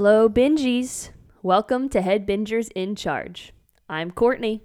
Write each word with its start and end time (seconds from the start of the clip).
Hello, 0.00 0.28
bingies. 0.28 1.10
Welcome 1.42 1.88
to 1.88 2.00
Head 2.00 2.24
Bingers 2.24 2.70
in 2.76 2.94
Charge. 2.94 3.52
I'm 3.88 4.12
Courtney. 4.12 4.62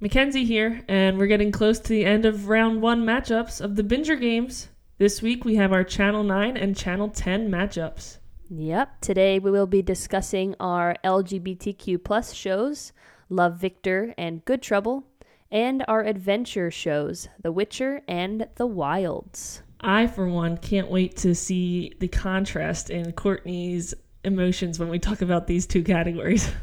Mackenzie 0.00 0.46
here, 0.46 0.80
and 0.88 1.18
we're 1.18 1.26
getting 1.26 1.52
close 1.52 1.78
to 1.78 1.90
the 1.90 2.06
end 2.06 2.24
of 2.24 2.48
round 2.48 2.80
one 2.80 3.04
matchups 3.04 3.60
of 3.60 3.76
the 3.76 3.82
Binger 3.82 4.18
games. 4.18 4.68
This 4.96 5.20
week 5.20 5.44
we 5.44 5.56
have 5.56 5.74
our 5.74 5.84
Channel 5.84 6.24
9 6.24 6.56
and 6.56 6.74
Channel 6.74 7.10
10 7.10 7.50
matchups. 7.50 8.16
Yep, 8.48 9.02
today 9.02 9.38
we 9.38 9.50
will 9.50 9.66
be 9.66 9.82
discussing 9.82 10.54
our 10.58 10.96
LGBTQ 11.04 12.02
plus 12.02 12.32
shows, 12.32 12.94
Love 13.28 13.58
Victor 13.58 14.14
and 14.16 14.42
Good 14.46 14.62
Trouble, 14.62 15.04
and 15.50 15.84
our 15.86 16.02
adventure 16.02 16.70
shows, 16.70 17.28
The 17.42 17.52
Witcher 17.52 18.00
and 18.08 18.48
The 18.54 18.66
Wilds. 18.66 19.60
I, 19.84 20.06
for 20.06 20.28
one, 20.28 20.56
can't 20.56 20.90
wait 20.90 21.16
to 21.18 21.34
see 21.34 21.92
the 21.98 22.08
contrast 22.08 22.88
in 22.88 23.12
Courtney's 23.12 23.92
emotions 24.24 24.78
when 24.78 24.88
we 24.88 24.98
talk 24.98 25.22
about 25.22 25.46
these 25.46 25.66
two 25.66 25.82
categories. 25.82 26.50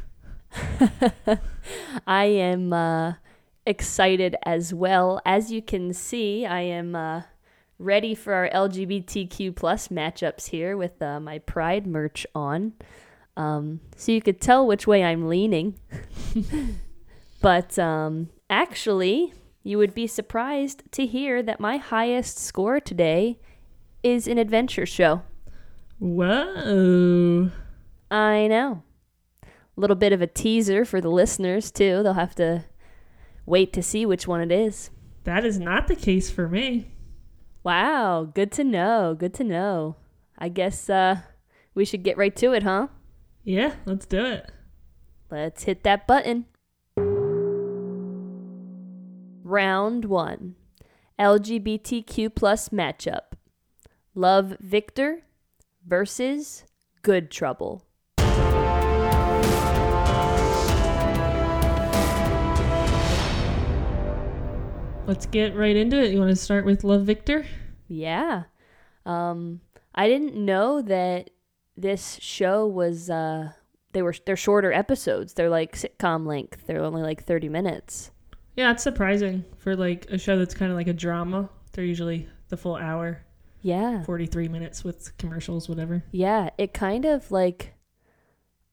I 2.07 2.25
am 2.25 2.73
uh, 2.73 3.13
excited 3.65 4.35
as 4.43 4.73
well. 4.73 5.21
As 5.25 5.51
you 5.51 5.61
can 5.61 5.93
see, 5.93 6.45
I 6.45 6.61
am 6.61 6.95
uh, 6.95 7.23
ready 7.77 8.15
for 8.15 8.33
our 8.33 8.49
LGBTQ 8.49 9.55
plus 9.55 9.89
matchups 9.89 10.49
here 10.49 10.75
with 10.75 11.01
uh, 11.01 11.19
my 11.19 11.39
Pride 11.39 11.87
merch 11.87 12.25
on. 12.33 12.73
Um, 13.37 13.79
so 13.95 14.11
you 14.11 14.21
could 14.21 14.41
tell 14.41 14.67
which 14.67 14.85
way 14.85 15.03
I'm 15.03 15.27
leaning. 15.27 15.79
but 17.41 17.79
um, 17.79 18.29
actually, 18.49 19.33
you 19.63 19.77
would 19.77 19.94
be 19.94 20.07
surprised 20.07 20.83
to 20.91 21.05
hear 21.05 21.41
that 21.44 21.59
my 21.59 21.77
highest 21.77 22.38
score 22.38 22.79
today 22.79 23.39
is 24.03 24.27
an 24.27 24.38
adventure 24.38 24.85
show. 24.85 25.21
Whoa. 26.00 27.52
I 28.09 28.47
know. 28.47 28.83
A 29.44 29.47
little 29.80 29.95
bit 29.95 30.14
of 30.14 30.22
a 30.22 30.28
teaser 30.28 30.86
for 30.86 31.00
the 31.00 31.09
listeners, 31.09 31.72
too. 31.72 32.02
They'll 32.02 32.14
have 32.14 32.36
to 32.36 32.66
wait 33.45 33.73
to 33.73 33.83
see 33.83 34.06
which 34.06 34.28
one 34.28 34.41
it 34.41 34.52
is. 34.52 34.89
That 35.25 35.45
is 35.45 35.59
not 35.59 35.88
the 35.88 35.95
case 35.95 36.31
for 36.31 36.47
me. 36.47 36.91
Wow, 37.64 38.23
good 38.33 38.52
to 38.53 38.64
know. 38.64 39.16
Good 39.17 39.33
to 39.36 39.44
know. 39.44 39.97
I 40.38 40.47
guess 40.50 40.89
uh, 40.89 41.19
we 41.75 41.83
should 41.83 42.03
get 42.03 42.17
right 42.17 42.36
to 42.38 42.53
it, 42.53 42.63
huh? 42.63 42.88
Yeah, 43.44 43.75
let's 43.86 44.06
do 44.06 44.25
it. 44.25 44.50
Let's 45.30 45.63
hit 45.63 45.84
that 45.84 46.08
button. 46.08 46.45
Round 49.44 50.06
one 50.06 50.56
LGBTQ 51.19 52.34
plus 52.34 52.69
matchup 52.69 53.34
Love 54.13 54.56
Victor 54.59 55.23
versus 55.89 56.63
Good 57.01 57.31
Trouble. 57.31 57.83
Let's 65.07 65.25
get 65.25 65.55
right 65.55 65.75
into 65.75 65.99
it. 65.99 66.11
You 66.11 66.19
want 66.19 66.29
to 66.29 66.35
start 66.35 66.65
with 66.65 66.83
Love 66.83 67.01
Victor? 67.01 67.43
Yeah. 67.87 68.43
Um, 69.07 69.61
I 69.95 70.07
didn't 70.07 70.35
know 70.35 70.83
that 70.83 71.31
this 71.75 72.19
show 72.21 72.67
was 72.67 73.09
uh 73.09 73.53
they 73.93 74.03
were 74.03 74.13
they're 74.25 74.35
shorter 74.35 74.71
episodes. 74.71 75.33
They're 75.33 75.49
like 75.49 75.75
sitcom 75.75 76.27
length. 76.27 76.67
They're 76.67 76.83
only 76.83 77.01
like 77.01 77.23
30 77.23 77.49
minutes. 77.49 78.11
Yeah, 78.55 78.71
it's 78.71 78.83
surprising 78.83 79.43
for 79.57 79.75
like 79.75 80.05
a 80.11 80.19
show 80.19 80.38
that's 80.38 80.53
kind 80.53 80.72
of 80.72 80.78
like 80.78 80.88
a 80.88 80.94
drama. 80.94 81.49
They're 81.72 81.85
usually 81.85 82.28
the 82.49 82.57
full 82.57 82.75
hour, 82.75 83.23
Yeah. 83.62 84.03
43 84.03 84.47
minutes 84.47 84.84
with 84.84 85.18
commercials, 85.18 85.68
whatever. 85.68 86.03
Yeah, 86.12 86.50
it 86.58 86.74
kind 86.74 87.06
of 87.06 87.31
like 87.31 87.74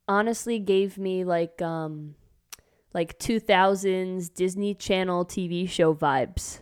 honestly 0.09 0.59
gave 0.59 0.99
me 0.99 1.25
like 1.25 1.61
um 1.61 2.15
like 2.95 3.19
2000s 3.19 4.33
Disney 4.33 4.75
Channel 4.75 5.25
TV 5.25 5.69
show 5.69 5.95
vibes 5.95 6.61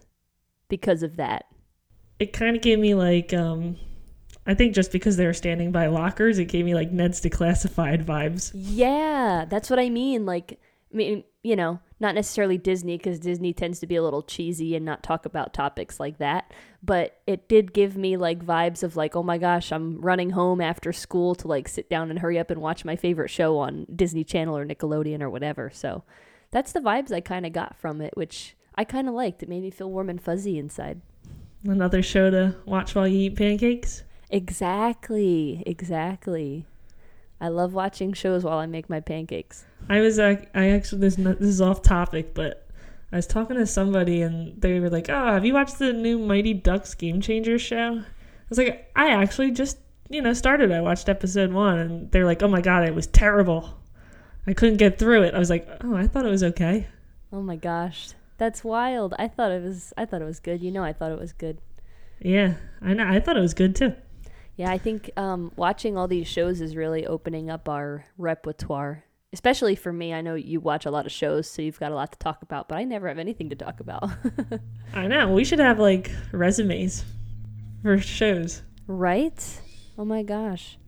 because 0.69 1.03
of 1.03 1.17
that. 1.17 1.45
It 2.19 2.33
kind 2.33 2.57
of 2.57 2.63
gave 2.63 2.79
me 2.79 2.95
like 2.95 3.33
um 3.35 3.77
I 4.47 4.55
think 4.55 4.75
just 4.75 4.93
because 4.93 5.17
they 5.17 5.27
were 5.27 5.33
standing 5.33 5.73
by 5.73 5.87
lockers, 5.87 6.39
it 6.39 6.47
gave 6.47 6.65
me 6.65 6.75
like 6.75 6.93
Ned's 6.93 7.21
Declassified 7.21 8.05
vibes. 8.05 8.51
Yeah, 8.55 9.47
that's 9.49 9.71
what 9.71 9.79
I 9.79 9.89
mean. 9.89 10.27
Like, 10.27 10.61
I 10.95 10.97
mean, 10.97 11.25
you 11.43 11.57
know, 11.57 11.81
not 11.99 12.15
necessarily 12.15 12.57
Disney 12.57 12.97
because 12.97 13.19
Disney 13.19 13.53
tends 13.53 13.81
to 13.81 13.87
be 13.87 13.97
a 13.97 14.03
little 14.03 14.23
cheesy 14.23 14.77
and 14.77 14.85
not 14.85 15.03
talk 15.03 15.27
about 15.27 15.53
topics 15.53 15.99
like 15.99 16.19
that. 16.19 16.53
But 16.85 17.19
it 17.27 17.49
did 17.49 17.73
give 17.73 17.97
me 17.97 18.17
like 18.17 18.45
vibes 18.45 18.85
of 18.85 18.95
like, 18.95 19.17
oh 19.17 19.25
my 19.25 19.37
gosh, 19.37 19.73
I'm 19.73 20.01
running 20.01 20.31
home 20.31 20.61
after 20.61 20.93
school 20.93 21.35
to 21.35 21.49
like 21.49 21.67
sit 21.67 21.91
down 21.91 22.11
and 22.11 22.21
hurry 22.21 22.39
up 22.39 22.51
and 22.51 22.61
watch 22.61 22.85
my 22.85 22.95
favorite 22.95 23.29
show 23.29 23.59
on 23.59 23.87
Disney 23.95 24.23
Channel 24.23 24.57
or 24.57 24.65
Nickelodeon 24.65 25.21
or 25.21 25.29
whatever. 25.29 25.69
So 25.75 26.05
that's 26.53 26.71
the 26.71 26.81
vibes 26.81 27.11
I 27.11 27.21
kind 27.21 27.45
of 27.45 27.53
got 27.53 27.77
from 27.77 28.01
it, 28.01 28.17
which 28.17 28.57
I 28.77 28.85
kind 28.85 29.09
of 29.09 29.15
liked. 29.15 29.43
It 29.43 29.49
made 29.49 29.63
me 29.63 29.73
feel 29.73 29.91
warm 29.91 30.09
and 30.09 30.23
fuzzy 30.23 30.59
inside. 30.59 31.01
Another 31.65 32.03
show 32.03 32.31
to 32.31 32.55
watch 32.67 32.95
while 32.95 33.09
you 33.09 33.31
eat 33.31 33.37
pancakes. 33.37 34.05
Exactly, 34.31 35.65
exactly. 35.67 36.67
I 37.41 37.49
love 37.49 37.75
watching 37.75 38.13
shows 38.13 38.45
while 38.45 38.59
I 38.59 38.67
make 38.67 38.89
my 38.89 39.01
pancakes. 39.01 39.65
I 39.89 40.01
was 40.01 40.19
uh, 40.19 40.37
I 40.55 40.71
actually 40.71 41.01
this 41.01 41.17
this 41.17 41.41
is 41.41 41.61
off 41.61 41.83
topic, 41.83 42.35
but 42.35 42.67
I 43.13 43.17
was 43.17 43.27
talking 43.27 43.57
to 43.57 43.67
somebody 43.67 44.23
and 44.23 44.61
they 44.61 44.81
were 44.81 44.91
like, 44.91 45.09
"Oh, 45.09 45.27
have 45.33 45.45
you 45.45 45.55
watched 45.55 45.79
the 45.79 45.93
new 45.93 46.19
Mighty 46.19 46.55
Ducks 46.55 46.95
Game 46.95 47.21
Changers 47.21 47.63
show?" 47.63 47.99
I 48.01 48.05
was 48.49 48.59
like, 48.59 48.91
"I 48.97 49.11
actually 49.11 49.51
just 49.51 49.79
you 50.09 50.23
know 50.23 50.33
started. 50.33 50.73
I 50.73 50.81
watched 50.81 51.09
episode 51.09 51.53
one, 51.53 51.79
and 51.79 52.11
they're 52.13 52.25
like, 52.25 52.43
"Oh 52.43 52.49
my 52.49 52.61
god, 52.61 52.85
it 52.85 52.95
was 52.95 53.07
terrible. 53.07 53.79
I 54.47 54.53
couldn't 54.53 54.79
get 54.79 54.99
through 54.99 55.23
it." 55.23 55.35
I 55.35 55.39
was 55.39 55.51
like, 55.51 55.69
"Oh, 55.83 55.95
I 55.97 56.07
thought 56.07 56.27
it 56.27 56.31
was 56.31 56.45
okay." 56.45 56.87
Oh 57.33 57.43
my 57.43 57.57
gosh. 57.57 58.11
That's 58.39 58.65
wild. 58.65 59.15
I 59.19 59.29
thought 59.29 59.51
it 59.53 59.63
was 59.63 59.93
I 59.97 60.05
thought 60.05 60.23
it 60.23 60.27
was 60.27 60.41
good. 60.41 60.63
You 60.63 60.71
know 60.71 60.83
I 60.83 60.93
thought 60.93 61.13
it 61.13 61.19
was 61.19 61.33
good. 61.33 61.59
Yeah, 62.21 62.55
I 62.81 62.95
know. 62.95 63.07
I 63.07 63.21
thought 63.21 63.37
it 63.37 63.41
was 63.41 63.55
good 63.55 63.77
too. 63.77 63.95
Yeah, 64.57 64.71
I 64.71 64.79
think 64.79 65.11
um, 65.17 65.51
watching 65.57 65.97
all 65.97 66.07
these 66.07 66.29
shows 66.29 66.61
is 66.61 66.77
really 66.77 67.07
opening 67.07 67.51
up 67.51 67.69
our 67.69 68.05
repertoire. 68.17 69.05
Especially 69.33 69.75
for 69.75 69.93
me, 69.93 70.15
I 70.15 70.21
know 70.21 70.37
you 70.37 70.61
watch 70.61 70.87
a 70.87 70.93
lot 70.93 71.07
of 71.07 71.13
shows, 71.13 71.51
so 71.51 71.61
you've 71.61 71.81
got 71.81 71.91
a 71.91 71.95
lot 71.97 72.13
to 72.13 72.19
talk 72.19 72.43
about, 72.43 72.69
but 72.69 72.79
I 72.79 72.85
never 72.85 73.09
have 73.09 73.19
anything 73.19 73.51
to 73.51 73.57
talk 73.57 73.81
about. 73.81 74.09
I 74.95 75.09
know. 75.09 75.33
We 75.33 75.45
should 75.45 75.59
have 75.59 75.81
like 75.81 76.13
resumes 76.31 77.05
for 77.83 77.99
shows. 77.99 78.63
right? 78.87 79.61
Oh 79.99 80.05
my 80.05 80.23
gosh. 80.23 80.79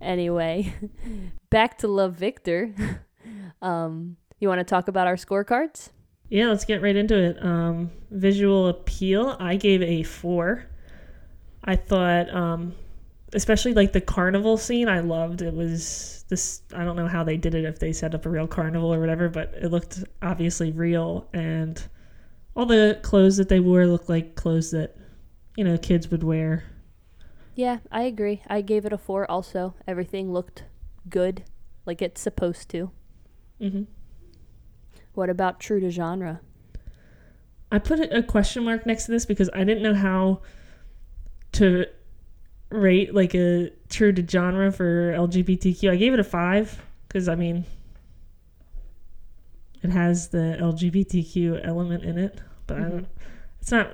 Anyway, 0.00 0.72
back 1.50 1.78
to 1.78 1.88
Love 1.88 2.14
Victor. 2.14 2.72
um, 3.62 4.16
you 4.38 4.48
want 4.48 4.60
to 4.60 4.64
talk 4.64 4.86
about 4.86 5.08
our 5.08 5.16
scorecards? 5.16 5.90
Yeah, 6.28 6.48
let's 6.48 6.64
get 6.64 6.82
right 6.82 6.96
into 6.96 7.16
it. 7.16 7.44
Um, 7.44 7.90
visual 8.10 8.68
appeal, 8.68 9.36
I 9.38 9.56
gave 9.56 9.82
a 9.82 10.02
four. 10.04 10.66
I 11.64 11.76
thought, 11.76 12.32
um, 12.34 12.74
especially 13.34 13.74
like 13.74 13.92
the 13.92 14.00
carnival 14.00 14.56
scene, 14.56 14.88
I 14.88 15.00
loved. 15.00 15.42
It 15.42 15.54
was 15.54 16.24
this. 16.28 16.62
I 16.74 16.84
don't 16.84 16.96
know 16.96 17.08
how 17.08 17.24
they 17.24 17.36
did 17.36 17.54
it 17.54 17.64
if 17.64 17.78
they 17.78 17.92
set 17.92 18.14
up 18.14 18.26
a 18.26 18.30
real 18.30 18.46
carnival 18.46 18.92
or 18.92 19.00
whatever, 19.00 19.28
but 19.28 19.54
it 19.54 19.70
looked 19.70 20.04
obviously 20.22 20.72
real, 20.72 21.28
and 21.32 21.82
all 22.56 22.66
the 22.66 22.98
clothes 23.02 23.36
that 23.38 23.48
they 23.48 23.60
wore 23.60 23.86
looked 23.86 24.08
like 24.08 24.36
clothes 24.36 24.70
that 24.72 24.96
you 25.56 25.64
know 25.64 25.78
kids 25.78 26.10
would 26.10 26.22
wear. 26.24 26.64
Yeah, 27.54 27.78
I 27.90 28.02
agree. 28.02 28.42
I 28.46 28.60
gave 28.60 28.84
it 28.84 28.92
a 28.92 28.98
four 28.98 29.30
also. 29.30 29.74
Everything 29.86 30.32
looked 30.32 30.64
good, 31.08 31.44
like 31.86 32.02
it's 32.02 32.20
supposed 32.20 32.68
to. 32.70 32.90
hmm 33.60 33.86
What 35.14 35.30
about 35.30 35.58
true 35.58 35.80
to 35.80 35.88
genre? 35.90 36.42
I 37.70 37.78
put 37.78 38.00
a 38.00 38.22
question 38.22 38.64
mark 38.64 38.86
next 38.86 39.06
to 39.06 39.10
this 39.12 39.24
because 39.26 39.48
I 39.54 39.64
didn't 39.64 39.82
know 39.82 39.94
how 39.94 40.42
to 41.52 41.86
rate 42.72 43.14
like 43.14 43.34
a 43.34 43.70
true 43.88 44.12
to 44.12 44.26
genre 44.26 44.72
for 44.72 45.12
LGBTQ. 45.12 45.90
I 45.90 45.96
gave 45.96 46.14
it 46.14 46.20
a 46.20 46.24
five 46.24 46.82
because 47.08 47.28
I 47.28 47.34
mean 47.34 47.64
it 49.82 49.90
has 49.90 50.28
the 50.28 50.56
LGBTQ 50.60 51.66
element 51.66 52.04
in 52.04 52.18
it, 52.18 52.40
but 52.66 52.78
I 52.78 52.82
don't, 52.82 53.08
it's 53.60 53.72
not 53.72 53.90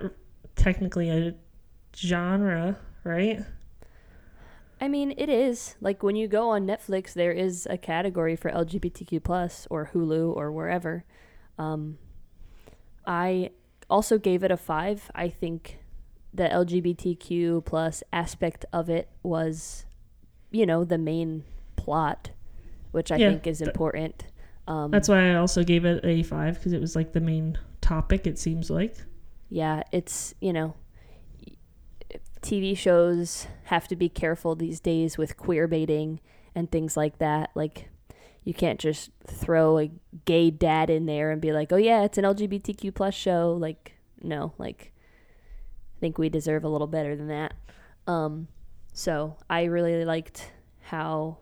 technically 0.54 1.08
a 1.08 1.34
genre, 1.96 2.76
right? 3.04 3.40
I 4.80 4.88
mean, 4.88 5.14
it 5.16 5.28
is 5.28 5.76
like 5.80 6.02
when 6.02 6.14
you 6.14 6.28
go 6.28 6.50
on 6.50 6.66
Netflix, 6.66 7.14
there 7.14 7.32
is 7.32 7.66
a 7.68 7.78
category 7.78 8.36
for 8.36 8.50
LGBTQ 8.50 9.24
plus 9.24 9.66
or 9.70 9.90
Hulu 9.92 10.36
or 10.36 10.52
wherever. 10.52 11.04
Um, 11.58 11.98
I 13.06 13.50
also 13.90 14.18
gave 14.18 14.44
it 14.44 14.50
a 14.50 14.56
five. 14.56 15.10
I 15.14 15.28
think 15.28 15.78
the 16.38 16.48
LGBTQ 16.48 17.64
plus 17.66 18.02
aspect 18.12 18.64
of 18.72 18.88
it 18.88 19.10
was, 19.22 19.84
you 20.50 20.64
know, 20.64 20.84
the 20.84 20.96
main 20.98 21.44
plot, 21.76 22.30
which 22.92 23.12
I 23.12 23.16
Yeah, 23.16 23.30
think 23.30 23.46
is 23.46 23.60
important. 23.60 24.24
Um, 24.66 24.90
That's 24.90 25.08
why 25.08 25.30
I 25.30 25.34
also 25.34 25.62
gave 25.64 25.84
it 25.84 26.04
a 26.04 26.22
five 26.22 26.54
because 26.54 26.72
it 26.72 26.80
was 26.80 26.96
like 26.96 27.12
the 27.12 27.20
main 27.20 27.58
topic. 27.82 28.26
It 28.26 28.38
seems 28.38 28.70
like. 28.70 28.96
yeah, 29.50 29.82
it's, 29.92 30.34
you 30.40 30.52
know, 30.52 30.74
TV 32.42 32.76
shows 32.76 33.46
have 33.64 33.88
to 33.88 33.96
be 33.96 34.08
careful 34.08 34.54
these 34.54 34.80
days 34.80 35.18
with 35.18 35.36
queer 35.36 35.66
baiting 35.66 36.20
and 36.54 36.70
things 36.70 36.96
like 36.96 37.18
that. 37.18 37.50
Like 37.54 37.88
you 38.44 38.54
can't 38.54 38.78
just 38.78 39.10
throw 39.26 39.78
a 39.78 39.90
gay 40.24 40.50
dad 40.50 40.88
in 40.90 41.06
there 41.06 41.30
and 41.30 41.40
be 41.40 41.52
like, 41.52 41.72
"Oh 41.72 41.76
yeah, 41.76 42.04
it's 42.04 42.16
an 42.18 42.24
LGBTQ 42.24 42.94
plus 42.94 43.14
show." 43.14 43.56
Like 43.58 43.94
no, 44.22 44.52
like 44.58 44.92
I 45.98 46.00
think 46.00 46.16
we 46.16 46.28
deserve 46.28 46.62
a 46.62 46.68
little 46.68 46.86
better 46.86 47.16
than 47.16 47.26
that. 47.26 47.54
Um, 48.06 48.46
so 48.92 49.36
I 49.50 49.64
really 49.64 50.04
liked 50.04 50.52
how 50.80 51.38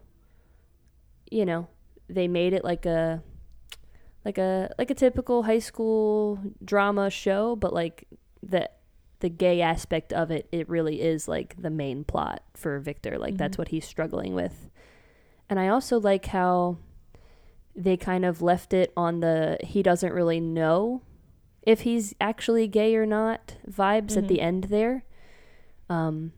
you 1.30 1.44
know 1.44 1.68
they 2.08 2.26
made 2.26 2.54
it 2.54 2.64
like 2.64 2.86
a 2.86 3.22
like 4.24 4.38
a 4.38 4.72
like 4.78 4.90
a 4.90 4.94
typical 4.94 5.42
high 5.42 5.58
school 5.58 6.40
drama 6.64 7.10
show, 7.10 7.54
but 7.54 7.74
like 7.74 8.08
the 8.42 8.70
the 9.20 9.28
gay 9.28 9.60
aspect 9.60 10.12
of 10.14 10.30
it, 10.30 10.48
it 10.50 10.68
really 10.70 11.02
is 11.02 11.28
like 11.28 11.54
the 11.60 11.70
main 11.70 12.02
plot 12.02 12.42
for 12.54 12.78
Victor. 12.78 13.18
Like 13.18 13.32
mm-hmm. 13.34 13.36
that's 13.36 13.58
what 13.58 13.68
he's 13.68 13.86
struggling 13.86 14.34
with. 14.34 14.70
And 15.50 15.60
I 15.60 15.68
also 15.68 16.00
like 16.00 16.26
how 16.26 16.78
they 17.74 17.98
kind 17.98 18.24
of 18.24 18.40
left 18.40 18.72
it 18.72 18.90
on 18.96 19.20
the 19.20 19.58
he 19.62 19.82
doesn't 19.82 20.14
really 20.14 20.40
know 20.40 21.02
if 21.66 21.80
he's 21.80 22.14
actually 22.20 22.68
gay 22.68 22.94
or 22.96 23.04
not 23.04 23.56
vibes 23.68 24.12
mm-hmm. 24.12 24.18
at 24.18 24.28
the 24.28 24.36
mm-hmm. 24.36 24.46
end 24.46 24.64
there. 24.64 25.04
Um 25.90 26.32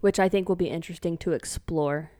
which 0.00 0.18
I 0.18 0.28
think 0.28 0.48
will 0.48 0.56
be 0.56 0.68
interesting 0.68 1.16
to 1.18 1.32
explore. 1.32 2.10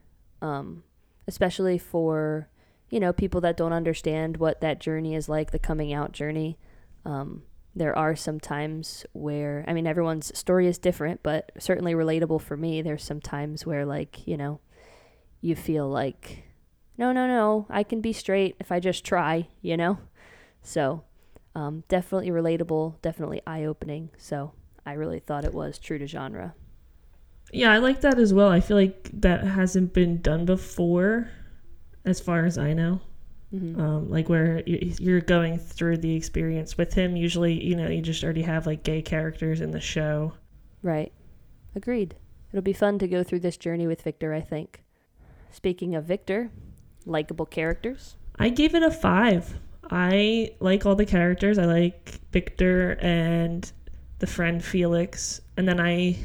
Um 0.41 0.83
especially 1.27 1.77
for 1.77 2.49
you 2.89 2.99
know 2.99 3.13
people 3.13 3.41
that 3.41 3.57
don't 3.57 3.73
understand 3.73 4.37
what 4.37 4.61
that 4.61 4.79
journey 4.79 5.13
is 5.13 5.29
like, 5.29 5.51
the 5.51 5.59
coming 5.59 5.93
out 5.93 6.13
journey. 6.13 6.57
Um 7.05 7.43
there 7.73 7.97
are 7.97 8.15
some 8.15 8.39
times 8.39 9.05
where 9.13 9.63
I 9.67 9.73
mean 9.73 9.87
everyone's 9.87 10.37
story 10.37 10.67
is 10.67 10.77
different, 10.77 11.21
but 11.21 11.51
certainly 11.59 11.93
relatable 11.93 12.41
for 12.41 12.57
me. 12.57 12.81
There's 12.81 13.03
some 13.03 13.21
times 13.21 13.65
where 13.65 13.85
like, 13.85 14.27
you 14.27 14.37
know, 14.37 14.61
you 15.41 15.55
feel 15.55 15.89
like 15.89 16.45
no, 16.97 17.11
no, 17.11 17.25
no, 17.25 17.65
I 17.69 17.83
can 17.83 17.99
be 17.99 18.13
straight 18.13 18.55
if 18.59 18.71
I 18.71 18.79
just 18.79 19.03
try, 19.03 19.47
you 19.61 19.75
know? 19.75 19.97
So, 20.61 21.03
um, 21.55 21.83
definitely 21.87 22.29
relatable, 22.29 23.01
definitely 23.01 23.41
eye 23.45 23.65
opening. 23.65 24.09
So, 24.17 24.53
I 24.85 24.93
really 24.93 25.19
thought 25.19 25.45
it 25.45 25.53
was 25.53 25.77
true 25.77 25.97
to 25.97 26.07
genre. 26.07 26.55
Yeah, 27.53 27.71
I 27.71 27.79
like 27.79 28.01
that 28.01 28.17
as 28.17 28.33
well. 28.33 28.49
I 28.49 28.61
feel 28.61 28.77
like 28.77 29.09
that 29.13 29.43
hasn't 29.43 29.93
been 29.93 30.21
done 30.21 30.45
before, 30.45 31.29
as 32.05 32.19
far 32.19 32.45
as 32.45 32.57
I 32.57 32.73
know. 32.73 33.01
Mm-hmm. 33.53 33.81
Um, 33.81 34.09
like 34.09 34.29
where 34.29 34.63
you're 34.65 35.19
going 35.19 35.57
through 35.57 35.97
the 35.97 36.15
experience 36.15 36.77
with 36.77 36.93
him. 36.93 37.17
Usually, 37.17 37.61
you 37.61 37.75
know, 37.75 37.89
you 37.89 38.01
just 38.01 38.23
already 38.23 38.43
have 38.43 38.65
like 38.65 38.83
gay 38.83 39.01
characters 39.01 39.59
in 39.59 39.71
the 39.71 39.81
show. 39.81 40.33
Right. 40.81 41.11
Agreed. 41.75 42.15
It'll 42.51 42.61
be 42.61 42.73
fun 42.73 42.97
to 42.99 43.07
go 43.07 43.23
through 43.23 43.41
this 43.41 43.57
journey 43.57 43.87
with 43.87 44.01
Victor, 44.01 44.33
I 44.33 44.41
think. 44.41 44.83
Speaking 45.51 45.95
of 45.95 46.05
Victor, 46.05 46.49
likable 47.05 47.45
characters. 47.45 48.15
I 48.39 48.49
gave 48.49 48.73
it 48.73 48.83
a 48.83 48.91
five. 48.91 49.59
I 49.91 50.51
like 50.61 50.85
all 50.85 50.95
the 50.95 51.05
characters. 51.05 51.57
I 51.57 51.65
like 51.65 52.19
Victor 52.31 52.97
and 53.01 53.69
the 54.19 54.27
friend 54.27 54.63
Felix. 54.63 55.41
And 55.57 55.67
then 55.67 55.81
I 55.81 56.17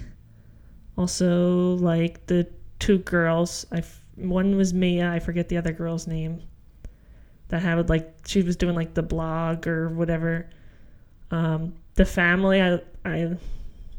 also 0.97 1.75
like 1.75 2.27
the 2.27 2.47
two 2.79 2.99
girls. 2.99 3.67
I 3.73 3.83
one 4.15 4.57
was 4.57 4.73
Mia. 4.73 5.11
I 5.11 5.19
forget 5.19 5.49
the 5.49 5.57
other 5.57 5.73
girl's 5.73 6.07
name 6.07 6.43
that 7.49 7.63
had 7.63 7.89
like 7.89 8.15
she 8.27 8.43
was 8.43 8.57
doing 8.57 8.75
like 8.75 8.95
the 8.95 9.03
blog 9.03 9.67
or 9.67 9.89
whatever. 9.89 10.49
Um, 11.33 11.75
the 11.95 12.05
family, 12.05 12.63
I 12.63 12.81
I 13.05 13.37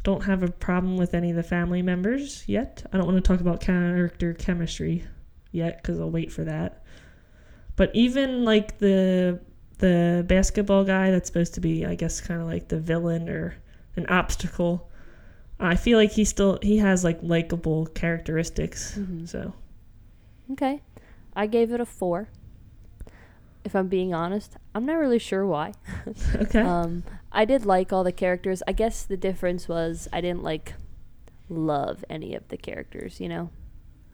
don't 0.03 0.23
have 0.23 0.43
a 0.43 0.47
problem 0.49 0.95
with 0.95 1.13
any 1.13 1.31
of 1.31 1.35
the 1.35 1.43
family 1.43 1.81
members 1.81 2.43
yet. 2.47 2.85
I 2.93 2.97
don't 2.97 3.05
want 3.05 3.17
to 3.17 3.27
talk 3.27 3.41
about 3.41 3.59
character 3.59 4.33
chemistry 4.33 5.03
yet 5.51 5.81
because 5.81 5.99
I'll 5.99 6.09
wait 6.09 6.31
for 6.31 6.45
that. 6.45 6.83
But 7.75 7.91
even 7.93 8.45
like 8.45 8.79
the 8.79 9.39
the 9.77 10.25
basketball 10.27 10.83
guy 10.83 11.11
that's 11.11 11.27
supposed 11.27 11.53
to 11.55 11.61
be, 11.61 11.85
I 11.85 11.95
guess, 11.95 12.21
kind 12.21 12.41
of 12.41 12.47
like 12.47 12.67
the 12.67 12.79
villain 12.79 13.29
or 13.29 13.55
an 13.95 14.05
obstacle. 14.07 14.89
I 15.59 15.75
feel 15.75 15.97
like 15.97 16.11
he 16.11 16.25
still 16.25 16.59
he 16.61 16.77
has 16.77 17.03
like 17.03 17.19
likable 17.21 17.87
characteristics. 17.87 18.97
Mm-hmm. 18.97 19.25
So, 19.25 19.53
okay, 20.51 20.81
I 21.35 21.47
gave 21.47 21.71
it 21.71 21.81
a 21.81 21.85
four 21.85 22.29
if 23.67 23.75
I'm 23.75 23.89
being 23.89 24.13
honest. 24.13 24.55
I'm 24.73 24.85
not 24.85 24.95
really 24.95 25.19
sure 25.19 25.45
why. 25.45 25.73
okay. 26.35 26.61
Um, 26.61 27.03
I 27.31 27.43
did 27.43 27.65
like 27.65 27.91
all 27.91 28.03
the 28.05 28.13
characters. 28.13 28.63
I 28.65 28.71
guess 28.71 29.03
the 29.03 29.17
difference 29.17 29.67
was 29.67 30.07
I 30.13 30.21
didn't 30.21 30.41
like 30.41 30.73
love 31.49 32.03
any 32.09 32.33
of 32.33 32.47
the 32.47 32.55
characters, 32.55 33.19
you 33.19 33.27
know? 33.27 33.49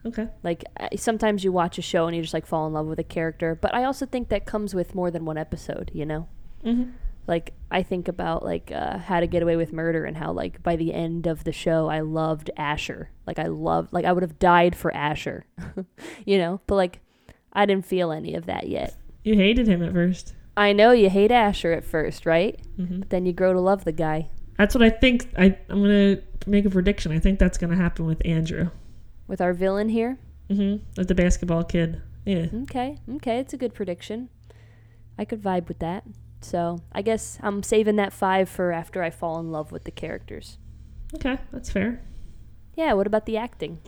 Okay. 0.05 0.27
Like 0.43 0.65
sometimes 0.95 1.43
you 1.43 1.51
watch 1.51 1.77
a 1.77 1.81
show 1.81 2.07
and 2.07 2.15
you 2.15 2.21
just 2.21 2.33
like 2.33 2.45
fall 2.45 2.67
in 2.67 2.73
love 2.73 2.87
with 2.87 2.99
a 2.99 3.03
character, 3.03 3.55
but 3.55 3.73
I 3.73 3.85
also 3.85 4.05
think 4.05 4.29
that 4.29 4.45
comes 4.45 4.75
with 4.75 4.95
more 4.95 5.09
than 5.09 5.25
one 5.25 5.37
episode, 5.37 5.91
you 5.93 6.05
know? 6.05 6.27
Mm-hmm. 6.65 6.91
Like 7.25 7.53
I 7.71 7.83
think 7.83 8.07
about 8.07 8.43
like 8.43 8.71
uh, 8.71 8.97
How 8.97 9.21
to 9.21 9.27
Get 9.27 9.43
Away 9.43 9.55
with 9.55 9.71
Murder 9.71 10.03
and 10.03 10.17
how 10.17 10.33
like 10.33 10.61
by 10.61 10.75
the 10.75 10.93
end 10.93 11.25
of 11.25 11.45
the 11.45 11.53
show 11.53 11.87
I 11.87 12.01
loved 12.01 12.51
Asher. 12.57 13.11
Like 13.25 13.39
I 13.39 13.47
loved 13.47 13.93
like 13.93 14.05
I 14.05 14.11
would 14.11 14.23
have 14.23 14.39
died 14.39 14.75
for 14.75 14.93
Asher. 14.93 15.45
you 16.25 16.37
know? 16.37 16.59
But 16.67 16.75
like 16.75 16.99
I 17.53 17.65
didn't 17.65 17.85
feel 17.85 18.11
any 18.11 18.35
of 18.35 18.45
that 18.47 18.67
yet. 18.67 18.95
You 19.23 19.35
hated 19.35 19.67
him 19.67 19.81
at 19.81 19.93
first. 19.93 20.33
I 20.57 20.73
know 20.73 20.91
you 20.91 21.09
hate 21.09 21.31
Asher 21.31 21.71
at 21.71 21.85
first, 21.85 22.25
right? 22.25 22.59
Mm-hmm. 22.77 22.99
But 22.99 23.09
then 23.09 23.25
you 23.25 23.33
grow 23.33 23.53
to 23.53 23.59
love 23.59 23.85
the 23.85 23.91
guy. 23.91 24.29
That's 24.57 24.75
what 24.75 24.83
I 24.83 24.89
think. 24.89 25.29
I 25.37 25.57
I'm 25.69 25.81
gonna 25.81 26.17
make 26.45 26.65
a 26.65 26.69
prediction. 26.69 27.11
I 27.11 27.19
think 27.19 27.39
that's 27.39 27.57
gonna 27.57 27.75
happen 27.75 28.05
with 28.05 28.21
Andrew. 28.25 28.69
With 29.27 29.41
our 29.41 29.53
villain 29.53 29.89
here. 29.89 30.17
Mm-hmm. 30.49 30.83
With 30.97 31.07
the 31.07 31.15
basketball 31.15 31.63
kid. 31.63 32.01
Yeah. 32.25 32.47
Okay. 32.63 32.97
Okay. 33.15 33.39
It's 33.39 33.53
a 33.53 33.57
good 33.57 33.73
prediction. 33.73 34.29
I 35.17 35.25
could 35.25 35.41
vibe 35.41 35.67
with 35.67 35.79
that. 35.79 36.03
So 36.41 36.81
I 36.91 37.01
guess 37.01 37.37
I'm 37.41 37.63
saving 37.63 37.95
that 37.97 38.13
five 38.13 38.49
for 38.49 38.71
after 38.71 39.01
I 39.01 39.09
fall 39.09 39.39
in 39.39 39.51
love 39.51 39.71
with 39.71 39.85
the 39.85 39.91
characters. 39.91 40.57
Okay, 41.15 41.37
that's 41.51 41.71
fair. 41.71 42.01
Yeah. 42.75 42.93
What 42.93 43.07
about 43.07 43.25
the 43.25 43.37
acting? 43.37 43.79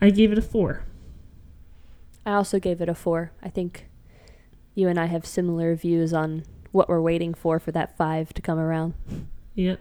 I 0.00 0.10
gave 0.10 0.32
it 0.32 0.38
a 0.38 0.42
four. 0.42 0.84
I 2.26 2.32
also 2.34 2.58
gave 2.58 2.80
it 2.80 2.88
a 2.88 2.94
four. 2.94 3.32
I 3.42 3.50
think 3.50 3.88
you 4.74 4.88
and 4.88 4.98
I 4.98 5.06
have 5.06 5.26
similar 5.26 5.74
views 5.74 6.12
on 6.12 6.44
what 6.72 6.88
we're 6.88 7.00
waiting 7.00 7.34
for 7.34 7.58
for 7.58 7.70
that 7.72 7.96
five 7.96 8.32
to 8.34 8.42
come 8.42 8.58
around. 8.58 8.94
Yep. 9.54 9.80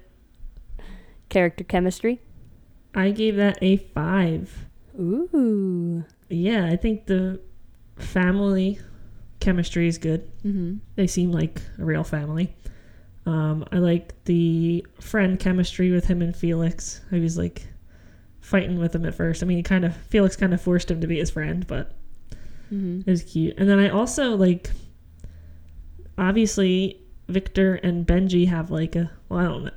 Character 1.29 1.63
chemistry. 1.63 2.21
I 2.95 3.11
gave 3.11 3.35
that 3.37 3.57
a 3.61 3.77
five. 3.77 4.67
Ooh. 4.99 6.03
Yeah, 6.29 6.65
I 6.65 6.75
think 6.75 7.05
the 7.05 7.39
family 7.97 8.79
chemistry 9.39 9.87
is 9.87 9.97
good. 9.97 10.29
Mm-hmm. 10.43 10.77
They 10.95 11.07
seem 11.07 11.31
like 11.31 11.61
a 11.79 11.85
real 11.85 12.03
family. 12.03 12.55
Um, 13.25 13.65
I 13.71 13.77
like 13.77 14.23
the 14.25 14.85
friend 14.99 15.39
chemistry 15.39 15.91
with 15.91 16.05
him 16.05 16.21
and 16.21 16.35
Felix. 16.35 17.01
He 17.09 17.19
was 17.19 17.37
like 17.37 17.67
fighting 18.41 18.79
with 18.79 18.93
him 18.93 19.05
at 19.05 19.15
first. 19.15 19.41
I 19.41 19.45
mean, 19.45 19.57
he 19.57 19.63
kind 19.63 19.85
of 19.85 19.95
Felix 19.95 20.35
kind 20.35 20.53
of 20.53 20.61
forced 20.61 20.91
him 20.91 21.01
to 21.01 21.07
be 21.07 21.19
his 21.19 21.29
friend, 21.29 21.65
but 21.65 21.93
mm-hmm. 22.71 23.01
it 23.01 23.07
was 23.07 23.23
cute. 23.23 23.55
And 23.57 23.69
then 23.69 23.79
I 23.79 23.89
also 23.89 24.35
like 24.35 24.71
obviously 26.17 27.01
Victor 27.29 27.75
and 27.75 28.05
Benji 28.05 28.47
have 28.47 28.71
like 28.71 28.95
a 28.95 29.09
well, 29.29 29.39
I 29.39 29.43
don't 29.43 29.65
know. 29.65 29.71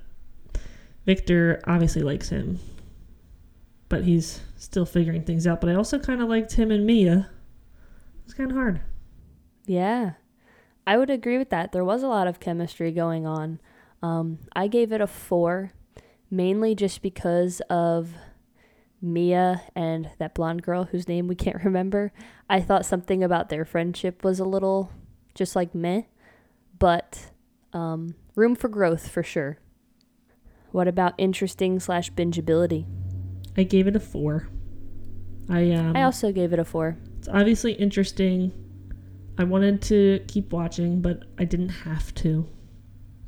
Victor 1.04 1.62
obviously 1.66 2.02
likes 2.02 2.28
him, 2.28 2.58
but 3.88 4.04
he's 4.04 4.40
still 4.56 4.86
figuring 4.86 5.22
things 5.22 5.46
out. 5.46 5.60
But 5.60 5.70
I 5.70 5.74
also 5.74 5.98
kind 5.98 6.20
of 6.20 6.28
liked 6.28 6.52
him 6.52 6.70
and 6.70 6.86
Mia. 6.86 7.30
It's 8.24 8.34
kind 8.34 8.50
of 8.50 8.56
hard. 8.56 8.80
Yeah, 9.66 10.12
I 10.86 10.96
would 10.96 11.10
agree 11.10 11.38
with 11.38 11.50
that. 11.50 11.72
There 11.72 11.84
was 11.84 12.02
a 12.02 12.08
lot 12.08 12.26
of 12.26 12.40
chemistry 12.40 12.92
going 12.92 13.26
on. 13.26 13.60
Um, 14.02 14.38
I 14.54 14.68
gave 14.68 14.92
it 14.92 15.00
a 15.00 15.06
four, 15.06 15.72
mainly 16.30 16.74
just 16.74 17.02
because 17.02 17.60
of 17.70 18.10
Mia 19.00 19.62
and 19.74 20.10
that 20.18 20.34
blonde 20.34 20.62
girl 20.62 20.84
whose 20.84 21.08
name 21.08 21.28
we 21.28 21.34
can't 21.34 21.56
remember. 21.64 22.12
I 22.48 22.60
thought 22.60 22.86
something 22.86 23.22
about 23.22 23.48
their 23.48 23.64
friendship 23.64 24.22
was 24.22 24.38
a 24.38 24.44
little 24.44 24.90
just 25.34 25.54
like 25.54 25.74
meh 25.74 26.02
but 26.78 27.30
um, 27.72 28.14
room 28.34 28.54
for 28.54 28.68
growth 28.68 29.08
for 29.08 29.22
sure. 29.22 29.58
What 30.72 30.88
about 30.88 31.14
interesting 31.18 31.80
slash 31.80 32.12
bingeability? 32.12 32.84
I 33.56 33.62
gave 33.62 33.86
it 33.86 33.96
a 33.96 34.00
four. 34.00 34.48
I 35.48 35.72
um, 35.72 35.96
I 35.96 36.02
also 36.02 36.32
gave 36.32 36.52
it 36.52 36.58
a 36.58 36.64
four. 36.64 36.96
It's 37.18 37.28
obviously 37.28 37.72
interesting. 37.72 38.52
I 39.38 39.44
wanted 39.44 39.82
to 39.82 40.24
keep 40.28 40.52
watching, 40.52 41.00
but 41.00 41.24
I 41.38 41.44
didn't 41.44 41.68
have 41.68 42.14
to. 42.16 42.48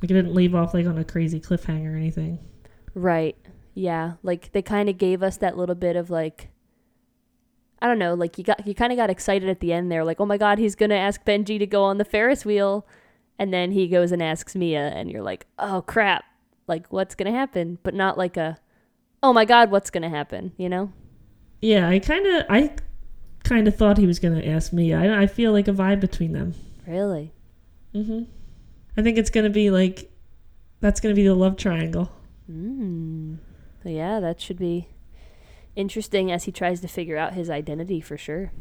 Like 0.01 0.11
I 0.11 0.13
didn't 0.13 0.33
leave 0.33 0.55
off 0.55 0.73
like 0.73 0.85
on 0.85 0.97
a 0.97 1.03
crazy 1.03 1.39
cliffhanger 1.39 1.93
or 1.93 1.97
anything. 1.97 2.39
Right. 2.95 3.37
Yeah. 3.73 4.13
Like 4.23 4.51
they 4.51 4.61
kind 4.61 4.89
of 4.89 4.97
gave 4.97 5.21
us 5.21 5.37
that 5.37 5.57
little 5.57 5.75
bit 5.75 5.95
of 5.95 6.09
like 6.09 6.49
I 7.81 7.87
don't 7.87 7.99
know, 7.99 8.13
like 8.13 8.37
you 8.37 8.43
got 8.43 8.65
you 8.67 8.75
kind 8.75 8.91
of 8.91 8.97
got 8.97 9.09
excited 9.09 9.47
at 9.47 9.61
the 9.61 9.71
end 9.71 9.91
there 9.91 10.03
like, 10.03 10.19
"Oh 10.19 10.25
my 10.25 10.37
god, 10.37 10.57
he's 10.59 10.75
going 10.75 10.89
to 10.89 10.97
ask 10.97 11.23
Benji 11.23 11.57
to 11.59 11.65
go 11.65 11.83
on 11.83 11.97
the 11.97 12.05
Ferris 12.05 12.43
wheel." 12.43 12.85
And 13.39 13.53
then 13.53 13.71
he 13.71 13.87
goes 13.87 14.11
and 14.11 14.21
asks 14.21 14.53
Mia, 14.53 14.89
and 14.89 15.09
you're 15.09 15.23
like, 15.23 15.47
oh 15.57 15.81
crap, 15.81 16.25
like 16.67 16.91
what's 16.91 17.15
gonna 17.15 17.31
happen? 17.31 17.79
But 17.83 17.93
not 17.93 18.17
like 18.17 18.35
a, 18.35 18.57
oh 19.21 19.33
my 19.33 19.45
god, 19.45 19.71
what's 19.71 19.89
gonna 19.89 20.09
happen? 20.09 20.53
You 20.57 20.69
know? 20.69 20.93
Yeah, 21.61 21.89
I 21.89 21.99
kind 21.99 22.25
of 22.25 22.45
I 22.49 22.71
kind 23.43 23.67
of 23.67 23.75
thought 23.75 23.97
he 23.97 24.05
was 24.05 24.19
going 24.19 24.39
to 24.39 24.47
ask 24.47 24.71
me. 24.71 24.93
I, 24.93 25.23
I 25.23 25.27
feel 25.27 25.51
like 25.51 25.67
a 25.67 25.71
vibe 25.73 25.99
between 25.99 26.33
them. 26.33 26.53
Really? 26.87 27.33
hmm 27.93 28.23
I 28.95 29.01
think 29.01 29.17
it's 29.17 29.29
going 29.29 29.45
to 29.45 29.49
be 29.49 29.71
like, 29.71 30.11
that's 30.81 30.99
going 30.99 31.13
to 31.15 31.19
be 31.19 31.25
the 31.27 31.33
love 31.33 31.55
triangle. 31.57 32.11
Mm. 32.51 33.37
Yeah, 33.83 34.19
that 34.19 34.41
should 34.41 34.59
be 34.59 34.89
interesting 35.75 36.31
as 36.31 36.43
he 36.43 36.51
tries 36.51 36.81
to 36.81 36.87
figure 36.87 37.17
out 37.17 37.33
his 37.33 37.49
identity 37.49 38.01
for 38.01 38.17
sure. 38.17 38.51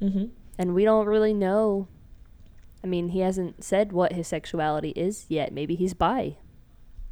hmm 0.00 0.26
And 0.58 0.74
we 0.74 0.84
don't 0.84 1.06
really 1.06 1.34
know. 1.34 1.88
I 2.82 2.86
mean, 2.86 3.10
he 3.10 3.20
hasn't 3.20 3.64
said 3.64 3.92
what 3.92 4.12
his 4.12 4.28
sexuality 4.28 4.90
is 4.90 5.26
yet. 5.28 5.52
Maybe 5.52 5.74
he's 5.74 5.94
bi. 5.94 6.36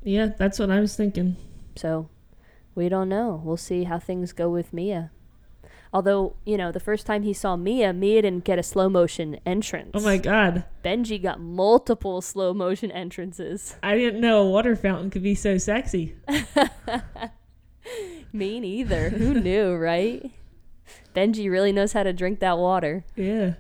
Yeah, 0.03 0.29
that's 0.37 0.59
what 0.59 0.71
I 0.71 0.81
was 0.81 0.97
thinking. 0.97 1.37
So 1.77 2.09
we 2.75 2.89
don't 2.89 3.09
know. 3.09 3.41
We'll 3.45 3.57
see 3.57 3.85
how 3.85 3.99
things 3.99 4.33
go 4.33 4.51
with 4.51 4.73
Mia. 4.73 5.11
Although, 5.93 6.35
you 6.45 6.57
know, 6.57 6.73
the 6.73 6.81
first 6.81 7.07
time 7.07 7.23
he 7.23 7.33
saw 7.33 7.55
Mia, 7.55 7.93
Mia 7.93 8.23
didn't 8.23 8.45
get 8.45 8.59
a 8.59 8.65
slow 8.65 8.89
motion 8.89 9.39
entrance. 9.47 9.93
Oh 9.95 10.01
my 10.01 10.19
god. 10.19 10.65
Benji 10.85 11.23
got 11.23 11.39
multiple 11.39 12.21
slow 12.21 12.53
motion 12.53 12.91
entrances. 12.91 13.77
I 13.81 13.95
didn't 13.95 14.21
know 14.21 14.43
a 14.43 14.51
water 14.51 14.75
fountain 14.75 15.11
could 15.11 15.23
be 15.23 15.37
so 15.37 15.57
sexy. 15.57 16.17
Me 18.33 18.59
neither. 18.59 19.11
Who 19.11 19.35
knew, 19.35 19.77
right? 19.77 20.33
Benji 21.15 21.49
really 21.49 21.71
knows 21.71 21.93
how 21.93 22.03
to 22.03 22.13
drink 22.13 22.41
that 22.41 22.59
water. 22.59 23.05
Yeah. 23.15 23.55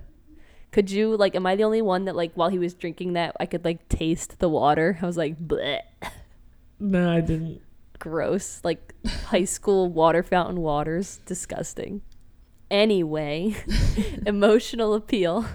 Could 0.72 0.90
you 0.90 1.16
like? 1.16 1.36
Am 1.36 1.46
I 1.46 1.54
the 1.54 1.62
only 1.62 1.82
one 1.82 2.04
that 2.06 2.16
like 2.16 2.32
while 2.34 2.48
he 2.48 2.58
was 2.58 2.74
drinking 2.74 3.12
that 3.12 3.36
I 3.38 3.46
could 3.46 3.64
like 3.64 3.88
taste 3.88 4.40
the 4.40 4.48
water? 4.48 4.98
I 5.00 5.06
was 5.06 5.16
like, 5.16 5.38
bleh, 5.38 5.82
No, 6.80 7.12
I 7.12 7.20
didn't. 7.20 7.60
Gross. 7.98 8.60
Like 8.64 8.94
high 9.26 9.44
school 9.44 9.88
water 9.88 10.22
fountain 10.22 10.60
waters, 10.60 11.20
disgusting. 11.26 12.02
Anyway, 12.70 13.56
emotional 14.26 14.94
appeal. 14.94 15.46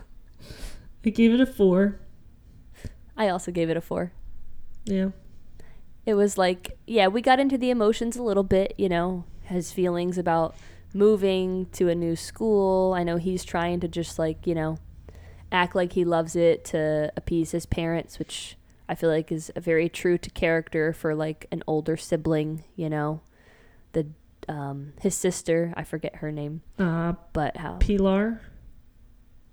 I 1.06 1.10
gave 1.10 1.34
it 1.34 1.42
a 1.42 1.46
four. 1.46 2.00
I 3.18 3.30
also 3.30 3.52
gave 3.52 3.70
it 3.70 3.78
a 3.78 3.82
four. 3.82 4.12
Yeah. 4.86 5.10
It 6.06 6.14
was 6.14 6.38
like, 6.38 6.78
yeah, 6.88 7.08
we 7.08 7.22
got 7.22 7.40
into 7.40 7.58
the 7.58 7.70
emotions 7.70 8.16
a 8.16 8.24
little 8.24 8.44
bit, 8.44 8.74
you 8.78 8.90
know, 8.90 9.26
his 9.44 9.72
feelings 9.72 10.18
about 10.18 10.56
moving 10.94 11.68
to 11.74 11.90
a 11.90 11.96
new 11.96 12.16
school. 12.16 12.94
I 12.94 13.04
know 13.04 13.18
he's 13.18 13.44
trying 13.44 13.80
to 13.82 13.88
just 13.88 14.18
like, 14.18 14.48
you 14.48 14.56
know, 14.56 14.78
act 15.52 15.76
like 15.76 15.94
he 15.94 16.06
loves 16.06 16.36
it 16.36 16.66
to 16.66 17.12
appease 17.16 17.52
his 17.52 17.66
parents, 17.66 18.20
which 18.20 18.58
I 18.90 18.96
feel 18.96 19.10
like 19.10 19.32
is 19.32 19.52
very 19.56 19.88
true 19.88 20.18
to 20.18 20.30
character 20.32 20.92
for 20.94 21.14
like 21.16 21.46
an 21.52 21.64
older 21.68 21.96
sibling, 21.96 22.64
you 22.76 22.90
know. 22.90 23.22
The 23.94 24.08
um 24.48 24.94
his 25.02 25.16
sister, 25.16 25.74
I 25.78 25.84
forget 25.84 26.18
her 26.18 26.32
name, 26.32 26.62
Uh, 26.80 27.14
but 27.34 27.56
how 27.58 27.78
Pilar, 27.80 28.42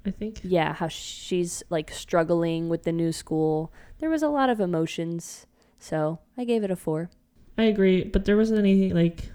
I 0.06 0.10
think. 0.10 0.40
yeah, 0.42 0.72
how 0.72 0.88
she's 0.88 1.62
like 1.70 1.90
struggling 1.90 2.68
with 2.70 2.84
the 2.84 2.92
new 2.92 3.12
school. 3.12 3.70
There 3.98 4.10
was 4.10 4.22
a 4.22 4.28
lot 4.28 4.48
of 4.50 4.58
emotions. 4.58 5.46
So, 5.78 6.18
I 6.38 6.44
gave 6.44 6.64
it 6.64 6.70
a 6.70 6.76
4. 6.76 7.10
I 7.58 7.64
agree, 7.64 8.04
but 8.04 8.24
there 8.24 8.36
wasn't 8.38 8.58
any 8.60 8.92
like 8.92 9.30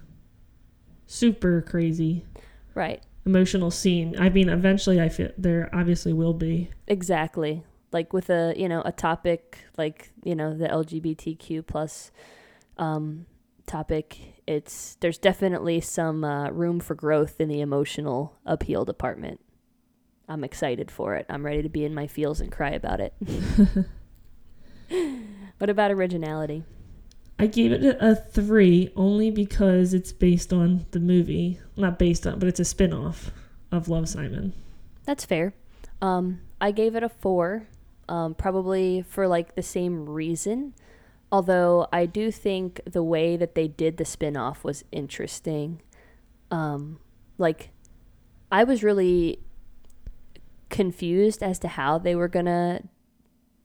super 1.05 1.61
crazy 1.61 2.25
Right. 2.73 3.03
emotional 3.25 3.69
scene. 3.69 4.15
I 4.17 4.29
mean, 4.29 4.49
eventually, 4.49 4.99
I 4.99 5.09
feel 5.09 5.29
there 5.37 5.69
obviously 5.73 6.13
will 6.13 6.33
be. 6.33 6.71
Exactly. 6.87 7.63
Like 7.91 8.13
with 8.13 8.29
a 8.29 8.53
you 8.55 8.69
know 8.69 8.81
a 8.85 8.91
topic 8.91 9.65
like 9.77 10.11
you 10.23 10.35
know 10.35 10.55
the 10.55 10.67
LGBTQ 10.67 11.65
plus 11.67 12.11
um, 12.77 13.25
topic, 13.65 14.17
it's 14.47 14.97
there's 15.01 15.17
definitely 15.17 15.81
some 15.81 16.23
uh, 16.23 16.49
room 16.49 16.79
for 16.79 16.95
growth 16.95 17.39
in 17.39 17.49
the 17.49 17.61
emotional 17.61 18.37
appeal 18.45 18.85
department. 18.85 19.39
I'm 20.27 20.43
excited 20.43 20.89
for 20.89 21.15
it. 21.15 21.25
I'm 21.29 21.45
ready 21.45 21.61
to 21.61 21.69
be 21.69 21.83
in 21.83 21.93
my 21.93 22.07
feels 22.07 22.39
and 22.39 22.51
cry 22.51 22.69
about 22.69 23.01
it. 23.01 23.13
what 25.57 25.69
about 25.69 25.91
originality? 25.91 26.63
I 27.37 27.47
gave 27.47 27.71
it 27.71 27.97
a, 27.99 28.15
three 28.15 28.91
only 28.95 29.31
because 29.31 29.95
it's 29.95 30.11
based 30.13 30.53
on 30.53 30.85
the 30.91 30.99
movie. 30.99 31.59
Not 31.75 31.97
based 31.97 32.27
on, 32.27 32.37
but 32.37 32.47
it's 32.47 32.59
a 32.59 32.65
spin 32.65 32.93
off 32.93 33.31
of 33.71 33.89
Love 33.89 34.07
Simon. 34.07 34.53
That's 35.05 35.25
fair. 35.25 35.55
Um, 36.01 36.41
I 36.61 36.71
gave 36.71 36.95
it 36.95 37.01
a 37.01 37.09
four, 37.09 37.67
um, 38.11 38.35
probably 38.35 39.01
for 39.07 39.25
like 39.25 39.55
the 39.55 39.63
same 39.63 40.07
reason. 40.07 40.73
Although 41.31 41.87
I 41.93 42.05
do 42.05 42.29
think 42.29 42.81
the 42.85 43.01
way 43.01 43.37
that 43.37 43.55
they 43.55 43.69
did 43.69 43.95
the 43.95 44.03
spin 44.03 44.35
off 44.35 44.65
was 44.65 44.83
interesting. 44.91 45.81
Um, 46.51 46.99
like, 47.37 47.69
I 48.51 48.65
was 48.65 48.83
really 48.83 49.39
confused 50.69 51.41
as 51.41 51.57
to 51.59 51.69
how 51.69 51.97
they 51.97 52.13
were 52.13 52.27
gonna 52.27 52.81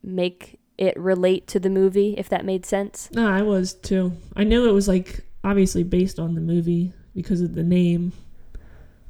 make 0.00 0.60
it 0.78 0.96
relate 0.96 1.48
to 1.48 1.58
the 1.58 1.68
movie, 1.68 2.14
if 2.16 2.28
that 2.28 2.44
made 2.44 2.64
sense. 2.64 3.10
No, 3.12 3.28
I 3.28 3.42
was 3.42 3.74
too. 3.74 4.12
I 4.36 4.44
knew 4.44 4.68
it 4.68 4.72
was 4.72 4.86
like 4.86 5.26
obviously 5.42 5.82
based 5.82 6.20
on 6.20 6.36
the 6.36 6.40
movie 6.40 6.92
because 7.16 7.40
of 7.40 7.56
the 7.56 7.64
name, 7.64 8.12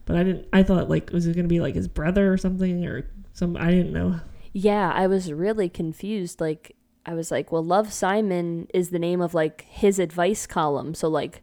but 0.06 0.16
I 0.16 0.22
didn't. 0.22 0.48
I 0.54 0.62
thought 0.62 0.88
like 0.88 1.10
was 1.10 1.26
it 1.26 1.36
gonna 1.36 1.46
be 1.46 1.60
like 1.60 1.74
his 1.74 1.88
brother 1.88 2.32
or 2.32 2.38
something 2.38 2.86
or 2.86 3.06
some? 3.34 3.54
I 3.58 3.70
didn't 3.70 3.92
know. 3.92 4.18
Yeah, 4.58 4.90
I 4.94 5.06
was 5.06 5.30
really 5.30 5.68
confused. 5.68 6.40
Like, 6.40 6.76
I 7.04 7.12
was 7.12 7.30
like, 7.30 7.52
well, 7.52 7.62
Love 7.62 7.92
Simon 7.92 8.68
is 8.72 8.88
the 8.88 8.98
name 8.98 9.20
of 9.20 9.34
like 9.34 9.66
his 9.68 9.98
advice 9.98 10.46
column. 10.46 10.94
So, 10.94 11.08
like, 11.08 11.42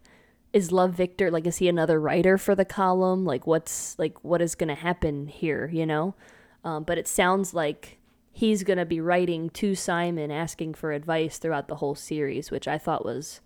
is 0.51 0.71
Love 0.71 0.93
Victor, 0.95 1.29
like, 1.29 1.45
is 1.45 1.57
he 1.57 1.69
another 1.69 2.01
writer 2.01 2.39
for 2.39 2.55
the 2.55 2.65
column? 2.65 3.23
Like, 3.23 3.45
what's, 3.45 3.97
like, 3.99 4.23
what 4.23 4.41
is 4.41 4.55
going 4.55 4.69
to 4.69 4.81
happen 4.81 5.27
here, 5.27 5.69
you 5.71 5.85
know? 5.85 6.15
Um, 6.63 6.85
but 6.85 6.97
it 6.97 7.07
sounds 7.07 7.53
like 7.53 7.99
he's 8.31 8.63
going 8.63 8.79
to 8.79 8.85
be 8.85 8.99
writing 8.99 9.51
to 9.51 9.75
Simon 9.75 10.31
asking 10.31 10.73
for 10.73 10.91
advice 10.91 11.37
throughout 11.37 11.67
the 11.67 11.75
whole 11.75 11.93
series, 11.93 12.49
which 12.49 12.67
I 12.67 12.79
thought 12.79 13.05
was, 13.05 13.41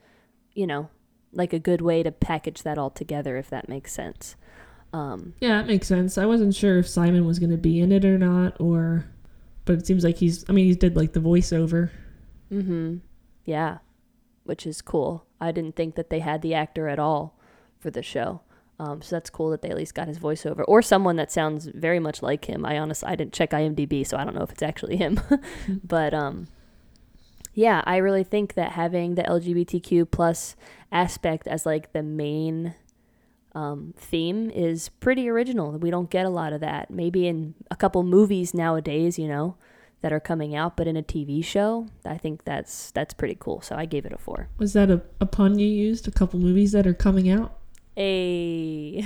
you 0.53 0.65
know, 0.65 0.89
like 1.33 1.51
a 1.51 1.59
good 1.59 1.81
way 1.81 2.03
to 2.03 2.11
package 2.13 2.63
that 2.63 2.77
all 2.77 2.89
together, 2.89 3.35
if 3.35 3.49
that 3.49 3.67
makes 3.67 3.91
sense. 3.91 4.37
Um, 4.93 5.33
Yeah, 5.41 5.57
that 5.57 5.67
makes 5.67 5.87
sense. 5.87 6.17
I 6.17 6.25
wasn't 6.25 6.55
sure 6.55 6.77
if 6.77 6.87
Simon 6.87 7.25
was 7.25 7.39
gonna 7.39 7.57
be 7.57 7.81
in 7.81 7.91
it 7.91 8.05
or 8.05 8.17
not, 8.17 8.59
or 8.61 9.05
but 9.67 9.77
it 9.77 9.85
seems 9.85 10.03
like 10.03 10.17
he's. 10.17 10.43
I 10.49 10.53
mean, 10.53 10.65
he 10.65 10.73
did 10.73 10.95
like 10.95 11.13
the 11.13 11.19
voiceover. 11.19 11.91
Mm-hmm. 12.51 12.97
Yeah, 13.45 13.77
which 14.43 14.65
is 14.65 14.81
cool. 14.81 15.27
I 15.39 15.51
didn't 15.51 15.75
think 15.75 15.95
that 15.95 16.09
they 16.09 16.19
had 16.19 16.41
the 16.41 16.55
actor 16.55 16.87
at 16.87 16.97
all 16.97 17.37
for 17.79 17.91
the 17.91 18.01
show. 18.01 18.41
Um, 18.79 19.01
so 19.01 19.15
that's 19.15 19.29
cool 19.29 19.49
that 19.51 19.61
they 19.61 19.69
at 19.69 19.75
least 19.75 19.95
got 19.95 20.07
his 20.07 20.19
voiceover 20.19 20.63
or 20.67 20.83
someone 20.83 21.15
that 21.15 21.31
sounds 21.31 21.65
very 21.65 21.99
much 21.99 22.21
like 22.21 22.45
him. 22.45 22.65
I 22.65 22.77
honestly 22.77 23.09
I 23.09 23.15
didn't 23.15 23.33
check 23.33 23.51
IMDb, 23.51 24.05
so 24.05 24.17
I 24.17 24.23
don't 24.23 24.35
know 24.35 24.43
if 24.43 24.51
it's 24.51 24.61
actually 24.61 24.97
him. 24.97 25.19
but 25.83 26.13
um, 26.13 26.47
yeah, 27.53 27.81
I 27.85 27.97
really 27.97 28.23
think 28.23 28.53
that 28.53 28.73
having 28.73 29.15
the 29.15 29.23
LGBTQ 29.23 30.11
plus 30.11 30.55
aspect 30.91 31.47
as 31.47 31.65
like 31.65 31.91
the 31.91 32.03
main 32.03 32.75
um, 33.57 33.95
theme 33.97 34.51
is 34.51 34.89
pretty 34.89 35.27
original. 35.27 35.71
We 35.71 35.89
don't 35.89 36.11
get 36.11 36.27
a 36.27 36.29
lot 36.29 36.53
of 36.53 36.61
that. 36.61 36.91
Maybe 36.91 37.25
in 37.27 37.55
a 37.71 37.75
couple 37.75 38.03
movies 38.03 38.53
nowadays, 38.53 39.17
you 39.17 39.27
know, 39.27 39.55
that 40.01 40.13
are 40.13 40.19
coming 40.19 40.55
out, 40.55 40.77
but 40.77 40.85
in 40.85 40.95
a 40.95 41.01
TV 41.01 41.43
show, 41.43 41.87
I 42.05 42.19
think 42.19 42.43
that's 42.43 42.91
that's 42.91 43.15
pretty 43.15 43.35
cool. 43.39 43.61
So 43.61 43.75
I 43.75 43.85
gave 43.85 44.05
it 44.05 44.13
a 44.13 44.17
four. 44.19 44.49
Was 44.59 44.73
that 44.73 44.91
a, 44.91 45.01
a 45.19 45.25
pun 45.25 45.57
you 45.57 45.67
used? 45.67 46.07
A 46.07 46.11
couple 46.11 46.39
movies 46.39 46.71
that 46.73 46.85
are 46.85 46.93
coming 46.93 47.31
out. 47.31 47.57
A 47.97 49.03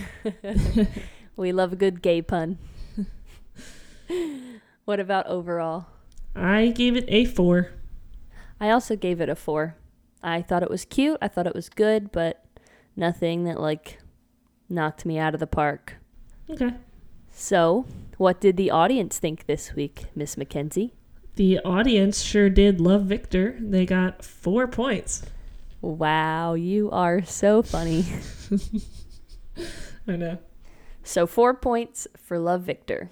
we 1.38 1.53
love 1.53 1.72
a 1.72 1.77
good 1.77 2.01
gay 2.01 2.22
pun. 2.22 2.58
what 4.84 5.00
about 5.00 5.27
overall? 5.27 5.86
I 6.36 6.67
gave 6.75 6.98
it 6.98 7.05
a 7.08 7.24
four. 7.24 7.72
I 8.60 8.70
also 8.70 8.98
gave 8.98 9.22
it 9.22 9.29
a 9.29 9.36
four. 9.36 9.77
I 10.22 10.41
thought 10.41 10.62
it 10.62 10.70
was 10.70 10.84
cute. 10.84 11.20
I 11.22 11.29
thought 11.29 11.48
it 11.48 11.55
was 11.55 11.70
good, 11.70 12.12
but 12.12 12.43
nothing 12.98 13.46
that 13.46 13.58
like 13.58 14.01
knocked 14.72 15.06
me 15.06 15.20
out 15.20 15.34
of 15.34 15.40
the 15.40 15.48
park. 15.48 15.96
Okay. 16.50 16.74
So, 17.32 17.86
what 18.18 18.42
did 18.42 18.58
the 18.58 18.72
audience 18.72 19.20
think 19.20 19.46
this 19.46 19.74
week, 19.74 20.06
Miss 20.16 20.38
Mackenzie? 20.38 20.94
The 21.36 21.60
audience 21.60 22.22
sure 22.22 22.50
did 22.50 22.82
love 22.82 23.04
Victor. 23.04 23.56
They 23.60 23.86
got 23.86 24.24
four 24.24 24.68
points. 24.68 25.24
Wow, 25.82 26.54
you 26.54 26.92
are 26.92 27.24
so 27.24 27.63
funny. 27.63 28.06
I 30.08 30.16
know. 30.16 30.38
So, 31.04 31.25
four 31.25 31.54
points 31.54 32.08
for 32.18 32.38
Love 32.38 32.62
Victor. 32.62 33.10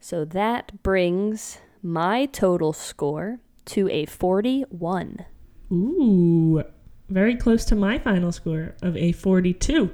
So, 0.00 0.24
that 0.24 0.82
brings 0.82 1.58
my 1.82 2.26
total 2.26 2.72
score 2.72 3.38
to 3.66 3.88
a 3.90 4.04
41. 4.06 5.24
Ooh, 5.70 6.62
very 7.08 7.36
close 7.36 7.64
to 7.66 7.76
my 7.76 7.98
final 7.98 8.32
score 8.32 8.74
of 8.82 8.96
a 8.96 9.12
42. 9.12 9.90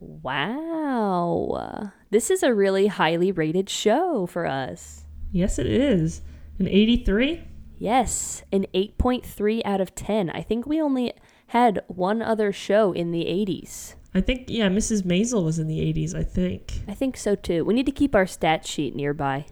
Wow. 0.00 1.92
This 2.10 2.30
is 2.30 2.42
a 2.42 2.54
really 2.54 2.86
highly 2.88 3.32
rated 3.32 3.68
show 3.68 4.26
for 4.26 4.46
us. 4.46 5.04
Yes, 5.32 5.58
it 5.58 5.66
is. 5.66 6.22
An 6.58 6.68
83? 6.68 7.42
Yes, 7.78 8.42
an 8.52 8.66
8.3 8.74 9.62
out 9.64 9.80
of 9.80 9.94
10. 9.94 10.30
I 10.30 10.42
think 10.42 10.66
we 10.66 10.80
only 10.80 11.12
had 11.48 11.82
one 11.88 12.22
other 12.22 12.52
show 12.52 12.92
in 12.92 13.10
the 13.10 13.24
80s. 13.24 13.94
I 14.14 14.22
think 14.22 14.46
yeah, 14.48 14.68
Mrs. 14.68 15.02
Maisel 15.02 15.44
was 15.44 15.58
in 15.58 15.66
the 15.66 15.78
80s. 15.78 16.14
I 16.14 16.22
think. 16.22 16.80
I 16.88 16.94
think 16.94 17.18
so 17.18 17.34
too. 17.34 17.64
We 17.64 17.74
need 17.74 17.84
to 17.86 17.92
keep 17.92 18.14
our 18.14 18.26
stat 18.26 18.66
sheet 18.66 18.96
nearby. 18.96 19.44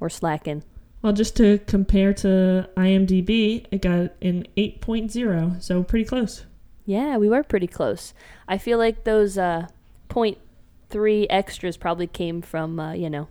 We're 0.00 0.08
slacking. 0.08 0.62
Well, 1.02 1.12
just 1.12 1.36
to 1.36 1.58
compare 1.66 2.14
to 2.14 2.68
IMDb, 2.76 3.66
it 3.70 3.82
got 3.82 4.12
an 4.22 4.46
8.0, 4.56 5.62
so 5.62 5.82
pretty 5.82 6.06
close. 6.06 6.46
Yeah, 6.86 7.18
we 7.18 7.28
were 7.28 7.42
pretty 7.42 7.66
close. 7.66 8.14
I 8.48 8.58
feel 8.58 8.78
like 8.78 9.04
those 9.04 9.36
uh, 9.36 9.66
point 10.16 10.38
three 10.88 11.26
extras 11.28 11.76
probably 11.76 12.06
came 12.06 12.40
from 12.40 12.80
uh, 12.80 12.92
you 12.94 13.10
know 13.10 13.28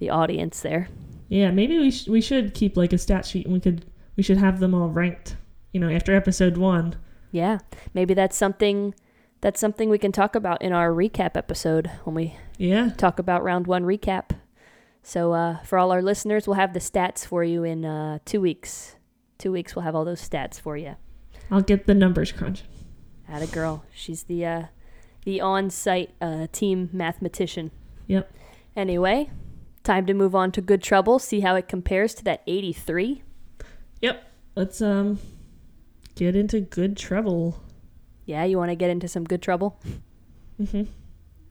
the 0.00 0.10
audience 0.10 0.60
there. 0.62 0.88
Yeah, 1.28 1.52
maybe 1.52 1.78
we 1.78 1.92
sh- 1.92 2.08
we 2.08 2.20
should 2.20 2.54
keep 2.54 2.76
like 2.76 2.92
a 2.92 2.98
stat 2.98 3.24
sheet 3.24 3.44
and 3.46 3.54
we 3.54 3.60
could 3.60 3.84
we 4.16 4.22
should 4.24 4.38
have 4.38 4.58
them 4.58 4.74
all 4.74 4.88
ranked. 4.88 5.36
You 5.72 5.78
know, 5.80 5.88
after 5.88 6.12
episode 6.14 6.56
one. 6.56 6.96
Yeah, 7.30 7.58
maybe 7.94 8.14
that's 8.14 8.36
something 8.36 8.94
that's 9.42 9.60
something 9.60 9.88
we 9.90 9.98
can 9.98 10.10
talk 10.10 10.34
about 10.34 10.60
in 10.60 10.72
our 10.72 10.90
recap 10.90 11.36
episode 11.36 11.88
when 12.04 12.14
we 12.16 12.34
Yeah. 12.58 12.90
talk 12.96 13.18
about 13.20 13.44
round 13.44 13.66
one 13.68 13.84
recap. 13.84 14.30
So 15.02 15.32
uh, 15.32 15.58
for 15.62 15.78
all 15.78 15.92
our 15.92 16.02
listeners, 16.02 16.46
we'll 16.48 16.56
have 16.64 16.72
the 16.72 16.80
stats 16.80 17.24
for 17.26 17.44
you 17.44 17.62
in 17.62 17.84
uh, 17.84 18.18
two 18.24 18.40
weeks. 18.40 18.96
Two 19.38 19.52
weeks, 19.52 19.76
we'll 19.76 19.84
have 19.84 19.94
all 19.94 20.04
those 20.04 20.26
stats 20.28 20.58
for 20.60 20.76
you. 20.76 20.96
I'll 21.50 21.60
get 21.72 21.86
the 21.86 21.94
numbers 21.94 22.32
crunch. 22.32 22.64
a 23.28 23.46
girl, 23.46 23.84
she's 23.94 24.22
the 24.24 24.46
uh, 24.46 24.62
the 25.24 25.40
on-site 25.40 26.10
uh, 26.20 26.46
team 26.52 26.90
mathematician. 26.92 27.70
Yep. 28.06 28.32
Anyway, 28.76 29.30
time 29.82 30.06
to 30.06 30.14
move 30.14 30.34
on 30.34 30.52
to 30.52 30.60
Good 30.60 30.82
Trouble. 30.82 31.18
See 31.18 31.40
how 31.40 31.54
it 31.54 31.68
compares 31.68 32.14
to 32.14 32.24
that 32.24 32.42
83. 32.46 33.22
Yep. 34.02 34.30
Let's 34.56 34.80
um 34.80 35.18
get 36.14 36.36
into 36.36 36.60
good 36.60 36.96
trouble. 36.96 37.60
Yeah, 38.26 38.44
you 38.44 38.56
want 38.56 38.70
to 38.70 38.76
get 38.76 38.90
into 38.90 39.08
some 39.08 39.24
Good 39.24 39.42
Trouble? 39.42 39.80
Mm 40.60 40.88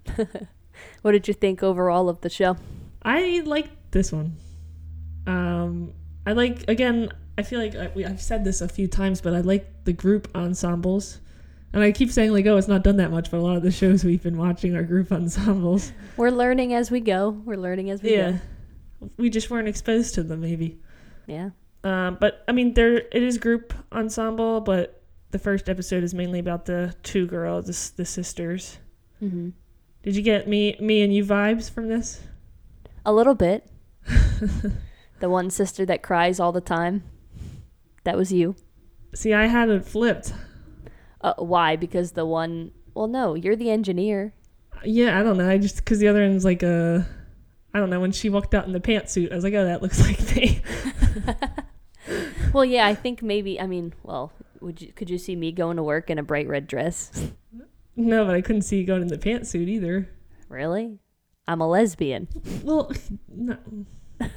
hmm. 0.08 0.22
What 1.02 1.12
did 1.12 1.28
you 1.28 1.34
think 1.34 1.62
overall 1.62 2.10
of 2.10 2.22
the 2.22 2.30
show? 2.30 2.58
I 3.04 3.44
like 3.46 3.70
this 3.92 4.12
one. 4.12 4.36
Um, 5.28 5.94
I 6.26 6.34
like 6.34 6.68
again. 6.68 7.10
I 7.38 7.44
feel 7.44 7.60
like 7.60 7.76
I, 7.76 7.92
we, 7.94 8.06
I've 8.06 8.22
said 8.22 8.44
this 8.44 8.62
a 8.62 8.68
few 8.68 8.88
times, 8.88 9.22
but 9.22 9.34
I 9.34 9.42
like 9.42 9.86
the 9.86 9.94
group 9.94 10.30
ensembles. 10.36 11.20
And 11.74 11.82
I 11.82 11.92
keep 11.92 12.12
saying 12.12 12.32
like, 12.32 12.46
oh, 12.46 12.56
it's 12.58 12.68
not 12.68 12.84
done 12.84 12.98
that 12.98 13.10
much, 13.10 13.32
but 13.32 13.38
a 13.38 13.42
lot 13.42 13.58
of 13.58 13.64
the 13.64 13.72
shows 13.72 14.04
we've 14.04 14.22
been 14.22 14.38
watching 14.38 14.76
are 14.76 14.84
group 14.84 15.12
ensembles. 15.12 15.92
We're 16.18 16.30
learning 16.30 16.74
as 16.74 16.92
we 16.92 17.00
go. 17.00 17.30
We're 17.32 17.58
learning 17.58 17.90
as 17.90 18.04
we 18.04 18.16
yeah, 18.16 18.32
go. 19.02 19.10
we 19.18 19.30
just 19.30 19.50
weren't 19.50 19.68
exposed 19.68 20.14
to 20.16 20.24
them, 20.24 20.42
maybe. 20.42 20.80
Yeah. 21.26 21.50
Um, 21.84 22.18
but 22.22 22.44
I 22.48 22.52
mean, 22.52 22.76
there 22.76 22.98
it 22.98 23.24
is 23.24 23.38
group 23.38 23.74
ensemble, 23.92 24.62
but 24.62 25.02
the 25.32 25.40
first 25.40 25.68
episode 25.68 26.04
is 26.04 26.14
mainly 26.14 26.40
about 26.40 26.66
the 26.66 26.96
two 27.02 27.26
girls, 27.26 27.66
the, 27.66 28.04
the 28.04 28.06
sisters. 28.06 28.78
hmm 29.20 29.50
Did 30.04 30.16
you 30.16 30.22
get 30.22 30.48
me, 30.48 30.78
me 30.80 31.02
and 31.02 31.14
you 31.14 31.26
vibes 31.26 31.70
from 31.70 31.88
this? 31.88 32.22
A 33.06 33.12
little 33.12 33.36
bit. 33.36 33.68
the 35.20 35.30
one 35.30 35.50
sister 35.50 35.86
that 35.88 36.04
cries 36.04 36.40
all 36.40 36.52
the 36.52 36.62
time. 36.62 37.04
That 38.04 38.16
was 38.16 38.32
you. 38.32 38.56
See, 39.16 39.34
I 39.34 39.48
had 39.48 39.70
it 39.70 39.86
flipped. 39.86 40.34
Uh, 41.24 41.34
why? 41.38 41.76
Because 41.76 42.12
the 42.12 42.26
one. 42.26 42.72
Well, 42.94 43.08
no, 43.08 43.34
you're 43.34 43.56
the 43.56 43.72
engineer. 43.72 44.34
Yeah, 44.84 45.20
I 45.20 45.24
don't 45.24 45.38
know. 45.38 45.50
I 45.50 45.58
just 45.58 45.78
because 45.78 46.00
the 46.00 46.08
other 46.10 46.22
one's 46.22 46.46
like 46.46 46.62
a, 46.62 47.08
I 47.74 47.80
don't 47.80 47.90
know. 47.90 48.00
When 48.02 48.12
she 48.12 48.30
walked 48.30 48.54
out 48.54 48.66
in 48.68 48.74
the 48.74 48.80
pantsuit, 48.80 49.32
I 49.32 49.36
was 49.36 49.44
like, 49.44 49.54
oh, 49.54 49.64
that 49.66 49.82
looks 49.82 50.00
like 50.08 50.36
me. 50.36 50.62
Well, 52.54 52.66
yeah, 52.66 52.86
I 52.86 52.94
think 52.94 53.24
maybe. 53.24 53.60
I 53.60 53.66
mean, 53.66 53.94
well, 54.04 54.32
would 54.62 54.82
you? 54.82 54.92
Could 54.92 55.10
you 55.10 55.18
see 55.18 55.36
me 55.36 55.52
going 55.52 55.78
to 55.78 55.84
work 55.84 56.10
in 56.10 56.20
a 56.20 56.24
bright 56.24 56.48
red 56.48 56.68
dress? 56.68 57.32
no, 57.96 58.26
but 58.26 58.36
I 58.36 58.42
couldn't 58.42 58.64
see 58.64 58.78
you 58.78 58.86
going 58.86 59.02
in 59.02 59.08
the 59.08 59.18
pantsuit 59.18 59.68
either. 59.68 60.10
really? 60.50 61.00
I'm 61.48 61.60
a 61.62 61.68
lesbian. 61.68 62.28
Well, 62.64 62.92
no. 63.28 63.58
I 64.22 64.30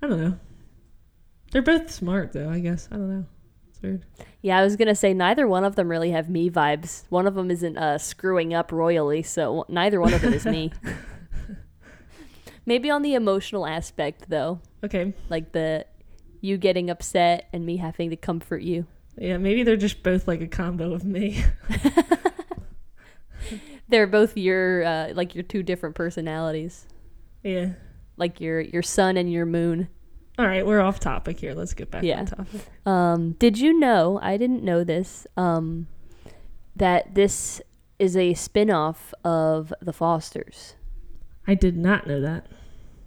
don't 0.00 0.20
know. 0.20 0.38
They're 1.50 1.60
both 1.62 1.90
smart 1.90 2.32
though. 2.32 2.48
I 2.48 2.60
guess 2.60 2.88
I 2.90 2.96
don't 2.96 3.10
know. 3.10 3.26
Weird. 3.82 4.04
Yeah, 4.40 4.58
I 4.58 4.62
was 4.62 4.76
gonna 4.76 4.94
say 4.94 5.12
neither 5.12 5.46
one 5.46 5.64
of 5.64 5.76
them 5.76 5.88
really 5.88 6.10
have 6.12 6.28
me 6.28 6.48
vibes. 6.50 7.04
One 7.10 7.26
of 7.26 7.34
them 7.34 7.50
isn't 7.50 7.76
uh, 7.76 7.98
screwing 7.98 8.54
up 8.54 8.72
royally, 8.72 9.22
so 9.22 9.64
neither 9.68 10.00
one 10.00 10.14
of 10.14 10.20
them 10.22 10.32
is 10.32 10.46
me. 10.46 10.72
Maybe 12.66 12.90
on 12.90 13.02
the 13.02 13.14
emotional 13.14 13.66
aspect, 13.66 14.28
though, 14.28 14.60
Okay. 14.84 15.12
like 15.28 15.50
the 15.52 15.84
you 16.40 16.56
getting 16.58 16.90
upset 16.90 17.48
and 17.52 17.66
me 17.66 17.76
having 17.76 18.10
to 18.10 18.16
comfort 18.16 18.62
you. 18.62 18.86
Yeah, 19.18 19.36
maybe 19.36 19.62
they're 19.62 19.76
just 19.76 20.02
both 20.02 20.26
like 20.26 20.40
a 20.40 20.46
combo 20.46 20.92
of 20.94 21.04
me. 21.04 21.44
They're 23.88 24.06
both 24.06 24.36
your 24.38 24.84
uh, 24.84 25.12
like 25.14 25.34
your 25.34 25.42
two 25.42 25.62
different 25.62 25.94
personalities, 25.94 26.86
yeah. 27.42 27.72
like 28.16 28.40
your 28.40 28.60
your 28.60 28.82
sun 28.82 29.18
and 29.18 29.30
your 29.30 29.44
moon. 29.44 29.88
All 30.38 30.46
right, 30.46 30.64
we're 30.66 30.80
off 30.80 30.98
topic 30.98 31.40
here. 31.40 31.54
Let's 31.54 31.74
get 31.74 31.90
back 31.90 32.02
Yeah. 32.04 32.20
on 32.20 32.26
topic. 32.26 32.60
Um, 32.86 33.32
did 33.32 33.58
you 33.58 33.78
know? 33.78 34.18
I 34.22 34.36
didn't 34.36 34.62
know 34.64 34.82
this. 34.84 35.26
Um, 35.36 35.88
that 36.74 37.14
this 37.14 37.60
is 37.98 38.16
a 38.16 38.32
spin-off 38.34 39.12
of 39.24 39.72
The 39.82 39.92
Fosters. 39.92 40.74
I 41.46 41.54
did 41.54 41.76
not 41.76 42.06
know 42.06 42.20
that. 42.20 42.46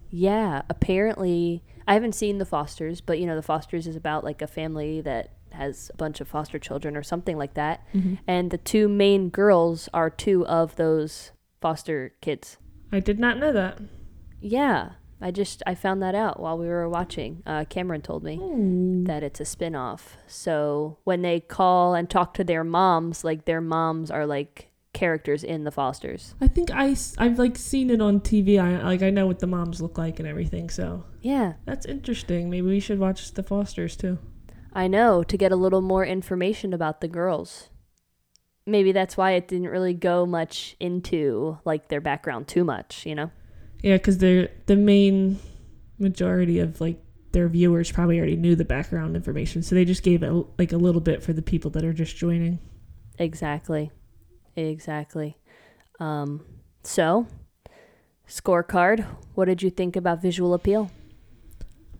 Yeah, 0.08 0.62
apparently 0.70 1.64
I 1.88 1.94
haven't 1.94 2.14
seen 2.14 2.38
The 2.38 2.44
Fosters, 2.46 3.00
but 3.00 3.18
you 3.18 3.26
know, 3.26 3.34
The 3.34 3.42
Fosters 3.42 3.86
is 3.88 3.96
about 3.96 4.22
like 4.22 4.40
a 4.40 4.46
family 4.46 5.00
that 5.00 5.30
has 5.52 5.90
a 5.92 5.96
bunch 5.96 6.20
of 6.20 6.28
foster 6.28 6.58
children 6.58 6.96
or 6.96 7.02
something 7.02 7.36
like 7.36 7.54
that. 7.54 7.82
And 8.26 8.50
the 8.50 8.58
two 8.58 8.88
main 8.88 9.30
girls 9.30 9.88
are 9.94 10.10
two 10.10 10.46
of 10.46 10.76
those 10.76 11.32
foster 11.60 12.12
kids. 12.20 12.58
I 12.92 13.00
did 13.00 13.18
not 13.18 13.38
know 13.38 13.52
that. 13.52 13.78
Yeah, 14.40 14.90
I 15.20 15.30
just 15.30 15.62
I 15.66 15.74
found 15.74 16.02
that 16.02 16.14
out 16.14 16.40
while 16.40 16.58
we 16.58 16.66
were 16.66 16.88
watching. 16.88 17.42
Uh, 17.46 17.64
Cameron 17.64 18.02
told 18.02 18.22
me 18.22 18.38
that 19.06 19.22
it's 19.22 19.40
a 19.40 19.44
spin-off. 19.44 20.16
So 20.26 20.98
when 21.04 21.22
they 21.22 21.40
call 21.40 21.94
and 21.94 22.08
talk 22.08 22.34
to 22.34 22.44
their 22.44 22.64
moms, 22.64 23.24
like 23.24 23.44
their 23.46 23.60
moms 23.60 24.10
are 24.10 24.26
like 24.26 24.70
characters 24.92 25.44
in 25.44 25.64
The 25.64 25.70
Fosters. 25.70 26.34
I 26.40 26.48
think 26.48 26.70
I 26.70 26.96
I 27.18 27.24
have 27.24 27.38
like 27.38 27.56
seen 27.56 27.90
it 27.90 28.00
on 28.00 28.20
TV. 28.20 28.60
I 28.60 28.82
like 28.82 29.02
I 29.02 29.10
know 29.10 29.26
what 29.26 29.38
the 29.38 29.46
moms 29.46 29.80
look 29.80 29.96
like 29.96 30.18
and 30.18 30.28
everything. 30.28 30.68
So 30.70 31.04
Yeah, 31.22 31.54
that's 31.64 31.86
interesting. 31.86 32.50
Maybe 32.50 32.66
we 32.66 32.80
should 32.80 32.98
watch 32.98 33.32
the 33.32 33.42
Fosters 33.42 33.96
too. 33.96 34.18
I 34.72 34.88
know, 34.88 35.22
to 35.22 35.36
get 35.38 35.52
a 35.52 35.56
little 35.56 35.80
more 35.80 36.04
information 36.04 36.74
about 36.74 37.00
the 37.00 37.08
girls. 37.08 37.70
Maybe 38.66 38.92
that's 38.92 39.16
why 39.16 39.30
it 39.32 39.48
didn't 39.48 39.68
really 39.68 39.94
go 39.94 40.26
much 40.26 40.76
into 40.78 41.58
like 41.64 41.88
their 41.88 42.00
background 42.02 42.48
too 42.48 42.64
much, 42.64 43.06
you 43.06 43.14
know? 43.14 43.30
Yeah, 43.82 43.96
because 43.96 44.18
they're 44.18 44.50
the 44.66 44.76
main 44.76 45.38
majority 45.98 46.58
of 46.58 46.80
like 46.80 47.02
their 47.32 47.48
viewers 47.48 47.92
probably 47.92 48.18
already 48.18 48.36
knew 48.36 48.56
the 48.56 48.64
background 48.64 49.16
information, 49.16 49.62
so 49.62 49.74
they 49.74 49.84
just 49.84 50.02
gave 50.02 50.22
it 50.22 50.32
like 50.58 50.72
a 50.72 50.76
little 50.76 51.00
bit 51.00 51.22
for 51.22 51.32
the 51.32 51.42
people 51.42 51.70
that 51.72 51.84
are 51.84 51.92
just 51.92 52.16
joining. 52.16 52.58
Exactly. 53.18 53.90
Exactly. 54.56 55.36
Um 56.00 56.44
so 56.82 57.26
scorecard, 58.28 59.06
what 59.34 59.46
did 59.46 59.62
you 59.62 59.70
think 59.70 59.96
about 59.96 60.22
visual 60.22 60.54
appeal? 60.54 60.90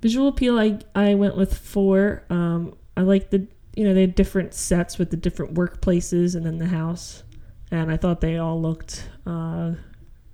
Visual 0.01 0.29
appeal, 0.29 0.59
I 0.59 0.79
I 0.95 1.15
went 1.15 1.37
with 1.37 1.57
four. 1.57 2.25
Um, 2.31 2.77
I 2.97 3.03
like 3.03 3.31
the 3.31 3.47
you 3.75 3.85
know 3.85 3.95
they 3.95 4.03
had 4.03 4.15
different 4.15 4.55
sets 4.55 4.99
with 4.99 5.11
the 5.11 5.17
different 5.17 5.55
workplaces 5.55 6.35
and 6.35 6.45
then 6.45 6.59
the 6.59 6.67
house, 6.67 7.23
and 7.71 7.91
I 7.91 7.97
thought 7.97 8.21
they 8.21 8.39
all 8.39 8.61
looked 8.61 9.09
uh, 9.27 9.73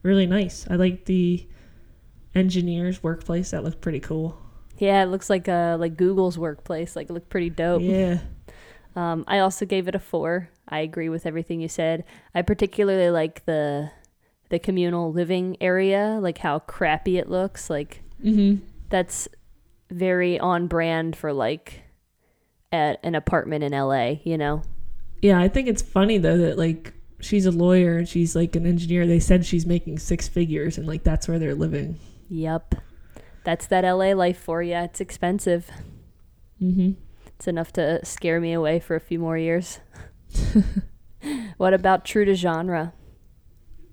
really 0.02 0.26
nice. 0.26 0.66
I 0.68 0.76
like 0.76 1.04
the 1.04 1.46
engineer's 2.34 3.02
workplace; 3.02 3.50
that 3.50 3.64
looked 3.64 3.80
pretty 3.80 4.00
cool. 4.00 4.38
Yeah, 4.78 5.02
it 5.02 5.06
looks 5.06 5.30
like 5.30 5.48
uh 5.48 5.76
like 5.78 5.96
Google's 5.96 6.38
workplace. 6.38 6.96
Like 6.96 7.08
it 7.10 7.12
looked 7.12 7.30
pretty 7.30 7.50
dope. 7.50 7.82
Yeah, 7.82 8.18
Um, 8.96 9.24
I 9.28 9.38
also 9.38 9.64
gave 9.64 9.88
it 9.88 9.94
a 9.94 9.98
four. 9.98 10.48
I 10.68 10.80
agree 10.80 11.08
with 11.08 11.26
everything 11.26 11.60
you 11.60 11.68
said. 11.68 12.04
I 12.34 12.42
particularly 12.42 13.10
like 13.10 13.44
the 13.44 13.90
the 14.48 14.58
communal 14.58 15.12
living 15.12 15.56
area, 15.60 16.18
like 16.20 16.38
how 16.38 16.58
crappy 16.60 17.18
it 17.18 17.28
looks. 17.28 17.70
Like 17.70 18.02
mm-hmm. 18.22 18.64
that's 18.88 19.28
very 19.90 20.38
on 20.38 20.66
brand 20.66 21.16
for 21.16 21.32
like 21.32 21.82
at 22.70 22.98
an 23.02 23.14
apartment 23.14 23.62
in 23.64 23.72
LA, 23.72 24.16
you 24.24 24.38
know? 24.38 24.62
yeah. 25.20 25.38
I 25.38 25.48
think 25.48 25.68
it's 25.68 25.82
funny 25.82 26.18
though 26.18 26.38
that 26.38 26.58
like 26.58 26.92
she's 27.22 27.46
a 27.46 27.50
lawyer 27.50 27.96
and 27.98 28.08
she's 28.08 28.36
like 28.36 28.54
an 28.56 28.66
engineer. 28.66 29.06
They 29.06 29.20
said 29.20 29.46
she's 29.46 29.64
making 29.64 29.98
six 29.98 30.28
figures, 30.28 30.76
and 30.76 30.86
like 30.86 31.04
that's 31.04 31.28
where 31.28 31.38
they're 31.38 31.54
living. 31.54 31.98
Yep. 32.28 32.74
That's 33.44 33.66
that 33.66 33.84
LA 33.84 34.12
life 34.12 34.38
for 34.38 34.62
you. 34.62 34.74
It's 34.74 35.00
expensive. 35.00 35.70
Mm-hmm. 36.60 36.92
It's 37.26 37.48
enough 37.48 37.72
to 37.74 38.04
scare 38.04 38.40
me 38.40 38.52
away 38.52 38.78
for 38.78 38.94
a 38.94 39.00
few 39.00 39.18
more 39.18 39.36
years. 39.36 39.80
what 41.56 41.74
about 41.74 42.04
true 42.04 42.24
to 42.24 42.34
genre? 42.34 42.92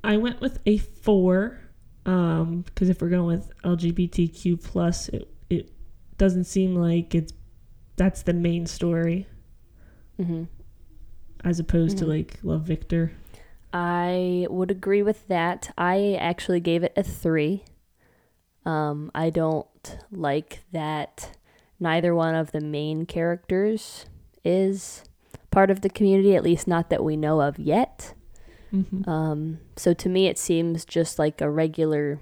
I 0.04 0.18
went 0.18 0.42
with 0.42 0.60
a 0.65 0.78
four 0.78 1.60
um 2.06 2.62
because 2.62 2.89
if 2.89 3.02
we're 3.02 3.10
going 3.10 3.26
with 3.26 3.52
LGBTQ 3.63 4.63
plus 4.63 5.10
it 5.10 5.28
it 5.50 5.70
doesn't 6.18 6.46
seem 6.46 6.76
like 6.76 7.13
it's 7.13 7.34
that's 7.98 8.22
the 8.22 8.34
main 8.34 8.65
story 8.65 9.28
hmm 10.18 10.46
as 11.43 11.60
opposed 11.60 11.97
to 11.99 12.06
Mhm. 12.06 12.10
like 12.10 12.39
Love 12.43 12.63
Victor. 12.63 13.12
I 13.71 14.47
would 14.49 14.71
agree 14.71 15.04
with 15.04 15.28
that. 15.28 15.71
I 15.78 16.15
actually 16.19 16.60
gave 16.60 16.84
it 16.84 16.93
a 16.97 17.04
three. 17.04 17.63
Um, 18.65 19.12
I 19.15 19.30
don't 19.30 19.67
like 20.12 20.63
that 20.71 21.38
neither 21.80 22.13
one 22.13 22.36
of 22.36 22.52
the 22.52 22.60
main 22.62 23.06
characters 23.06 24.06
is 24.43 25.04
part 25.52 25.71
of 25.71 25.82
the 25.82 25.89
community, 25.89 26.36
at 26.36 26.43
least 26.43 26.67
not 26.67 26.89
that 26.89 27.04
we 27.04 27.15
know 27.15 27.41
of 27.41 27.58
yet. 27.58 28.13
Mm-hmm. 28.73 29.10
Um, 29.10 29.60
so 29.75 29.93
to 29.93 30.10
me, 30.10 30.28
it 30.28 30.38
seems 30.38 30.84
just 30.86 31.17
like 31.17 31.39
a 31.41 31.49
regular 31.49 32.19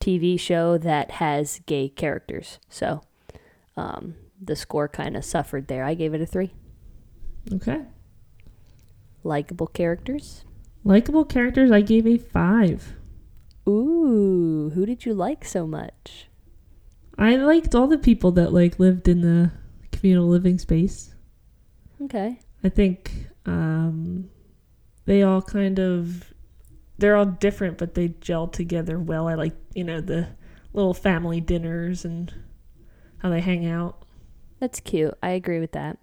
TV 0.00 0.38
show 0.38 0.78
that 0.78 1.12
has 1.12 1.60
gay 1.66 1.88
characters. 1.88 2.58
So 2.68 3.02
um, 3.76 4.14
the 4.40 4.56
score 4.56 4.88
kind 4.88 5.16
of 5.16 5.24
suffered 5.24 5.68
there. 5.68 5.84
I 5.84 5.94
gave 5.94 6.14
it 6.14 6.20
a 6.20 6.26
three. 6.26 6.52
Okay. 7.52 7.82
Likable 9.24 9.66
characters. 9.66 10.44
Likable 10.84 11.24
characters, 11.24 11.70
I 11.70 11.80
gave 11.80 12.06
a 12.06 12.18
five. 12.18 12.94
Ooh, 13.68 14.70
who 14.74 14.86
did 14.86 15.04
you 15.04 15.12
like 15.12 15.44
so 15.44 15.66
much? 15.66 16.28
I 17.18 17.36
liked 17.36 17.74
all 17.74 17.88
the 17.88 17.98
people 17.98 18.30
that 18.32 18.52
like 18.52 18.78
lived 18.78 19.08
in 19.08 19.20
the 19.20 19.50
communal 19.92 20.28
living 20.28 20.58
space. 20.58 21.14
Okay. 22.00 22.40
I 22.62 22.68
think 22.68 23.28
um, 23.44 24.30
they 25.04 25.22
all 25.22 25.42
kind 25.42 25.78
of 25.78 26.32
they're 26.98 27.16
all 27.16 27.26
different, 27.26 27.78
but 27.78 27.94
they 27.94 28.08
gel 28.08 28.46
together 28.46 28.98
well. 28.98 29.28
I 29.28 29.34
like 29.34 29.56
you 29.74 29.84
know 29.84 30.00
the 30.00 30.28
little 30.72 30.94
family 30.94 31.40
dinners 31.40 32.04
and 32.04 32.32
how 33.18 33.30
they 33.30 33.40
hang 33.40 33.66
out. 33.66 34.04
That's 34.60 34.80
cute. 34.80 35.14
I 35.22 35.30
agree 35.30 35.60
with 35.60 35.72
that. 35.72 35.98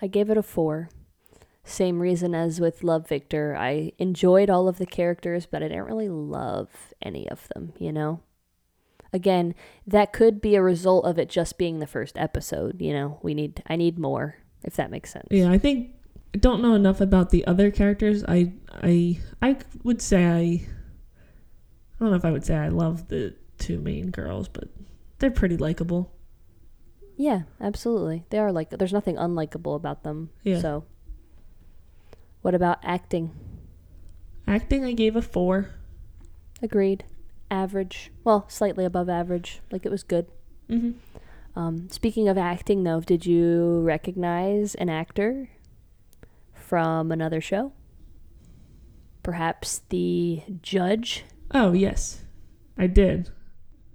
I 0.00 0.06
gave 0.06 0.30
it 0.30 0.36
a 0.36 0.42
four. 0.42 0.88
Same 1.64 2.00
reason 2.00 2.34
as 2.34 2.60
with 2.60 2.82
Love 2.82 3.08
Victor. 3.08 3.56
I 3.56 3.92
enjoyed 3.98 4.50
all 4.50 4.68
of 4.68 4.78
the 4.78 4.86
characters, 4.86 5.46
but 5.46 5.62
I 5.62 5.68
didn't 5.68 5.84
really 5.84 6.08
love 6.08 6.92
any 7.00 7.28
of 7.30 7.48
them, 7.54 7.72
you 7.78 7.92
know? 7.92 8.20
Again, 9.12 9.54
that 9.86 10.12
could 10.12 10.40
be 10.40 10.54
a 10.54 10.62
result 10.62 11.04
of 11.04 11.18
it 11.18 11.28
just 11.28 11.58
being 11.58 11.78
the 11.78 11.86
first 11.86 12.16
episode, 12.16 12.80
you 12.80 12.92
know. 12.92 13.18
We 13.22 13.34
need 13.34 13.62
I 13.66 13.76
need 13.76 13.98
more, 13.98 14.36
if 14.64 14.74
that 14.76 14.90
makes 14.90 15.12
sense. 15.12 15.28
Yeah, 15.30 15.50
I 15.50 15.58
think 15.58 15.90
I 16.34 16.38
don't 16.38 16.62
know 16.62 16.74
enough 16.74 17.00
about 17.00 17.28
the 17.30 17.46
other 17.46 17.70
characters. 17.70 18.24
I 18.26 18.54
I 18.70 19.18
I 19.42 19.58
would 19.84 20.00
say 20.00 20.24
I 20.24 20.40
I 20.40 20.66
don't 22.00 22.10
know 22.10 22.16
if 22.16 22.24
I 22.24 22.32
would 22.32 22.44
say 22.44 22.56
I 22.56 22.68
love 22.68 23.08
the 23.08 23.36
two 23.58 23.78
main 23.78 24.10
girls, 24.10 24.48
but 24.48 24.68
they're 25.18 25.30
pretty 25.30 25.58
likable. 25.58 26.14
Yeah, 27.18 27.42
absolutely. 27.60 28.24
They 28.30 28.38
are 28.38 28.50
like 28.50 28.70
there's 28.70 28.94
nothing 28.94 29.16
unlikable 29.16 29.76
about 29.76 30.04
them. 30.04 30.30
Yeah. 30.42 30.60
So 30.60 30.84
what 32.42 32.54
about 32.54 32.78
acting? 32.82 33.30
Acting, 34.46 34.84
I 34.84 34.92
gave 34.92 35.16
a 35.16 35.22
four. 35.22 35.70
Agreed. 36.60 37.04
Average. 37.50 38.10
Well, 38.24 38.44
slightly 38.48 38.84
above 38.84 39.08
average. 39.08 39.60
Like 39.70 39.86
it 39.86 39.90
was 39.90 40.02
good. 40.02 40.26
Mm-hmm. 40.68 40.92
Um, 41.54 41.88
speaking 41.90 42.28
of 42.28 42.38
acting, 42.38 42.82
though, 42.82 43.00
did 43.00 43.26
you 43.26 43.80
recognize 43.80 44.74
an 44.74 44.88
actor 44.88 45.50
from 46.54 47.12
another 47.12 47.40
show? 47.40 47.72
Perhaps 49.22 49.82
the 49.90 50.42
judge? 50.62 51.24
Oh 51.52 51.72
yes, 51.72 52.24
I 52.78 52.86
did. 52.86 53.30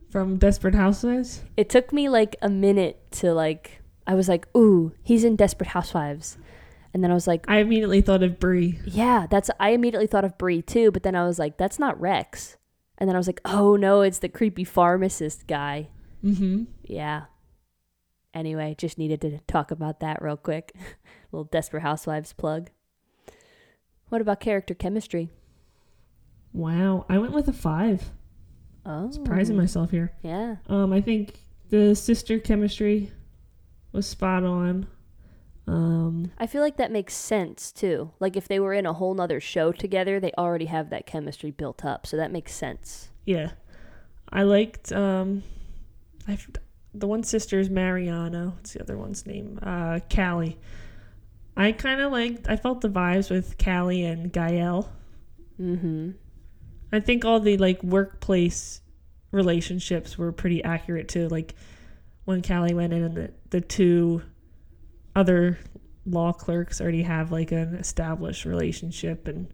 From 0.10 0.38
Desperate 0.38 0.76
Housewives. 0.76 1.42
It 1.58 1.70
took 1.70 1.92
me 1.92 2.08
like 2.08 2.36
a 2.42 2.50
minute 2.50 3.12
to 3.14 3.34
like, 3.34 3.82
I 4.06 4.14
was 4.14 4.30
like, 4.30 4.48
ooh, 4.56 4.94
he's 5.04 5.24
in 5.24 5.36
Desperate 5.36 5.70
Housewives. 5.70 6.38
And 6.98 7.04
then 7.04 7.12
I 7.12 7.14
was 7.14 7.28
like, 7.28 7.46
I 7.48 7.60
immediately 7.60 8.02
thought 8.02 8.24
of 8.24 8.40
Bree. 8.40 8.80
yeah, 8.88 9.28
that's, 9.30 9.52
I 9.60 9.70
immediately 9.70 10.08
thought 10.08 10.26
of 10.26 10.36
Bree 10.36 10.64
too, 10.64 10.90
but 10.90 11.04
then 11.04 11.14
I 11.14 11.28
was 11.28 11.38
like, 11.38 11.56
that's 11.56 11.78
not 11.78 12.02
Rex. 12.02 12.58
And 12.98 13.08
then 13.08 13.16
I 13.16 13.20
was 13.20 13.28
like, 13.28 13.40
oh 13.46 13.76
no, 13.76 14.02
it's 14.02 14.18
the 14.18 14.30
creepy 14.30 14.64
pharmacist 14.64 15.46
guy. 15.46 15.90
Mm-hmm. 16.26 16.64
Yeah. 16.86 17.26
Anyway, 18.34 18.74
just 18.80 18.98
needed 18.98 19.22
to 19.22 19.38
talk 19.42 19.70
about 19.70 20.00
that 20.00 20.24
real 20.24 20.38
quick. 20.38 20.74
little 21.32 21.44
Desperate 21.44 21.82
Housewives 21.84 22.34
plug. 22.34 22.72
What 24.10 24.22
about 24.22 24.40
character 24.40 24.74
chemistry? 24.74 25.30
Wow, 26.52 27.06
I 27.10 27.20
went 27.20 27.34
with 27.34 27.48
a 27.48 27.54
five. 27.54 28.10
Oh, 28.88 29.12
Surprising 29.12 29.56
myself 29.56 29.92
here. 29.92 30.14
Yeah. 30.24 30.56
Um, 30.68 30.92
I 30.94 31.02
think 31.02 31.36
the 31.70 31.94
sister 31.94 32.40
chemistry 32.40 33.12
was 33.92 34.08
spot 34.08 34.44
on. 34.44 34.88
Um, 35.68 36.32
I 36.38 36.48
feel 36.48 36.62
like 36.62 36.78
that 36.78 36.92
makes 36.92 37.14
sense 37.14 37.72
too. 37.72 38.12
Like 38.20 38.38
if 38.38 38.48
they 38.48 38.60
were 38.60 38.74
in 38.74 38.86
a 38.86 38.94
whole 38.94 39.14
nother 39.14 39.42
show 39.42 39.72
together, 39.72 40.20
they 40.20 40.32
already 40.38 40.66
have 40.66 40.90
that 40.92 41.06
chemistry 41.06 41.52
built 41.52 41.84
up, 41.84 42.08
so 42.08 42.16
that 42.18 42.32
makes 42.32 42.54
sense. 42.54 43.10
yeah, 43.26 43.52
I 44.32 44.44
liked 44.44 44.92
um, 44.94 45.44
I 46.28 46.38
the 46.94 47.08
one 47.08 47.24
sister 47.24 47.60
is 47.60 47.70
Mariana. 47.70 48.54
What's 48.56 48.74
the 48.74 48.82
other 48.82 48.98
one's 48.98 49.26
name? 49.26 49.60
Uh, 49.62 50.00
Callie. 50.14 50.58
I 51.56 51.72
kind 51.72 52.02
of 52.02 52.12
liked. 52.12 52.48
I 52.50 52.56
felt 52.56 52.82
the 52.82 52.90
vibes 52.90 53.30
with 53.30 53.58
Callie 53.58 54.04
and 54.06 54.32
Gael. 54.32 54.90
Mm-hmm. 55.60 56.12
I 56.92 57.00
think 57.00 57.26
all 57.26 57.40
the 57.40 57.58
like 57.58 57.84
workplace 57.84 58.82
relationships 59.32 60.18
were 60.18 60.32
pretty 60.32 60.64
accurate 60.64 61.10
too. 61.10 61.28
Like 61.28 61.56
when 62.26 62.42
Callie 62.42 62.74
went 62.74 62.94
in 62.94 63.04
and 63.04 63.16
the, 63.16 63.32
the 63.50 63.62
two 63.62 64.22
other 65.18 65.58
law 66.06 66.32
clerks 66.32 66.80
already 66.80 67.02
have 67.02 67.32
like 67.32 67.52
an 67.52 67.76
established 67.76 68.46
relationship 68.46 69.28
and 69.28 69.52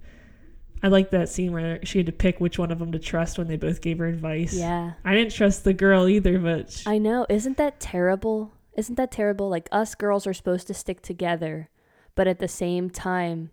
I 0.84 0.90
like 0.90 1.12
that 1.12 1.30
scene 1.30 1.54
where 1.54 1.80
she 1.86 2.00
had 2.00 2.08
to 2.08 2.12
pick 2.12 2.42
which 2.42 2.60
one 2.60 2.70
of 2.70 2.78
them 2.78 2.92
to 2.92 3.00
trust 3.00 3.38
when 3.38 3.48
they 3.48 3.56
both 3.56 3.80
gave 3.80 4.00
her 4.00 4.06
advice. 4.06 4.54
Yeah. 4.54 4.92
I 5.06 5.16
didn't 5.16 5.32
trust 5.32 5.64
the 5.64 5.74
girl 5.74 6.10
either, 6.10 6.38
but 6.38 6.70
sh- 6.70 6.86
I 6.86 6.98
know. 6.98 7.26
Isn't 7.30 7.56
that 7.56 7.80
terrible? 7.80 8.52
Isn't 8.76 8.96
that 8.96 9.10
terrible? 9.10 9.48
Like 9.48 9.70
us 9.72 9.96
girls 9.96 10.28
are 10.28 10.34
supposed 10.34 10.68
to 10.68 10.74
stick 10.74 11.02
together, 11.02 11.70
but 12.16 12.28
at 12.28 12.40
the 12.40 12.50
same 12.50 12.90
time, 12.90 13.52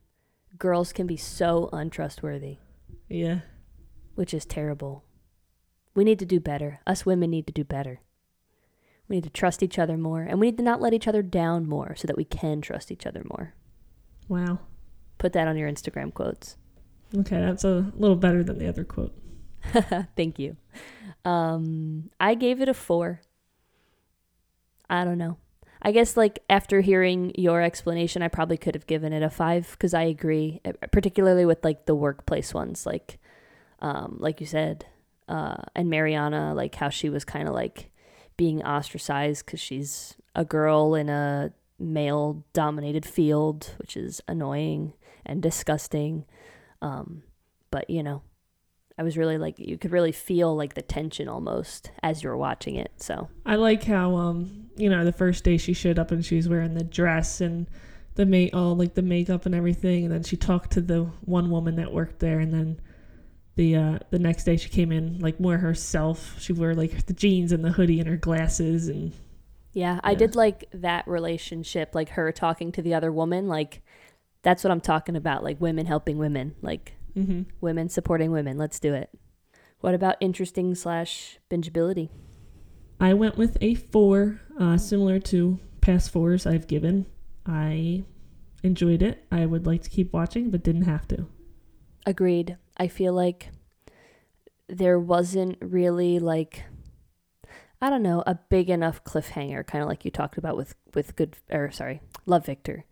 girls 0.59 0.93
can 0.93 1.07
be 1.07 1.17
so 1.17 1.71
untrustworthy, 1.73 2.59
yeah. 3.09 3.43
which 4.17 4.35
is 4.35 4.45
terrible. 4.45 5.05
We 5.95 6.03
need 6.03 6.19
to 6.19 6.27
do 6.27 6.41
better. 6.41 6.81
Us 6.85 7.07
women 7.07 7.31
need 7.31 7.47
to 7.47 7.53
do 7.53 7.63
better. 7.63 8.01
We 9.11 9.17
need 9.17 9.25
to 9.25 9.31
trust 9.31 9.61
each 9.61 9.77
other 9.77 9.97
more, 9.97 10.23
and 10.23 10.39
we 10.39 10.47
need 10.47 10.59
to 10.59 10.63
not 10.63 10.81
let 10.81 10.95
each 10.95 11.09
other 11.09 11.21
down 11.21 11.69
more 11.69 11.97
so 11.97 12.07
that 12.07 12.17
we 12.17 12.25
can 12.25 12.61
trust 12.61 12.93
each 12.93 13.07
other 13.07 13.25
more. 13.29 13.55
Wow. 14.29 14.61
Put 15.19 15.33
that 15.33 15.49
on 15.49 15.57
your 15.57 15.69
Instagram 15.69 16.15
quotes. 16.15 16.57
Okay, 17.19 17.41
that's 17.41 17.65
a 17.65 17.93
little 17.97 18.15
better 18.15 18.45
than 18.45 18.59
the 18.59 18.69
other 18.69 18.85
quote. 18.85 19.13
Thank 20.17 20.39
you. 20.39 20.57
Um, 21.25 22.11
I 22.21 22.37
gave 22.37 22.61
it 22.61 22.69
a 22.69 22.75
four. 22.75 23.21
I 24.89 25.05
don't 25.05 25.19
know. 25.19 25.39
I 25.83 25.91
guess 25.91 26.17
like 26.17 26.39
after 26.49 26.81
hearing 26.81 27.33
your 27.37 27.61
explanation, 27.63 28.23
I 28.23 28.29
probably 28.29 28.59
could 28.59 28.77
have 28.77 28.87
given 28.87 29.13
it 29.13 29.25
a 29.25 29.31
five 29.31 29.73
because 29.73 29.93
I 29.93 30.03
agree, 30.03 30.61
particularly 30.93 31.45
with 31.45 31.65
like 31.65 31.87
the 31.87 31.97
workplace 31.97 32.55
ones, 32.55 32.87
like, 32.87 33.19
um, 33.81 34.19
like 34.21 34.41
you 34.41 34.47
said, 34.47 34.87
uh, 35.29 35.57
and 35.75 35.91
Mariana, 35.91 36.55
like 36.55 36.77
how 36.77 36.91
she 36.91 37.11
was 37.11 37.25
kind 37.25 37.49
of 37.49 37.55
like 37.55 37.90
being 38.41 38.63
ostracized 38.63 39.45
because 39.45 39.61
she's 39.61 40.17
a 40.35 40.47
girl 40.47 40.95
in 40.95 41.11
a 41.11 41.53
male 41.79 42.43
dominated 42.55 43.05
field, 43.05 43.75
which 43.77 43.99
is 43.99 44.23
annoying 44.27 44.95
and 45.27 45.43
disgusting. 45.43 46.25
Um, 46.81 47.23
but 47.71 47.91
you 47.91 48.03
know, 48.03 48.23
I 48.97 49.03
was 49.03 49.19
really 49.19 49.37
like 49.37 49.59
you 49.59 49.77
could 49.77 49.91
really 49.91 50.11
feel 50.11 50.57
like 50.57 50.73
the 50.73 50.81
tension 50.81 51.29
almost 51.29 51.91
as 52.03 52.23
you 52.23 52.31
were 52.31 52.37
watching 52.39 52.77
it. 52.77 52.93
So 52.97 53.29
I 53.45 53.57
like 53.57 53.85
how 53.85 54.17
um 54.17 54.71
you 54.75 54.89
know 54.89 55.05
the 55.05 55.13
first 55.13 55.45
day 55.45 55.59
she 55.59 55.75
showed 55.75 55.99
up 55.99 56.11
and 56.11 56.25
she 56.25 56.37
was 56.37 56.49
wearing 56.49 56.73
the 56.73 56.83
dress 56.83 57.43
and 57.43 57.67
the 58.15 58.25
mate 58.25 58.55
all 58.55 58.75
like 58.75 58.95
the 58.95 59.03
makeup 59.03 59.45
and 59.45 59.55
everything 59.55 60.05
and 60.05 60.15
then 60.15 60.23
she 60.23 60.39
talked 60.39 60.71
to 60.73 60.81
the 60.81 61.03
one 61.27 61.51
woman 61.51 61.77
that 61.77 61.93
worked 61.93 62.21
there 62.21 62.41
and 62.41 62.55
then 62.55 62.81
the 63.57 63.77
uh 63.77 63.99
the 64.11 64.19
next 64.19 64.45
day 64.45 64.57
she 64.57 64.69
came 64.69 64.93
in 64.93 65.19
like 65.19 65.41
more 65.41 65.59
herself 65.59 66.37
she 66.41 66.53
wore 66.53 66.75
like 66.75 67.07
the 67.07 67.13
jeans 67.13 67.53
and 67.53 67.65
the 67.65 67.73
hoodie 67.73 67.99
and 67.99 68.09
her 68.09 68.17
glasses 68.17 68.89
and 68.89 69.13
yeah, 69.73 70.01
I 70.03 70.15
did 70.15 70.35
like 70.35 70.65
that 70.73 71.07
relationship, 71.07 71.95
like 71.95 72.11
her 72.11 72.33
talking 72.33 72.73
to 72.73 72.83
the 72.83 72.95
other 72.95 73.13
woman. 73.13 73.47
Like 73.47 73.83
that's 74.43 74.65
what 74.65 74.71
I'm 74.71 74.81
talking 74.81 75.17
about, 75.17 75.45
like 75.45 75.61
women 75.61 75.87
helping 75.87 76.19
women, 76.19 76.57
like 76.61 76.95
mm-hmm. 77.17 77.43
women 77.61 77.89
supporting 77.89 78.33
women. 78.33 78.59
Let's 78.59 78.81
do 78.81 78.95
it. 78.95 79.11
What 79.81 79.95
about 79.95 80.17
interesting 80.21 80.75
slash 80.75 81.39
bingeability? 81.51 82.11
I 83.01 83.15
went 83.15 83.39
with 83.39 83.57
a 83.61 83.77
four 83.77 84.41
uh 84.59 84.77
similar 84.77 85.21
to 85.21 85.59
past 85.81 86.11
fours 86.11 86.47
I've 86.47 86.67
given 86.67 87.07
I 87.47 88.05
enjoyed 88.63 89.01
it 89.01 89.25
I 89.33 89.47
would 89.47 89.67
like 89.67 89.81
to 89.85 89.89
keep 89.89 90.13
watching 90.13 90.51
but 90.51 90.63
didn't 90.63 90.83
have 90.83 91.09
to 91.09 91.27
Agreed. 92.11 92.57
I 92.77 92.89
feel 92.89 93.13
like 93.13 93.51
there 94.67 94.99
wasn't 94.99 95.57
really 95.61 96.19
like 96.19 96.65
I 97.81 97.89
don't 97.89 98.03
know, 98.03 98.25
a 98.27 98.35
big 98.35 98.69
enough 98.69 99.05
cliffhanger, 99.05 99.65
kind 99.65 99.81
of 99.81 99.89
like 99.89 100.05
you 100.05 100.11
talked 100.11 100.37
about 100.37 100.57
with 100.57 100.75
with 100.93 101.15
good 101.15 101.37
or 101.53 101.71
sorry, 101.71 102.01
Love 102.27 102.47
Victor. 102.47 102.85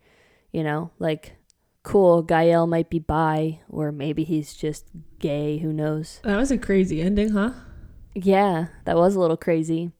You 0.53 0.63
know, 0.63 0.91
like 0.99 1.35
cool. 1.83 2.21
Gael 2.21 2.65
might 2.65 2.89
be 2.89 2.99
bi, 2.99 3.59
or 3.67 3.91
maybe 3.91 4.23
he's 4.23 4.53
just 4.53 4.85
gay. 5.19 5.57
Who 5.57 5.73
knows? 5.73 6.21
That 6.23 6.37
was 6.37 6.49
a 6.49 6.57
crazy 6.57 7.01
ending, 7.01 7.31
huh? 7.31 7.51
Yeah, 8.15 8.67
that 8.85 8.95
was 8.95 9.15
a 9.15 9.19
little 9.19 9.35
crazy. 9.35 9.91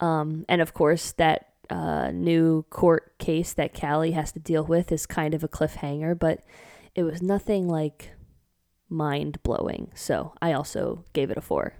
Um, 0.00 0.44
and 0.50 0.60
of 0.60 0.74
course, 0.74 1.12
that 1.12 1.48
uh, 1.70 2.10
new 2.10 2.64
court 2.68 3.16
case 3.16 3.54
that 3.54 3.72
Callie 3.72 4.12
has 4.12 4.32
to 4.32 4.38
deal 4.38 4.64
with 4.64 4.92
is 4.92 5.06
kind 5.06 5.32
of 5.32 5.42
a 5.42 5.48
cliffhanger, 5.48 6.18
but 6.18 6.40
it 6.94 7.04
was 7.04 7.22
nothing 7.22 7.68
like 7.68 8.10
mind 8.88 9.42
blowing. 9.42 9.90
So 9.94 10.34
I 10.40 10.52
also 10.52 11.04
gave 11.12 11.30
it 11.30 11.38
a 11.38 11.40
four. 11.40 11.74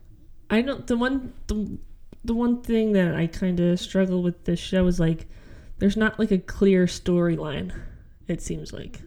I 0.50 0.62
don't. 0.62 0.86
The 0.86 0.96
one 0.96 1.32
the 1.46 1.78
the 2.24 2.34
one 2.34 2.60
thing 2.60 2.92
that 2.92 3.14
I 3.14 3.26
kind 3.26 3.60
of 3.60 3.78
struggle 3.80 4.22
with 4.22 4.44
this 4.44 4.58
show 4.58 4.86
is 4.86 4.98
like, 4.98 5.26
there's 5.78 5.96
not 5.96 6.18
like 6.18 6.30
a 6.30 6.38
clear 6.38 6.86
storyline. 6.86 7.72
It 8.28 8.42
seems 8.42 8.72
like. 8.72 9.00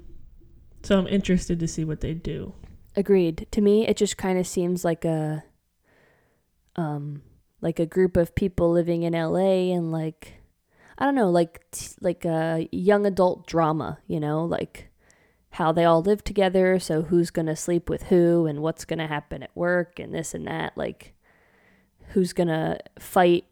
So 0.83 0.97
I'm 0.97 1.07
interested 1.07 1.59
to 1.59 1.67
see 1.67 1.83
what 1.83 1.99
they 1.99 2.13
do. 2.13 2.53
Agreed. 2.95 3.47
To 3.51 3.61
me, 3.61 3.87
it 3.87 3.97
just 3.97 4.17
kind 4.17 4.39
of 4.39 4.47
seems 4.47 4.85
like 4.85 5.03
a, 5.03 5.43
um, 6.77 7.21
like 7.59 7.79
a 7.79 7.85
group 7.85 8.15
of 8.15 8.35
people 8.35 8.71
living 8.71 9.03
in 9.03 9.13
LA 9.13 9.73
and 9.73 9.91
like, 9.91 10.35
I 10.97 11.05
don't 11.05 11.15
know, 11.15 11.29
like 11.29 11.69
t- 11.71 11.95
like 11.99 12.23
a 12.23 12.67
young 12.71 13.05
adult 13.05 13.45
drama. 13.45 13.99
You 14.07 14.21
know, 14.21 14.45
like 14.45 14.88
how 15.51 15.71
they 15.71 15.85
all 15.85 16.01
live 16.01 16.23
together. 16.23 16.79
So 16.79 17.03
who's 17.03 17.31
gonna 17.31 17.55
sleep 17.55 17.89
with 17.89 18.03
who 18.03 18.45
and 18.45 18.61
what's 18.61 18.85
gonna 18.85 19.07
happen 19.07 19.43
at 19.43 19.55
work 19.55 19.99
and 19.99 20.13
this 20.13 20.33
and 20.33 20.47
that. 20.47 20.77
Like, 20.77 21.13
who's 22.09 22.33
gonna 22.33 22.79
fight 22.97 23.45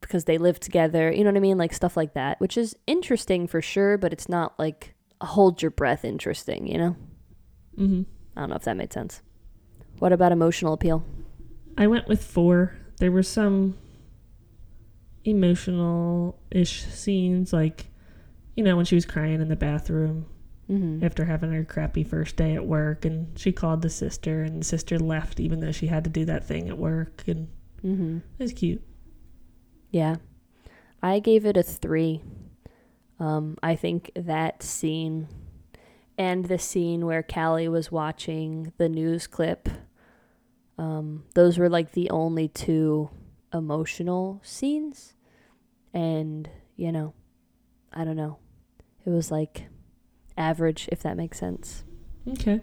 because 0.00 0.24
they 0.24 0.36
live 0.36 0.60
together. 0.60 1.10
You 1.10 1.24
know 1.24 1.30
what 1.30 1.36
I 1.36 1.40
mean? 1.40 1.56
Like 1.56 1.72
stuff 1.72 1.96
like 1.96 2.12
that, 2.14 2.38
which 2.40 2.58
is 2.58 2.76
interesting 2.86 3.46
for 3.46 3.62
sure, 3.62 3.96
but 3.96 4.12
it's 4.12 4.28
not 4.28 4.58
like 4.58 4.94
a 5.20 5.26
hold 5.26 5.62
your 5.62 5.70
breath 5.70 6.04
interesting, 6.04 6.66
you 6.66 6.76
know? 6.76 6.96
Mm-hmm. 7.78 8.02
I 8.36 8.40
don't 8.40 8.50
know 8.50 8.56
if 8.56 8.64
that 8.64 8.76
made 8.76 8.92
sense. 8.92 9.22
What 9.98 10.12
about 10.12 10.32
emotional 10.32 10.74
appeal? 10.74 11.04
I 11.78 11.86
went 11.86 12.08
with 12.08 12.22
four. 12.22 12.76
There 12.98 13.12
were 13.12 13.22
some 13.22 13.78
emotional 15.24 16.38
ish 16.50 16.84
scenes, 16.84 17.52
like, 17.52 17.86
you 18.56 18.64
know, 18.64 18.76
when 18.76 18.84
she 18.84 18.96
was 18.96 19.06
crying 19.06 19.40
in 19.40 19.48
the 19.48 19.56
bathroom 19.56 20.26
Mm-hmm. 20.72 21.04
after 21.04 21.24
having 21.26 21.52
her 21.52 21.64
crappy 21.64 22.02
first 22.02 22.36
day 22.36 22.54
at 22.54 22.64
work, 22.66 23.04
and 23.04 23.38
she 23.38 23.52
called 23.52 23.82
the 23.82 23.90
sister, 23.90 24.42
and 24.42 24.60
the 24.60 24.64
sister 24.64 24.98
left 24.98 25.38
even 25.38 25.60
though 25.60 25.72
she 25.72 25.88
had 25.88 26.04
to 26.04 26.10
do 26.10 26.24
that 26.24 26.46
thing 26.46 26.68
at 26.68 26.78
work, 26.78 27.24
and 27.26 27.48
Mm-hmm. 27.84 28.18
it 28.38 28.42
was 28.42 28.52
cute. 28.52 28.80
Yeah. 29.90 30.16
I 31.02 31.18
gave 31.18 31.44
it 31.44 31.56
a 31.56 31.62
three. 31.64 32.22
Um, 33.18 33.56
I 33.62 33.74
think 33.74 34.10
that 34.14 34.62
scene 34.62 35.26
and 36.16 36.44
the 36.46 36.58
scene 36.58 37.04
where 37.06 37.22
Callie 37.24 37.68
was 37.68 37.90
watching 37.90 38.72
the 38.78 38.88
news 38.88 39.26
clip, 39.26 39.68
um, 40.78 41.24
those 41.34 41.58
were 41.58 41.68
like 41.68 41.92
the 41.92 42.08
only 42.10 42.46
two 42.48 43.10
emotional 43.52 44.40
scenes. 44.44 45.14
And, 45.92 46.48
you 46.76 46.92
know, 46.92 47.14
I 47.92 48.04
don't 48.04 48.16
know. 48.16 48.38
It 49.04 49.10
was 49.10 49.30
like 49.32 49.66
average, 50.36 50.88
if 50.92 51.02
that 51.02 51.16
makes 51.16 51.38
sense. 51.38 51.84
Okay. 52.28 52.60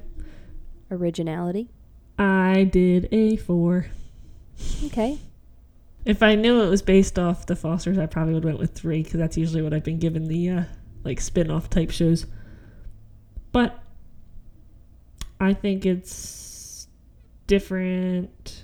Originality. 0.92 1.70
I 2.18 2.64
did 2.64 3.08
a 3.12 3.38
four. 3.38 3.88
Okay. 4.86 5.20
If 6.06 6.24
I 6.24 6.36
knew 6.36 6.62
it 6.62 6.70
was 6.70 6.82
based 6.82 7.20
off 7.20 7.46
the 7.46 7.56
Fosters, 7.56 7.98
I 7.98 8.06
probably 8.06 8.34
would 8.34 8.44
have 8.44 8.54
went 8.54 8.60
with 8.60 8.74
three 8.74 9.04
because 9.04 9.20
that's 9.20 9.38
usually 9.38 9.62
what 9.62 9.74
I've 9.74 9.84
been 9.84 10.00
given 10.00 10.28
the 10.28 10.50
uh, 10.50 10.64
like 11.04 11.22
spin-off 11.22 11.70
type 11.70 11.92
shows. 11.92 12.26
But 13.52 13.80
I 15.40 15.54
think 15.54 15.86
it's 15.86 16.88
different 17.48 18.64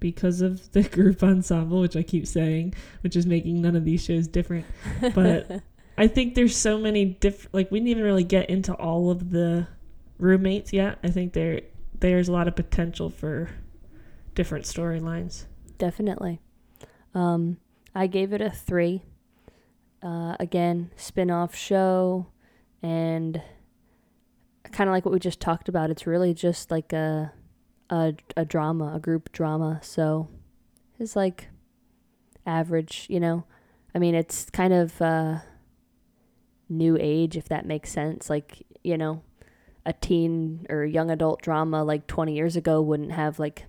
because 0.00 0.40
of 0.40 0.70
the 0.72 0.82
group 0.88 1.22
ensemble, 1.22 1.80
which 1.80 1.96
I 1.96 2.02
keep 2.02 2.26
saying, 2.26 2.74
which 3.02 3.16
is 3.16 3.26
making 3.26 3.60
none 3.60 3.76
of 3.76 3.84
these 3.84 4.04
shows 4.04 4.28
different. 4.28 4.66
But 5.14 5.62
I 5.98 6.08
think 6.08 6.34
there's 6.34 6.56
so 6.56 6.78
many 6.78 7.04
different. 7.04 7.54
Like 7.54 7.70
we 7.70 7.78
didn't 7.78 7.88
even 7.88 8.04
really 8.04 8.24
get 8.24 8.50
into 8.50 8.74
all 8.74 9.10
of 9.10 9.30
the 9.30 9.66
roommates 10.18 10.72
yet. 10.72 10.98
I 11.02 11.08
think 11.08 11.32
there 11.32 11.62
there's 11.98 12.28
a 12.28 12.32
lot 12.32 12.48
of 12.48 12.56
potential 12.56 13.10
for 13.10 13.50
different 14.34 14.64
storylines. 14.64 15.46
Definitely. 15.78 16.40
Um, 17.14 17.58
I 17.94 18.06
gave 18.06 18.32
it 18.32 18.40
a 18.40 18.50
three. 18.50 19.02
Uh, 20.02 20.36
again, 20.38 20.90
spin 20.96 21.30
off 21.30 21.54
show, 21.56 22.26
and 22.82 23.42
kind 24.70 24.88
of 24.88 24.92
like 24.92 25.04
what 25.04 25.12
we 25.12 25.18
just 25.18 25.40
talked 25.40 25.68
about. 25.68 25.90
It's 25.90 26.06
really 26.06 26.34
just 26.34 26.70
like 26.70 26.92
a, 26.92 27.32
a 27.88 28.14
a 28.36 28.44
drama, 28.44 28.92
a 28.94 29.00
group 29.00 29.32
drama. 29.32 29.80
So 29.82 30.28
it's 30.98 31.16
like 31.16 31.48
average, 32.44 33.06
you 33.08 33.18
know. 33.18 33.44
I 33.94 33.98
mean, 33.98 34.14
it's 34.14 34.50
kind 34.50 34.74
of 34.74 35.00
uh, 35.00 35.38
new 36.68 36.96
age, 37.00 37.36
if 37.36 37.48
that 37.48 37.66
makes 37.66 37.90
sense. 37.92 38.28
Like 38.30 38.64
you 38.82 38.96
know, 38.96 39.22
a 39.84 39.92
teen 39.92 40.66
or 40.68 40.84
young 40.84 41.10
adult 41.10 41.42
drama 41.42 41.82
like 41.84 42.06
20 42.06 42.34
years 42.34 42.56
ago 42.56 42.80
wouldn't 42.80 43.12
have 43.12 43.38
like 43.38 43.64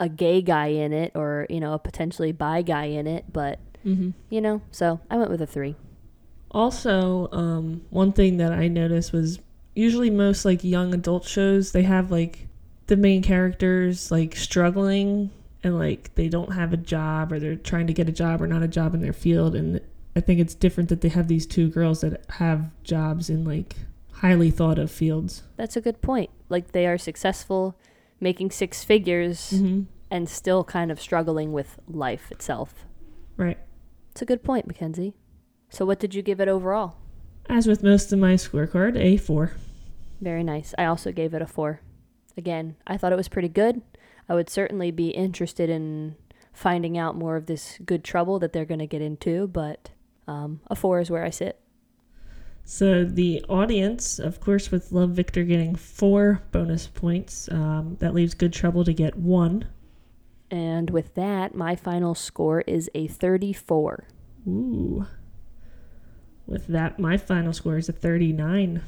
a 0.00 0.08
gay 0.08 0.40
guy 0.42 0.66
in 0.68 0.92
it 0.92 1.12
or 1.14 1.46
you 1.50 1.58
know 1.60 1.72
a 1.74 1.78
potentially 1.78 2.30
bi 2.32 2.62
guy 2.62 2.84
in 2.84 3.06
it 3.06 3.24
but 3.32 3.58
Mm-hmm. 3.86 4.10
you 4.28 4.40
know 4.40 4.60
so 4.72 5.00
i 5.10 5.16
went 5.16 5.30
with 5.30 5.40
a 5.40 5.46
three 5.46 5.76
Also, 6.50 7.28
um, 7.32 7.82
one 7.90 8.12
thing 8.12 8.38
that 8.38 8.52
I 8.52 8.68
noticed 8.68 9.12
was 9.12 9.38
usually 9.74 10.10
most 10.10 10.44
like 10.44 10.64
young 10.64 10.94
adult 10.94 11.24
shows 11.24 11.72
they 11.72 11.82
have 11.82 12.10
like 12.10 12.48
the 12.86 12.96
main 12.96 13.22
characters 13.22 14.10
like 14.10 14.34
struggling 14.34 15.30
and 15.62 15.78
like 15.78 16.14
they 16.16 16.28
don't 16.28 16.52
have 16.52 16.72
a 16.72 16.76
job 16.76 17.32
or 17.32 17.38
they're 17.38 17.54
trying 17.56 17.86
to 17.86 17.92
get 17.92 18.08
a 18.08 18.12
job 18.12 18.42
or 18.42 18.46
not 18.46 18.62
a 18.62 18.68
job 18.68 18.94
in 18.94 19.00
their 19.00 19.12
field 19.12 19.54
and 19.54 19.80
I 20.18 20.20
think 20.20 20.40
it's 20.40 20.54
different 20.54 20.88
that 20.90 21.00
they 21.00 21.08
have 21.10 21.28
these 21.28 21.46
two 21.46 21.68
girls 21.70 22.00
that 22.00 22.24
have 22.30 22.70
jobs 22.82 23.30
in 23.30 23.44
like 23.44 23.76
highly 24.14 24.50
thought 24.50 24.78
of 24.80 24.90
fields. 24.90 25.44
that's 25.56 25.76
a 25.76 25.80
good 25.80 26.02
point 26.02 26.28
like 26.48 26.72
they 26.72 26.86
are 26.88 26.98
successful 26.98 27.78
making 28.20 28.50
six 28.50 28.82
figures 28.84 29.52
Mm-hmm. 29.54 29.82
and 30.10 30.28
still 30.28 30.64
kind 30.64 30.90
of 30.90 31.00
struggling 31.00 31.52
with 31.52 31.78
life 31.86 32.32
itself 32.32 32.84
Right. 33.36 33.58
it's 34.10 34.22
a 34.22 34.26
good 34.26 34.42
point 34.42 34.66
mackenzie 34.66 35.14
so 35.70 35.86
what 35.86 36.00
did 36.00 36.14
you 36.16 36.22
give 36.22 36.40
it 36.40 36.48
overall 36.48 36.96
As 37.48 37.66
with 37.68 37.82
most 37.84 38.12
of 38.12 38.18
my 38.18 38.34
scorecard, 38.34 38.96
a 38.98 39.16
four. 39.18 39.52
very 40.20 40.42
nice 40.42 40.74
i 40.78 40.84
also 40.84 41.12
gave 41.12 41.32
it 41.32 41.42
a 41.42 41.46
four 41.46 41.80
again 42.36 42.74
i 42.88 42.96
thought 42.96 43.12
it 43.12 43.16
was 43.22 43.28
pretty 43.28 43.48
good 43.48 43.82
i 44.28 44.34
would 44.34 44.50
certainly 44.50 44.90
be 44.90 45.10
interested 45.10 45.70
in 45.70 46.16
finding 46.52 46.98
out 46.98 47.14
more 47.14 47.36
of 47.36 47.46
this 47.46 47.78
good 47.86 48.02
trouble 48.02 48.40
that 48.40 48.52
they're 48.52 48.64
going 48.72 48.80
to 48.86 48.86
get 48.96 49.00
into 49.02 49.46
but 49.46 49.90
um, 50.28 50.60
a 50.68 50.76
four 50.76 51.00
is 51.00 51.10
where 51.10 51.24
i 51.24 51.30
sit 51.30 51.58
So 52.64 53.02
the 53.02 53.42
audience, 53.48 54.18
of 54.18 54.40
course, 54.40 54.70
with 54.70 54.92
Love 54.92 55.12
Victor 55.12 55.42
getting 55.42 55.74
four 55.74 56.42
bonus 56.52 56.86
points, 56.86 57.48
um, 57.50 57.96
that 58.00 58.12
leaves 58.12 58.34
Good 58.34 58.52
Trouble 58.52 58.84
to 58.84 58.92
get 58.92 59.16
one. 59.16 59.64
And 60.50 60.90
with 60.90 61.14
that, 61.14 61.54
my 61.54 61.76
final 61.76 62.14
score 62.14 62.60
is 62.66 62.90
a 62.94 63.06
34. 63.06 64.04
Ooh. 64.46 65.06
With 66.46 66.66
that, 66.66 66.98
my 66.98 67.16
final 67.16 67.54
score 67.54 67.78
is 67.78 67.88
a 67.88 67.92
39. 67.92 68.82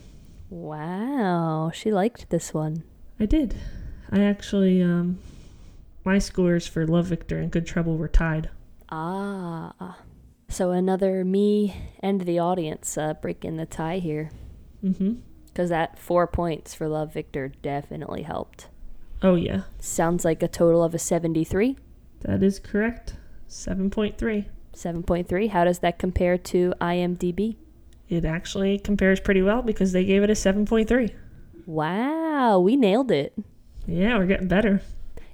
Wow, 0.50 1.70
she 1.72 1.90
liked 1.90 2.29
this 2.29 2.53
one. 2.53 2.83
I 3.18 3.24
did. 3.24 3.55
I 4.11 4.20
actually, 4.20 4.83
um, 4.83 5.20
my 6.05 6.18
scores 6.18 6.66
for 6.66 6.87
Love 6.87 7.07
Victor 7.07 7.38
and 7.38 7.50
Good 7.50 7.66
Trouble 7.66 7.96
were 7.96 8.09
tied. 8.09 8.50
Ah. 8.90 9.96
So 10.50 10.72
another 10.72 11.24
me 11.24 11.74
and 12.00 12.22
the 12.22 12.40
audience 12.40 12.98
uh, 12.98 13.14
breaking 13.14 13.56
the 13.56 13.66
tie 13.66 13.98
here. 13.98 14.30
Mm-hmm. 14.84 15.14
Because 15.46 15.70
that 15.70 15.98
four 15.98 16.26
points 16.26 16.74
for 16.74 16.88
Love 16.88 17.12
Victor 17.14 17.52
definitely 17.62 18.22
helped. 18.22 18.66
Oh, 19.22 19.36
yeah. 19.36 19.62
Sounds 19.78 20.24
like 20.24 20.42
a 20.42 20.48
total 20.48 20.82
of 20.82 20.94
a 20.94 20.98
73. 20.98 21.76
That 22.22 22.42
is 22.42 22.58
correct. 22.58 23.14
7.3. 23.48 24.46
7.3. 24.74 25.50
How 25.50 25.64
does 25.64 25.78
that 25.80 25.98
compare 25.98 26.36
to 26.38 26.74
IMDb? 26.80 27.56
It 28.08 28.24
actually 28.24 28.78
compares 28.78 29.20
pretty 29.20 29.42
well 29.42 29.62
because 29.62 29.92
they 29.92 30.04
gave 30.04 30.22
it 30.22 30.30
a 30.30 30.34
7.3. 30.34 31.12
Wow, 31.66 32.58
we 32.58 32.76
nailed 32.76 33.12
it. 33.12 33.34
Yeah, 33.86 34.18
we're 34.18 34.26
getting 34.26 34.48
better. 34.48 34.82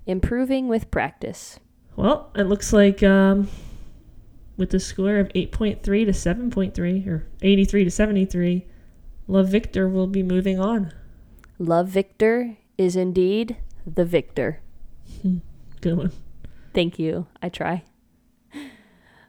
Improving 0.05 0.69
with 0.69 0.91
practice. 0.91 1.59
Well, 1.97 2.31
it 2.35 2.45
looks 2.45 2.73
like 2.73 3.03
um, 3.03 3.49
with 4.57 4.73
a 4.75 4.81
score 4.81 5.19
of 5.19 5.29
8.3 5.29 5.83
to 5.83 6.13
7.3, 6.13 7.07
or 7.07 7.27
83 7.43 7.85
to 7.85 7.91
73, 7.91 8.67
Love 9.29 9.49
Victor 9.49 9.89
will 9.89 10.07
be 10.07 10.23
moving 10.23 10.59
on. 10.61 10.93
Love 11.59 11.89
Victor 11.89 12.57
is 12.79 12.97
indeed 12.97 13.57
the 13.87 14.05
victor. 14.05 14.61
Good 15.81 15.97
one. 15.97 16.13
Thank 16.75 16.99
you. 16.99 17.27
I 17.43 17.49
try. 17.49 17.85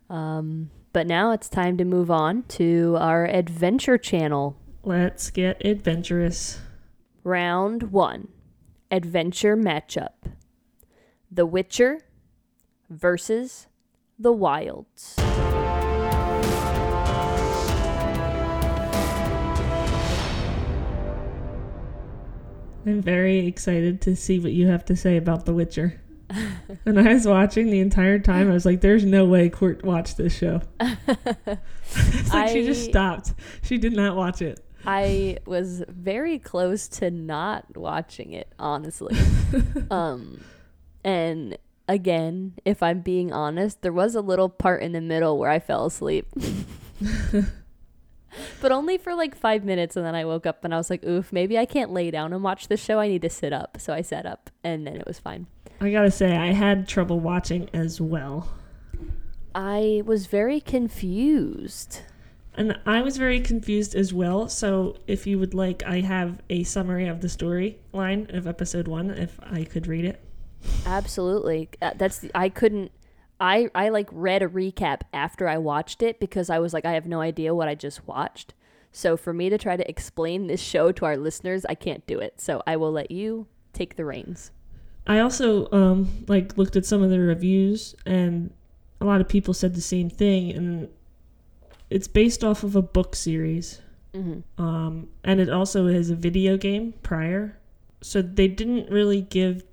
Um, 0.10 0.70
but 0.94 1.08
now 1.08 1.32
it's 1.32 1.50
time 1.50 1.78
to 1.78 1.86
move 1.86 2.10
on 2.10 2.44
to 2.44 2.96
our 3.00 3.26
adventure 3.26 3.98
channel. 3.98 4.58
Let's 4.84 5.30
get 5.30 5.66
adventurous. 5.66 6.60
Round 7.24 7.92
one 7.92 8.30
Adventure 8.90 9.58
Matchup 9.58 10.14
The 11.30 11.46
Witcher 11.46 12.00
versus 12.90 13.67
The 14.20 14.32
Wilds. 14.32 15.16
I'm 22.88 23.02
very 23.02 23.46
excited 23.46 24.02
to 24.02 24.16
see 24.16 24.40
what 24.40 24.54
you 24.54 24.68
have 24.68 24.86
to 24.86 24.96
say 24.96 25.18
about 25.18 25.46
The 25.46 25.54
Witcher. 25.54 26.02
and 26.86 27.00
I 27.00 27.14
was 27.14 27.28
watching 27.28 27.70
the 27.70 27.80
entire 27.80 28.18
time. 28.18 28.50
I 28.50 28.54
was 28.54 28.66
like, 28.66 28.82
"There's 28.82 29.06
no 29.06 29.26
way 29.26 29.50
Court 29.50 29.86
watched 29.86 30.18
this 30.18 30.36
show." 30.36 30.62
it's 30.80 32.34
like 32.34 32.50
she 32.50 32.66
just 32.66 32.86
stopped. 32.86 33.36
She 33.62 33.78
did 33.78 33.94
not 33.94 34.16
watch 34.16 34.42
it. 34.42 34.60
I 34.84 35.38
was 35.46 35.84
very 35.88 36.40
close 36.40 36.88
to 36.88 37.12
not 37.12 37.78
watching 37.78 38.34
it, 38.34 38.52
honestly. 38.58 39.16
um, 39.92 40.44
and 41.04 41.58
again, 41.88 42.54
if 42.66 42.84
I'm 42.84 43.02
being 43.02 43.32
honest, 43.32 43.82
there 43.82 43.94
was 43.94 44.16
a 44.16 44.22
little 44.22 44.50
part 44.50 44.82
in 44.84 44.92
the 44.92 45.02
middle 45.02 45.38
where 45.38 45.50
I 45.50 45.60
fell 45.60 45.86
asleep. 45.86 46.28
but 48.62 48.72
only 48.72 48.98
for 48.98 49.14
like 49.16 49.36
five 49.36 49.64
minutes, 49.64 49.96
and 49.96 50.06
then 50.06 50.16
I 50.16 50.26
woke 50.26 50.46
up 50.46 50.64
and 50.64 50.74
I 50.74 50.78
was 50.78 50.90
like, 50.90 51.06
oof, 51.06 51.32
maybe 51.32 51.58
I 51.58 51.66
can't 51.66 51.92
lay 51.92 52.12
down 52.12 52.34
and 52.34 52.44
watch 52.44 52.68
this 52.68 52.84
show. 52.84 53.00
I 53.00 53.08
need 53.08 53.22
to 53.22 53.30
sit 53.30 53.54
up. 53.54 53.78
So 53.80 53.94
I 53.94 54.02
sat 54.02 54.26
up, 54.26 54.50
and 54.64 54.86
then 54.86 54.98
it 54.98 55.08
was 55.08 55.20
fine. 55.20 55.48
I 55.80 55.92
gotta 55.92 56.12
say, 56.12 56.36
I 56.36 56.54
had 56.54 56.88
trouble 56.88 57.20
watching 57.20 57.70
as 57.74 58.02
well. 58.02 58.50
I 59.54 60.02
was 60.06 60.28
very 60.28 60.60
confused. 60.60 62.02
And 62.56 62.80
I 62.88 63.02
was 63.02 63.18
very 63.18 63.40
confused 63.40 63.94
as 63.94 64.12
well. 64.12 64.50
So, 64.50 64.98
if 65.06 65.28
you 65.28 65.38
would 65.38 65.54
like, 65.54 65.84
I 65.84 66.00
have 66.00 66.42
a 66.50 66.64
summary 66.64 67.08
of 67.08 67.22
the 67.22 67.28
storyline 67.28 68.36
of 68.36 68.48
episode 68.48 68.88
one, 68.88 69.12
if 69.12 69.40
I 69.44 69.64
could 69.64 69.86
read 69.86 70.06
it. 70.06 70.27
Absolutely. 70.86 71.70
Uh, 71.82 71.92
That's 71.96 72.20
the, 72.20 72.32
I 72.36 72.50
couldn't 72.50 72.92
I 73.40 73.70
I 73.76 73.90
like 73.90 74.10
read 74.12 74.42
a 74.42 74.48
recap 74.48 75.02
after 75.14 75.48
I 75.48 75.58
watched 75.58 76.02
it 76.02 76.20
because 76.20 76.50
I 76.50 76.60
was 76.60 76.74
like 76.74 76.86
I 76.86 76.94
have 76.94 77.08
no 77.08 77.22
idea 77.22 77.54
what 77.54 77.68
I 77.68 77.76
just 77.76 78.08
watched. 78.08 78.54
So 78.92 79.16
for 79.16 79.34
me 79.34 79.50
to 79.50 79.58
try 79.58 79.78
to 79.78 79.88
explain 79.88 80.48
this 80.48 80.62
show 80.62 80.92
to 80.92 81.06
our 81.06 81.18
listeners, 81.18 81.66
I 81.70 81.76
can't 81.76 82.06
do 82.08 82.20
it. 82.20 82.42
So 82.42 82.64
I 82.66 82.78
will 82.78 82.92
let 82.92 83.12
you 83.12 83.48
take 83.74 83.96
the 83.96 84.06
reins. 84.06 84.52
I 85.06 85.20
also 85.20 85.70
um, 85.72 86.26
like 86.28 86.58
looked 86.58 86.76
at 86.76 86.86
some 86.86 87.04
of 87.04 87.10
the 87.10 87.20
reviews, 87.20 87.96
and 88.06 88.52
a 89.00 89.06
lot 89.06 89.22
of 89.22 89.28
people 89.28 89.54
said 89.54 89.76
the 89.76 89.82
same 89.82 90.10
thing. 90.10 90.52
And 90.52 90.90
it's 91.90 92.08
based 92.08 92.44
off 92.44 92.64
of 92.64 92.76
a 92.76 92.82
book 92.82 93.16
series, 93.16 93.82
hmm 94.14 94.40
um, 94.58 95.10
and 95.24 95.40
it 95.40 95.50
also 95.50 95.88
has 95.88 96.10
a 96.10 96.16
video 96.16 96.58
game 96.58 96.94
prior. 97.04 97.58
So 98.02 98.22
they 98.22 98.48
didn't 98.48 98.90
really 98.90 99.22
give 99.22 99.64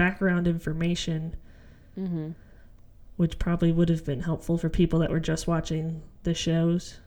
background 0.00 0.48
information, 0.48 1.36
hmm 1.94 2.30
which 3.16 3.38
probably 3.38 3.70
would 3.70 3.90
have 3.90 4.02
been 4.02 4.20
helpful 4.20 4.56
for 4.56 4.70
people 4.70 4.98
that 5.00 5.10
were 5.10 5.20
just 5.20 5.46
watching 5.46 6.02
the 6.22 6.32
shows. 6.32 7.00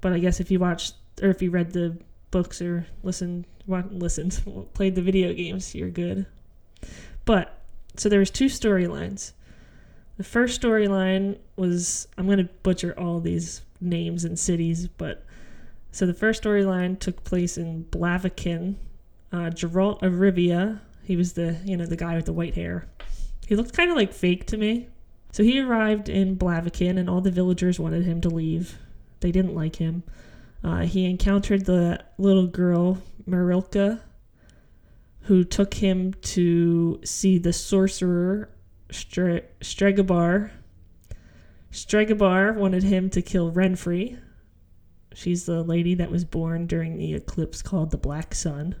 But 0.00 0.12
I 0.12 0.18
guess 0.18 0.40
if 0.40 0.50
you 0.50 0.58
watched 0.58 0.96
or 1.22 1.28
if 1.28 1.40
you 1.40 1.52
read 1.52 1.70
the 1.70 1.96
books 2.32 2.60
or 2.60 2.88
listened, 3.04 3.46
listened, 3.68 4.42
played 4.74 4.96
the 4.96 5.00
video 5.00 5.32
games, 5.32 5.72
you're 5.72 5.90
good. 5.90 6.26
But 7.24 7.56
so 7.96 8.08
there 8.08 8.18
was 8.18 8.32
two 8.32 8.46
storylines. 8.46 9.30
The 10.16 10.24
first 10.24 10.60
storyline 10.60 11.38
was 11.54 12.08
I'm 12.18 12.26
going 12.26 12.38
to 12.38 12.52
butcher 12.64 12.92
all 12.98 13.20
these 13.20 13.62
names 13.80 14.24
and 14.24 14.36
cities, 14.36 14.88
but 14.88 15.24
so 15.92 16.04
the 16.04 16.14
first 16.14 16.42
storyline 16.42 16.98
took 16.98 17.22
place 17.22 17.56
in 17.56 17.84
Blaviken. 17.92 18.74
Uh, 19.30 19.50
Geralt 19.50 20.02
of 20.02 20.14
Rivia, 20.14 20.80
he 21.04 21.16
was 21.16 21.34
the 21.34 21.56
you 21.64 21.76
know 21.76 21.86
the 21.86 21.96
guy 21.96 22.16
with 22.16 22.26
the 22.26 22.32
white 22.32 22.54
hair. 22.54 22.86
He 23.46 23.56
looked 23.56 23.74
kind 23.74 23.90
of 23.90 23.96
like 23.96 24.12
fake 24.12 24.46
to 24.46 24.56
me. 24.56 24.88
So 25.32 25.42
he 25.42 25.60
arrived 25.60 26.08
in 26.08 26.36
Blaviken, 26.36 26.98
and 26.98 27.10
all 27.10 27.20
the 27.20 27.30
villagers 27.30 27.80
wanted 27.80 28.04
him 28.04 28.20
to 28.20 28.28
leave. 28.28 28.78
They 29.20 29.32
didn't 29.32 29.54
like 29.54 29.76
him. 29.76 30.02
Uh, 30.62 30.82
he 30.82 31.04
encountered 31.04 31.66
the 31.66 32.02
little 32.18 32.46
girl 32.46 33.02
Marilka, 33.26 34.00
who 35.22 35.44
took 35.44 35.74
him 35.74 36.14
to 36.14 37.00
see 37.04 37.38
the 37.38 37.52
sorcerer 37.52 38.48
Stre- 38.90 39.44
Stregobor. 39.60 40.50
Stregobor 41.72 42.54
wanted 42.54 42.84
him 42.84 43.10
to 43.10 43.20
kill 43.20 43.50
Renfri. 43.52 44.18
She's 45.14 45.46
the 45.46 45.62
lady 45.62 45.94
that 45.96 46.10
was 46.10 46.24
born 46.24 46.66
during 46.66 46.96
the 46.96 47.14
eclipse 47.14 47.60
called 47.60 47.90
the 47.90 47.98
Black 47.98 48.34
Sun. 48.34 48.76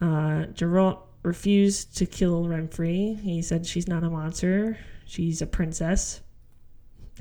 Uh, 0.00 0.46
Geralt 0.54 1.00
refused 1.22 1.96
to 1.98 2.06
kill 2.06 2.44
Renfri. 2.44 3.20
He 3.20 3.42
said 3.42 3.66
she's 3.66 3.88
not 3.88 4.04
a 4.04 4.10
monster, 4.10 4.78
she's 5.04 5.42
a 5.42 5.46
princess. 5.46 6.22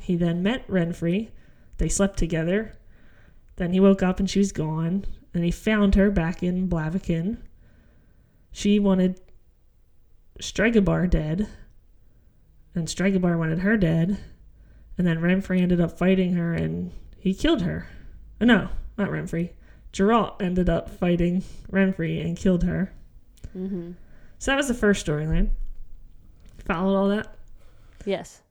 He 0.01 0.15
then 0.15 0.41
met 0.41 0.67
Renfri. 0.67 1.29
They 1.77 1.89
slept 1.89 2.17
together. 2.17 2.73
Then 3.57 3.73
he 3.73 3.79
woke 3.79 4.01
up 4.01 4.19
and 4.19 4.29
she 4.29 4.39
was 4.39 4.51
gone. 4.51 5.05
And 5.33 5.43
he 5.43 5.51
found 5.51 5.95
her 5.95 6.09
back 6.09 6.41
in 6.41 6.69
Blaviken. 6.69 7.37
She 8.51 8.79
wanted 8.79 9.19
Stregobor 10.41 11.09
dead. 11.09 11.47
And 12.73 12.87
Stregobor 12.87 13.37
wanted 13.37 13.59
her 13.59 13.77
dead. 13.77 14.17
And 14.97 15.05
then 15.05 15.19
Renfri 15.19 15.61
ended 15.61 15.81
up 15.81 15.97
fighting 15.97 16.33
her 16.33 16.53
and 16.53 16.91
he 17.17 17.33
killed 17.33 17.61
her. 17.61 17.87
Uh, 18.39 18.45
No, 18.45 18.69
not 18.97 19.09
Renfri. 19.09 19.51
Geralt 19.93 20.41
ended 20.41 20.69
up 20.69 20.89
fighting 20.89 21.43
Renfri 21.71 22.23
and 22.23 22.37
killed 22.37 22.63
her. 22.63 22.93
hmm 23.53 23.91
So 24.37 24.51
that 24.51 24.57
was 24.57 24.67
the 24.67 24.73
first 24.73 25.05
storyline. 25.05 25.49
Followed 26.65 26.95
all 26.95 27.09
that. 27.09 27.35
Yes. 28.05 28.41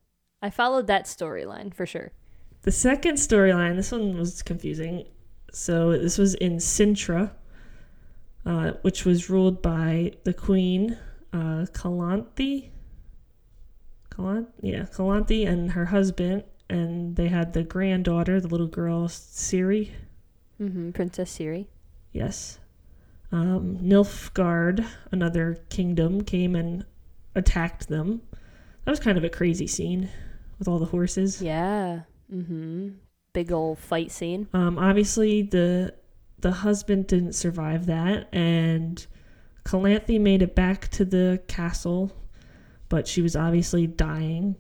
I 0.43 0.51
followed 0.51 0.87
that 0.89 1.05
storyline 1.07 1.73
for 1.75 1.87
sure. 1.87 2.13
The 2.63 2.73
second 2.73 3.15
storyline, 3.15 3.77
this 3.77 3.93
one 3.93 4.17
was 4.17 4.43
confusing. 4.43 5.07
So 5.53 5.93
this 5.93 6.19
was 6.19 6.35
in 6.35 6.57
Cintra, 6.57 7.31
uh, 8.45 8.73
which 8.83 9.05
was 9.05 9.31
ruled 9.31 9.63
by 9.63 10.13
the 10.25 10.35
queen, 10.35 10.99
uh, 11.33 11.67
Calanthe. 11.73 12.71
Calant, 14.11 14.49
yeah, 14.61 14.83
Calanthe 14.83 15.47
and 15.47 15.73
her 15.73 15.87
husband, 15.87 16.43
and 16.69 17.15
they 17.15 17.29
had 17.29 17.53
the 17.53 17.63
granddaughter, 17.63 18.41
the 18.41 18.49
little 18.49 18.67
girl 18.67 19.07
Ciri. 19.07 19.91
Hmm 20.59 20.91
Princess 20.91 21.37
Ciri. 21.39 21.67
Yes. 22.13 22.59
Um, 23.31 23.79
Nilfgaard, 23.83 24.87
another 25.13 25.63
kingdom, 25.69 26.23
came 26.23 26.57
and 26.57 26.85
attacked 27.35 27.89
them. 27.89 28.23
That 28.85 28.93
was 28.93 29.01
kind 29.01 29.19
of 29.19 29.25
a 29.25 29.29
crazy 29.29 29.67
scene 29.67 30.09
with 30.59 30.69
all 30.69 30.79
the 30.79 30.87
horses. 30.87 31.43
Yeah. 31.43 32.01
Mm 32.33 32.47
hmm 32.47 32.89
Big 33.35 33.53
old 33.53 33.79
fight 33.79 34.11
scene. 34.11 34.49
Um, 34.55 34.79
obviously, 34.79 35.43
the 35.43 35.95
the 36.41 36.51
husband 36.51 37.07
didn't 37.07 37.35
survive 37.35 37.87
that, 37.87 38.29
and 38.33 39.07
Calanthe 39.65 40.19
made 40.19 40.43
it 40.43 40.55
back 40.55 40.89
to 40.93 41.05
the 41.05 41.43
castle, 41.47 42.11
but 42.89 43.07
she 43.07 43.21
was 43.21 43.37
obviously 43.37 43.87
dying. 43.87 44.57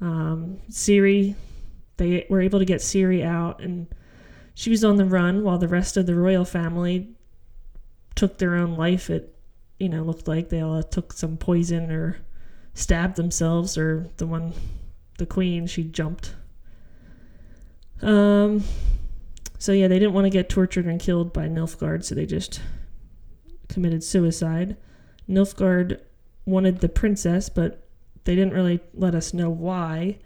Um, 0.00 0.60
Ciri, 0.70 1.34
they 1.98 2.26
were 2.30 2.40
able 2.40 2.58
to 2.58 2.64
get 2.64 2.80
Ciri 2.80 3.22
out, 3.22 3.60
and 3.60 3.86
she 4.54 4.70
was 4.70 4.84
on 4.84 4.96
the 4.96 5.04
run 5.04 5.42
while 5.42 5.58
the 5.58 5.68
rest 5.68 5.96
of 5.96 6.06
the 6.06 6.14
royal 6.14 6.44
family 6.44 7.08
took 8.14 8.38
their 8.38 8.54
own 8.54 8.76
life. 8.76 9.10
It, 9.10 9.34
you 9.78 9.88
know, 9.88 10.02
looked 10.02 10.28
like 10.28 10.48
they 10.48 10.60
all 10.60 10.82
took 10.82 11.12
some 11.12 11.36
poison 11.36 11.90
or 11.90 12.18
stabbed 12.74 13.16
themselves, 13.16 13.78
or 13.78 14.08
the 14.18 14.26
one, 14.26 14.52
the 15.18 15.26
queen, 15.26 15.66
she 15.66 15.84
jumped. 15.84 16.34
Um, 18.02 18.64
so 19.58 19.72
yeah, 19.72 19.88
they 19.88 19.98
didn't 19.98 20.14
want 20.14 20.26
to 20.26 20.30
get 20.30 20.48
tortured 20.48 20.86
and 20.86 21.00
killed 21.00 21.32
by 21.32 21.46
Nilfgaard, 21.46 22.04
so 22.04 22.14
they 22.14 22.26
just 22.26 22.60
committed 23.68 24.02
suicide. 24.02 24.76
Nilfgaard 25.28 26.00
wanted 26.44 26.80
the 26.80 26.88
princess, 26.88 27.48
but 27.48 27.86
they 28.24 28.34
didn't 28.34 28.54
really 28.54 28.80
let 28.94 29.14
us 29.14 29.32
know 29.32 29.50
why. 29.50 30.18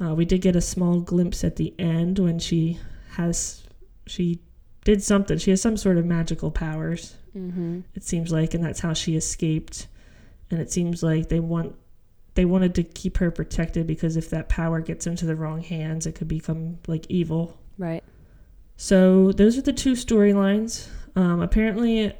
Uh, 0.00 0.14
we 0.14 0.24
did 0.24 0.40
get 0.40 0.56
a 0.56 0.60
small 0.60 1.00
glimpse 1.00 1.44
at 1.44 1.56
the 1.56 1.74
end 1.78 2.18
when 2.18 2.38
she 2.38 2.78
has 3.20 3.64
she 4.06 4.40
did 4.84 5.02
something. 5.02 5.38
She 5.38 5.50
has 5.50 5.60
some 5.62 5.76
sort 5.76 5.98
of 5.98 6.06
magical 6.06 6.50
powers. 6.50 7.14
hmm 7.32 7.80
It 7.94 8.02
seems 8.04 8.32
like, 8.32 8.54
and 8.54 8.64
that's 8.64 8.80
how 8.80 8.92
she 8.94 9.16
escaped. 9.16 9.86
And 10.50 10.60
it 10.60 10.72
seems 10.72 11.02
like 11.02 11.28
they 11.28 11.40
want 11.40 11.74
they 12.34 12.44
wanted 12.44 12.74
to 12.76 12.82
keep 12.84 13.18
her 13.18 13.30
protected 13.30 13.86
because 13.86 14.16
if 14.16 14.30
that 14.30 14.48
power 14.48 14.80
gets 14.80 15.06
into 15.06 15.26
the 15.26 15.34
wrong 15.36 15.60
hands, 15.62 16.06
it 16.06 16.14
could 16.14 16.28
become 16.28 16.78
like 16.86 17.06
evil. 17.08 17.58
Right. 17.78 18.02
So 18.76 19.32
those 19.32 19.58
are 19.58 19.62
the 19.62 19.72
two 19.72 19.92
storylines. 19.92 20.88
Um, 21.16 21.40
apparently, 21.40 22.12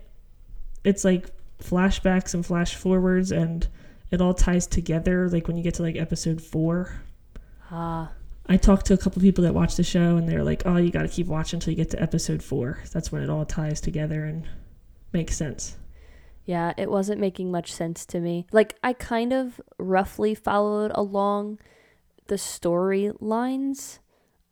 it's 0.85 1.05
like 1.05 1.31
flashbacks 1.63 2.35
and 2.35 2.45
flash 2.45 2.75
forwards, 2.75 3.31
and 3.33 3.67
it 4.11 4.21
all 4.21 4.35
ties 4.35 4.67
together. 4.67 5.29
Like 5.29 5.47
when 5.49 5.57
you 5.57 5.63
get 5.63 5.75
to 5.75 5.83
like 5.83 5.97
episode 5.97 6.41
four, 6.43 6.93
Ah. 7.71 8.11
I 8.47 8.57
talked 8.57 8.86
to 8.86 8.95
a 8.95 8.99
couple 8.99 9.22
people 9.22 9.45
that 9.45 9.55
watched 9.55 9.76
the 9.76 9.84
show, 9.84 10.16
and 10.16 10.28
they're 10.28 10.45
like, 10.45 10.62
"Oh, 10.66 10.76
you 10.76 10.91
got 10.91 11.03
to 11.03 11.09
keep 11.09 11.26
watching 11.26 11.59
until 11.59 11.72
you 11.72 11.76
get 11.76 11.91
to 11.91 12.03
episode 12.03 12.43
four. 12.43 12.82
That's 12.93 13.12
when 13.12 13.22
it 13.22 13.30
all 13.30 13.45
ties 13.45 13.80
together 13.80 14.24
and 14.24 14.49
makes 15.12 15.36
sense." 15.36 15.76
Yeah, 16.45 16.72
it 16.76 16.91
wasn't 16.91 17.20
making 17.20 17.51
much 17.51 17.72
sense 17.72 18.05
to 18.07 18.18
me. 18.18 18.47
Like 18.51 18.76
I 18.82 18.93
kind 18.93 19.32
of 19.32 19.61
roughly 19.78 20.34
followed 20.34 20.91
along 20.95 21.61
the 22.26 22.36
storylines, 22.36 23.99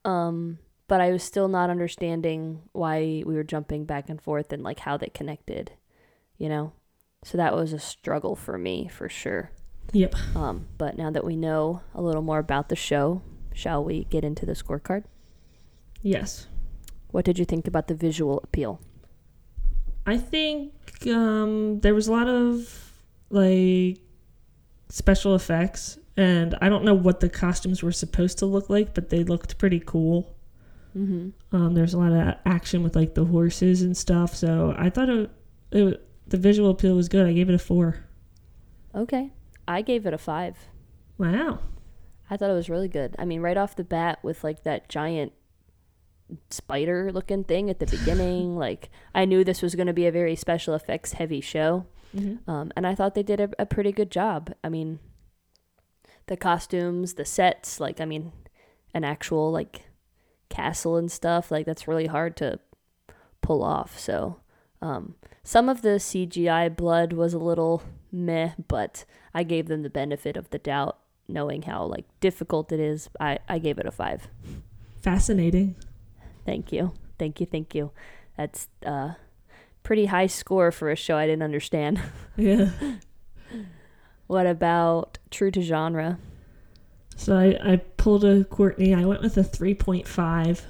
um, 0.05 0.59
but 0.87 1.01
I 1.01 1.11
was 1.11 1.23
still 1.23 1.49
not 1.49 1.71
understanding 1.71 2.63
why 2.73 3.23
we 3.27 3.35
were 3.35 3.45
jumping 3.45 3.85
back 3.85 4.09
and 4.09 4.21
forth 4.21 4.53
and 4.53 4.63
like 4.63 4.81
how 4.81 4.97
they 4.97 5.09
connected, 5.09 5.73
you 6.37 6.49
know. 6.49 6.73
So 7.25 7.37
that 7.37 7.55
was 7.55 7.73
a 7.73 7.79
struggle 7.79 8.37
for 8.37 8.59
me 8.59 8.89
for 8.89 9.09
sure. 9.09 9.51
Yep. 9.93 10.15
Um, 10.37 10.69
but 10.77 10.97
now 10.97 11.11
that 11.11 11.25
we 11.25 11.35
know 11.35 11.83
a 11.95 12.03
little 12.03 12.23
more 12.23 12.39
about 12.39 12.69
the 12.69 12.77
show, 12.77 13.23
shall 13.59 13.83
we 13.83 14.05
get 14.05 14.25
into 14.25 14.47
the 14.47 14.53
scorecard? 14.53 15.03
Yes. 16.01 16.47
What 17.11 17.25
did 17.25 17.39
you 17.39 17.45
think 17.45 17.67
about 17.67 17.89
the 17.89 17.95
visual 17.95 18.39
appeal? 18.45 18.81
I 20.07 20.17
think 20.17 20.73
um, 21.09 21.81
there 21.81 21.93
was 21.93 22.07
a 22.07 22.13
lot 22.13 22.29
of 22.29 22.93
like 23.31 23.99
special 24.89 25.35
effects, 25.35 25.99
and 26.17 26.57
I 26.63 26.69
don't 26.69 26.85
know 26.85 26.95
what 26.95 27.19
the 27.19 27.29
costumes 27.29 27.83
were 27.83 27.93
supposed 27.93 28.39
to 28.39 28.47
look 28.47 28.71
like, 28.71 28.95
but 28.95 29.11
they 29.11 29.25
looked 29.25 29.59
pretty 29.59 29.81
cool. 29.81 30.37
Mm-hmm. 30.97 31.57
Um, 31.57 31.75
there's 31.75 31.95
a 31.95 31.99
lot 31.99 32.13
of 32.13 32.37
action 32.47 32.83
with 32.85 32.95
like 32.95 33.15
the 33.15 33.25
horses 33.25 33.83
and 33.83 33.97
stuff, 33.97 34.37
so 34.37 34.75
I 34.79 34.89
thought 34.89 35.09
it, 35.09 35.31
it 35.73 36.09
the 36.29 36.37
visual 36.37 36.71
appeal 36.71 36.95
was 36.95 37.09
good. 37.09 37.27
I 37.27 37.33
gave 37.33 37.51
it 37.51 37.55
a 37.55 37.59
four. 37.59 38.05
Okay. 38.95 39.33
I 39.67 39.83
gave 39.83 40.07
it 40.07 40.15
a 40.15 40.19
five. 40.19 40.57
Wow. 41.19 41.59
I 42.31 42.37
thought 42.37 42.51
it 42.51 42.55
was 42.55 42.71
really 42.71 42.89
good. 42.89 43.17
I 43.19 43.25
mean, 43.25 43.41
right 43.41 43.57
off 43.57 43.77
the 43.77 43.85
bat 43.85 44.19
with 44.23 44.45
like 44.45 44.65
that 44.65 44.89
giant 44.89 45.33
spider 46.51 47.11
looking 47.13 47.45
thing 47.45 47.71
at 47.71 47.79
the 47.79 47.87
beginning, 47.99 48.57
like 48.57 48.91
I 49.15 49.25
knew 49.25 49.45
this 49.45 49.63
was 49.63 49.75
going 49.75 49.87
to 49.87 49.93
be 49.93 50.07
a 50.07 50.13
very 50.13 50.37
special 50.37 50.75
effects 50.75 51.13
heavy 51.15 51.41
show. 51.41 51.87
Mm-hmm. 52.17 52.51
Um, 52.51 52.73
and 52.77 52.87
I 52.87 52.95
thought 52.95 53.15
they 53.15 53.23
did 53.23 53.41
a, 53.41 53.51
a 53.59 53.67
pretty 53.67 53.93
good 53.93 54.11
job. 54.11 54.55
I 54.65 54.69
mean, 54.69 54.99
the 56.27 56.37
costumes, 56.37 57.15
the 57.15 57.25
sets, 57.25 57.81
like, 57.81 58.01
I 58.01 58.05
mean, 58.05 58.33
an 58.95 59.05
actual 59.05 59.51
like 59.51 59.85
castle 60.49 60.97
and 60.97 61.11
stuff, 61.11 61.51
like 61.51 61.67
that's 61.67 61.89
really 61.89 62.07
hard 62.07 62.37
to 62.39 62.61
pull 63.43 63.63
off. 63.63 63.99
So, 63.99 64.41
um, 64.81 65.17
some 65.43 65.69
of 65.69 65.83
the 65.83 65.99
CGI 65.99 66.75
blood 66.75 67.13
was 67.13 67.35
a 67.35 67.39
little 67.39 67.83
meh, 68.13 68.53
but 68.69 69.05
I 69.35 69.43
gave 69.43 69.69
them 69.69 69.83
the 69.83 69.91
benefit 69.91 70.37
of 70.37 70.51
the 70.51 70.59
doubt, 70.59 70.99
knowing 71.29 71.63
how 71.63 71.85
like 71.85 72.07
difficult 72.21 72.73
it 72.73 72.81
is. 72.81 73.09
I, 73.21 73.39
I 73.49 73.59
gave 73.59 73.79
it 73.79 73.87
a 73.87 73.91
five. 73.91 74.29
Fascinating. 75.01 75.77
Thank 76.45 76.73
you. 76.73 76.93
Thank 77.19 77.41
you. 77.41 77.47
Thank 77.47 77.75
you. 77.75 77.93
That's 78.37 78.69
uh 78.85 79.15
pretty 79.83 80.07
high 80.07 80.27
score 80.27 80.71
for 80.71 80.91
a 80.91 80.97
show 80.97 81.17
I 81.17 81.27
didn't 81.27 81.43
understand. 81.43 82.01
Yeah. 82.37 82.71
what 84.29 84.47
about 84.47 85.19
true 85.31 85.51
to 85.51 85.61
genre? 85.61 86.19
So 87.17 87.37
I, 87.37 87.59
I 87.73 87.77
pulled 87.97 88.25
a 88.25 88.45
Courtney. 88.45 88.95
I 88.95 89.05
went 89.05 89.23
with 89.23 89.37
a 89.39 89.43
3.5. 89.43 90.63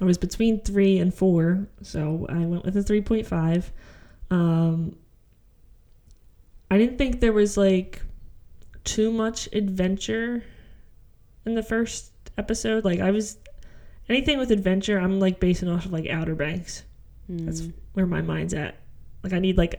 I 0.00 0.04
was 0.04 0.16
between 0.16 0.62
3 0.62 0.98
and 1.00 1.12
4, 1.12 1.66
so 1.82 2.24
I 2.30 2.46
went 2.46 2.64
with 2.64 2.78
a 2.78 2.80
3.5. 2.80 3.64
Um, 4.30 4.96
I 6.70 6.78
didn't 6.78 6.96
think 6.96 7.20
there 7.20 7.34
was 7.34 7.58
like 7.58 8.00
too 8.84 9.10
much 9.12 9.48
adventure 9.52 10.42
in 11.46 11.54
the 11.54 11.62
first 11.62 12.12
episode. 12.38 12.84
Like 12.84 13.00
I 13.00 13.10
was 13.10 13.38
anything 14.08 14.38
with 14.38 14.50
adventure, 14.50 14.98
I'm 14.98 15.18
like 15.20 15.40
basing 15.40 15.68
off 15.68 15.86
of 15.86 15.92
like 15.92 16.08
Outer 16.08 16.34
Banks. 16.34 16.84
That's 17.28 17.60
Mm, 17.62 17.72
where 17.92 18.06
my 18.06 18.22
mind's 18.22 18.54
at. 18.54 18.74
Like 19.22 19.32
I 19.32 19.38
need 19.38 19.56
like 19.56 19.74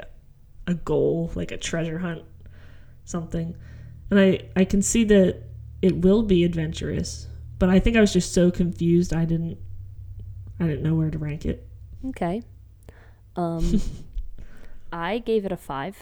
a, 0.68 0.74
goal, 0.74 1.32
like 1.36 1.52
a 1.52 1.58
treasure 1.58 2.00
hunt, 2.00 2.24
something. 3.04 3.56
And 4.10 4.20
I 4.20 4.42
I 4.56 4.64
can 4.66 4.82
see 4.82 5.04
that 5.06 5.44
it 5.82 5.98
will 5.98 6.22
be 6.24 6.44
adventurous, 6.44 7.28
but 7.60 7.70
I 7.70 7.80
think 7.80 7.98
I 7.98 8.02
was 8.02 8.14
just 8.14 8.34
so 8.34 8.52
confused 8.52 9.14
I 9.14 9.26
didn't 9.26 9.58
I 10.60 10.68
didn't 10.68 10.84
know 10.84 10.96
where 10.96 11.10
to 11.12 11.18
rank 11.18 11.46
it. 11.46 11.68
okay. 12.10 12.42
Um 13.36 13.82
I 14.94 15.20
gave 15.20 15.46
it 15.46 15.52
a 15.52 15.58
five. 15.58 15.98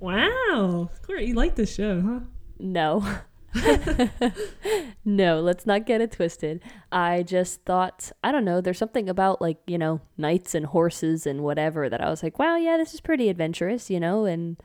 Wow, 0.00 0.90
Court, 1.06 1.22
you 1.22 1.34
like 1.34 1.54
this 1.54 1.74
show, 1.74 2.00
huh? 2.02 2.20
No. 2.58 3.06
no, 5.04 5.40
let's 5.40 5.66
not 5.66 5.86
get 5.86 6.00
it 6.00 6.12
twisted. 6.12 6.60
I 6.90 7.22
just 7.22 7.64
thought, 7.64 8.10
I 8.22 8.32
don't 8.32 8.44
know, 8.44 8.60
there's 8.60 8.78
something 8.78 9.08
about 9.08 9.40
like, 9.40 9.58
you 9.66 9.78
know, 9.78 10.00
knights 10.16 10.54
and 10.54 10.66
horses 10.66 11.26
and 11.26 11.42
whatever 11.42 11.88
that 11.88 12.00
I 12.00 12.10
was 12.10 12.22
like, 12.22 12.38
wow, 12.38 12.56
yeah, 12.56 12.76
this 12.76 12.94
is 12.94 13.00
pretty 13.00 13.28
adventurous, 13.28 13.90
you 13.90 14.00
know, 14.00 14.24
and 14.24 14.56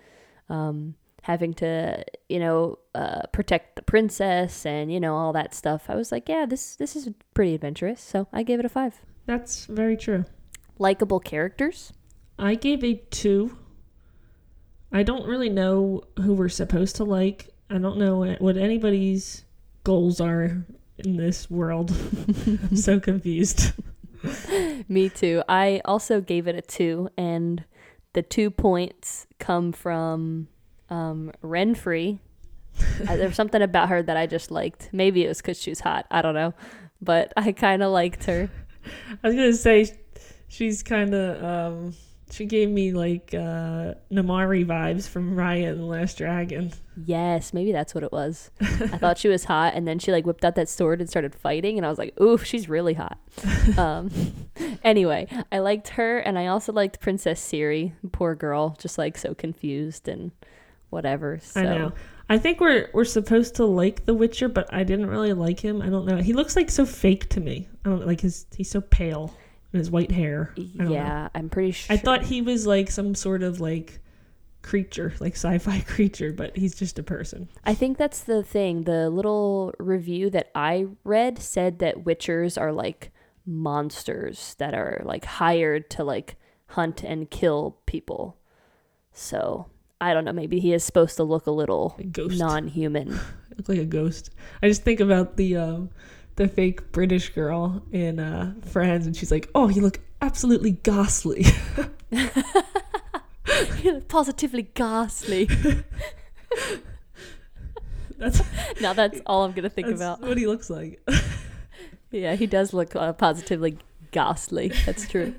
um, 0.49 0.95
having 1.23 1.53
to, 1.55 2.03
you 2.27 2.39
know, 2.39 2.79
uh, 2.95 3.21
protect 3.31 3.75
the 3.75 3.83
princess 3.83 4.65
and, 4.65 4.91
you 4.91 4.99
know, 4.99 5.15
all 5.15 5.33
that 5.33 5.53
stuff. 5.53 5.85
I 5.87 5.95
was 5.95 6.11
like, 6.11 6.27
yeah, 6.27 6.45
this 6.45 6.75
this 6.75 6.95
is 6.95 7.09
pretty 7.33 7.53
adventurous. 7.53 8.01
So 8.01 8.27
I 8.33 8.43
gave 8.43 8.59
it 8.59 8.65
a 8.65 8.69
five. 8.69 9.01
That's 9.25 9.65
very 9.65 9.97
true. 9.97 10.25
Likable 10.79 11.19
characters. 11.19 11.93
I 12.39 12.55
gave 12.55 12.83
a 12.83 12.95
two. 12.95 13.57
I 14.91 15.03
don't 15.03 15.27
really 15.27 15.49
know 15.49 16.01
who 16.17 16.33
we're 16.33 16.49
supposed 16.49 16.95
to 16.95 17.03
like. 17.03 17.53
I 17.69 17.77
don't 17.77 17.97
know 17.97 18.35
what 18.39 18.57
anybody's 18.57 19.43
goals 19.83 20.19
are 20.19 20.65
in 20.97 21.17
this 21.17 21.49
world. 21.49 21.91
I'm 22.47 22.75
so 22.75 22.99
confused. 23.09 23.73
Me 24.87 25.09
too. 25.09 25.43
I 25.47 25.81
also 25.85 26.19
gave 26.19 26.47
it 26.47 26.55
a 26.55 26.61
two, 26.61 27.09
and 27.17 27.63
the 28.13 28.21
two 28.21 28.49
points 28.49 29.27
come 29.37 29.71
from 29.71 30.47
um, 30.89 31.31
Renfri. 31.43 32.19
uh, 33.07 33.15
there 33.15 33.27
was 33.27 33.35
something 33.35 33.61
about 33.61 33.89
her 33.89 34.01
that 34.01 34.17
I 34.17 34.25
just 34.25 34.51
liked. 34.51 34.89
Maybe 34.91 35.23
it 35.23 35.27
was 35.27 35.37
because 35.37 35.61
she's 35.61 35.79
hot. 35.79 36.05
I 36.09 36.21
don't 36.21 36.33
know, 36.33 36.53
but 37.01 37.33
I 37.37 37.51
kind 37.51 37.83
of 37.83 37.91
liked 37.91 38.25
her. 38.25 38.49
I 39.23 39.27
was 39.27 39.35
gonna 39.35 39.53
say 39.53 39.95
she's 40.47 40.81
kind 40.83 41.13
of 41.13 41.43
um, 41.43 41.93
she 42.31 42.45
gave 42.45 42.69
me 42.69 42.91
like 42.91 43.33
uh, 43.33 43.95
Namaari 44.11 44.65
vibes 44.65 45.07
from 45.07 45.35
Raya 45.35 45.71
and 45.71 45.79
the 45.79 45.85
Last 45.85 46.17
Dragon. 46.17 46.71
Yes, 47.05 47.53
maybe 47.53 47.71
that's 47.71 47.95
what 47.95 48.03
it 48.03 48.11
was. 48.11 48.51
I 48.61 48.65
thought 48.97 49.17
she 49.17 49.27
was 49.27 49.45
hot, 49.45 49.73
and 49.73 49.87
then 49.87 49.99
she 49.99 50.11
like 50.11 50.25
whipped 50.25 50.45
out 50.45 50.55
that 50.55 50.69
sword 50.69 50.99
and 50.99 51.09
started 51.09 51.33
fighting, 51.33 51.77
and 51.77 51.85
I 51.85 51.89
was 51.89 51.97
like, 51.97 52.19
"Ooh, 52.21 52.37
she's 52.37 52.69
really 52.69 52.93
hot." 52.93 53.17
um, 53.77 54.11
anyway, 54.83 55.27
I 55.51 55.59
liked 55.59 55.89
her, 55.89 56.19
and 56.19 56.37
I 56.37 56.47
also 56.47 56.71
liked 56.73 56.99
Princess 56.99 57.41
Ciri. 57.41 57.93
Poor 58.11 58.35
girl, 58.35 58.75
just 58.79 58.97
like 58.97 59.17
so 59.17 59.33
confused 59.33 60.07
and 60.07 60.31
whatever. 60.89 61.39
So. 61.41 61.61
I 61.61 61.63
know. 61.63 61.93
I 62.31 62.37
think 62.37 62.59
we're 62.59 62.89
we're 62.93 63.05
supposed 63.05 63.55
to 63.55 63.65
like 63.65 64.05
The 64.05 64.13
Witcher, 64.13 64.49
but 64.49 64.71
I 64.71 64.83
didn't 64.83 65.07
really 65.07 65.33
like 65.33 65.59
him. 65.59 65.81
I 65.81 65.89
don't 65.89 66.05
know. 66.05 66.17
He 66.17 66.33
looks 66.33 66.55
like 66.55 66.69
so 66.69 66.85
fake 66.85 67.27
to 67.29 67.39
me. 67.39 67.67
I 67.85 67.89
don't 67.89 68.05
like 68.05 68.21
his. 68.21 68.45
He's 68.55 68.69
so 68.69 68.81
pale 68.81 69.33
and 69.71 69.79
his 69.79 69.91
white 69.91 70.11
hair. 70.11 70.53
I 70.57 70.61
don't 70.61 70.77
know. 70.77 70.91
Yeah, 70.91 71.29
I'm 71.35 71.49
pretty 71.49 71.71
sure. 71.71 71.93
I 71.93 71.97
thought 71.97 72.23
he 72.23 72.41
was 72.41 72.65
like 72.65 72.89
some 72.89 73.15
sort 73.15 73.43
of 73.43 73.59
like 73.59 73.99
creature, 74.61 75.13
like 75.19 75.35
sci-fi 75.35 75.79
creature, 75.87 76.33
but 76.33 76.55
he's 76.57 76.75
just 76.75 76.99
a 76.99 77.03
person. 77.03 77.49
I 77.63 77.73
think 77.73 77.97
that's 77.97 78.23
the 78.23 78.43
thing. 78.43 78.83
The 78.83 79.09
little 79.09 79.73
review 79.79 80.29
that 80.31 80.51
I 80.55 80.87
read 81.03 81.39
said 81.39 81.79
that 81.79 82.03
witchers 82.03 82.59
are 82.59 82.71
like 82.71 83.11
monsters 83.45 84.55
that 84.59 84.73
are 84.73 85.01
like 85.05 85.25
hired 85.25 85.89
to 85.91 86.03
like 86.03 86.35
hunt 86.67 87.03
and 87.03 87.29
kill 87.29 87.77
people. 87.85 88.37
So 89.11 89.67
I 90.01 90.13
don't 90.13 90.25
know. 90.25 90.33
Maybe 90.33 90.59
he 90.59 90.73
is 90.73 90.83
supposed 90.83 91.17
to 91.17 91.23
look 91.23 91.47
a 91.47 91.51
little 91.51 91.95
A 91.99 92.27
non-human. 92.37 93.09
Look 93.57 93.67
like 93.67 93.79
a 93.79 93.85
ghost. 93.85 94.29
I 94.63 94.69
just 94.69 94.83
think 94.83 95.01
about 95.01 95.35
the 95.35 95.57
um 95.57 95.89
the 96.39 96.47
fake 96.47 96.91
British 96.93 97.29
girl 97.29 97.83
in 97.91 98.17
uh 98.19 98.53
Friends 98.65 99.05
and 99.05 99.15
she's 99.15 99.29
like, 99.29 99.49
"Oh, 99.53 99.67
you 99.67 99.81
look 99.81 99.99
absolutely 100.21 100.71
ghastly." 100.71 101.45
Positively 104.07 104.63
ghastly. 104.73 105.47
That's, 108.17 108.41
now 108.81 108.91
that's 108.91 109.21
all 109.25 109.45
I'm 109.45 109.53
gonna 109.53 109.69
think 109.69 109.87
about. 109.87 110.19
what 110.19 110.37
he 110.37 110.45
looks 110.45 110.69
like. 110.69 110.99
Yeah, 112.11 112.35
he 112.35 112.47
does 112.47 112.73
look 112.73 112.93
uh, 112.93 113.13
positively 113.13 113.77
ghastly. 114.11 114.73
That's 114.85 115.07
true. 115.07 115.35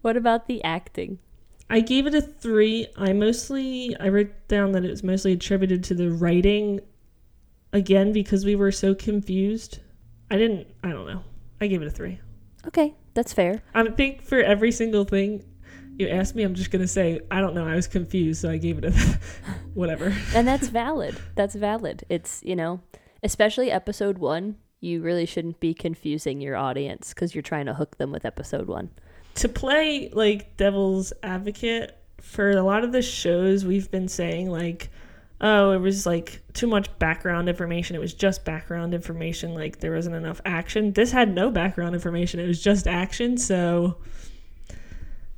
what 0.00 0.16
about 0.16 0.46
the 0.46 0.64
acting? 0.64 1.18
I 1.68 1.80
gave 1.80 2.06
it 2.06 2.14
a 2.14 2.22
3. 2.22 2.86
I 2.96 3.12
mostly 3.12 3.94
I 4.00 4.08
wrote 4.08 4.30
down 4.48 4.72
that 4.72 4.86
it 4.86 4.90
was 4.90 5.02
mostly 5.02 5.32
attributed 5.32 5.84
to 5.84 5.94
the 5.94 6.10
writing 6.10 6.80
again 7.72 8.12
because 8.12 8.44
we 8.44 8.54
were 8.56 8.72
so 8.72 8.94
confused. 8.94 9.78
I 10.30 10.36
didn't 10.36 10.66
I 10.82 10.90
don't 10.90 11.06
know. 11.06 11.22
I 11.60 11.66
gave 11.66 11.82
it 11.82 11.88
a 11.88 11.90
3. 11.90 12.20
Okay, 12.66 12.94
that's 13.14 13.32
fair. 13.32 13.62
I 13.74 13.88
think 13.88 14.22
for 14.22 14.40
every 14.40 14.72
single 14.72 15.04
thing 15.04 15.44
you 15.98 16.08
asked 16.08 16.34
me, 16.34 16.42
I'm 16.42 16.54
just 16.54 16.70
gonna 16.70 16.88
say 16.88 17.20
I 17.30 17.40
don't 17.40 17.54
know. 17.54 17.66
I 17.66 17.74
was 17.74 17.86
confused, 17.86 18.40
so 18.40 18.50
I 18.50 18.56
gave 18.56 18.78
it 18.78 18.84
a 18.84 18.90
whatever. 19.74 20.14
and 20.34 20.46
that's 20.46 20.68
valid. 20.82 21.18
That's 21.34 21.54
valid. 21.54 22.04
It's 22.08 22.40
you 22.44 22.56
know, 22.56 22.80
Especially 23.22 23.70
episode 23.70 24.18
one, 24.18 24.56
you 24.80 25.00
really 25.00 25.26
shouldn't 25.26 25.60
be 25.60 25.74
confusing 25.74 26.40
your 26.40 26.56
audience 26.56 27.14
because 27.14 27.36
you're 27.36 27.42
trying 27.42 27.66
to 27.66 27.74
hook 27.74 27.98
them 27.98 28.10
with 28.10 28.24
episode 28.24 28.66
one. 28.66 28.90
To 29.36 29.48
play 29.48 30.10
like 30.12 30.56
devil's 30.56 31.12
advocate 31.22 31.96
for 32.20 32.50
a 32.50 32.62
lot 32.64 32.82
of 32.82 32.90
the 32.90 33.00
shows 33.02 33.64
we've 33.64 33.90
been 33.92 34.08
saying 34.08 34.50
like 34.50 34.90
oh, 35.42 35.72
it 35.72 35.78
was 35.78 36.06
like 36.06 36.40
too 36.52 36.68
much 36.68 36.96
background 36.98 37.48
information. 37.48 37.96
It 37.96 37.98
was 37.98 38.14
just 38.14 38.44
background 38.44 38.94
information. 38.94 39.54
Like 39.54 39.80
there 39.80 39.92
wasn't 39.92 40.14
enough 40.14 40.40
action. 40.44 40.92
This 40.92 41.10
had 41.10 41.34
no 41.34 41.50
background 41.50 41.94
information. 41.94 42.40
It 42.40 42.46
was 42.46 42.62
just 42.62 42.86
action. 42.86 43.36
So 43.36 43.98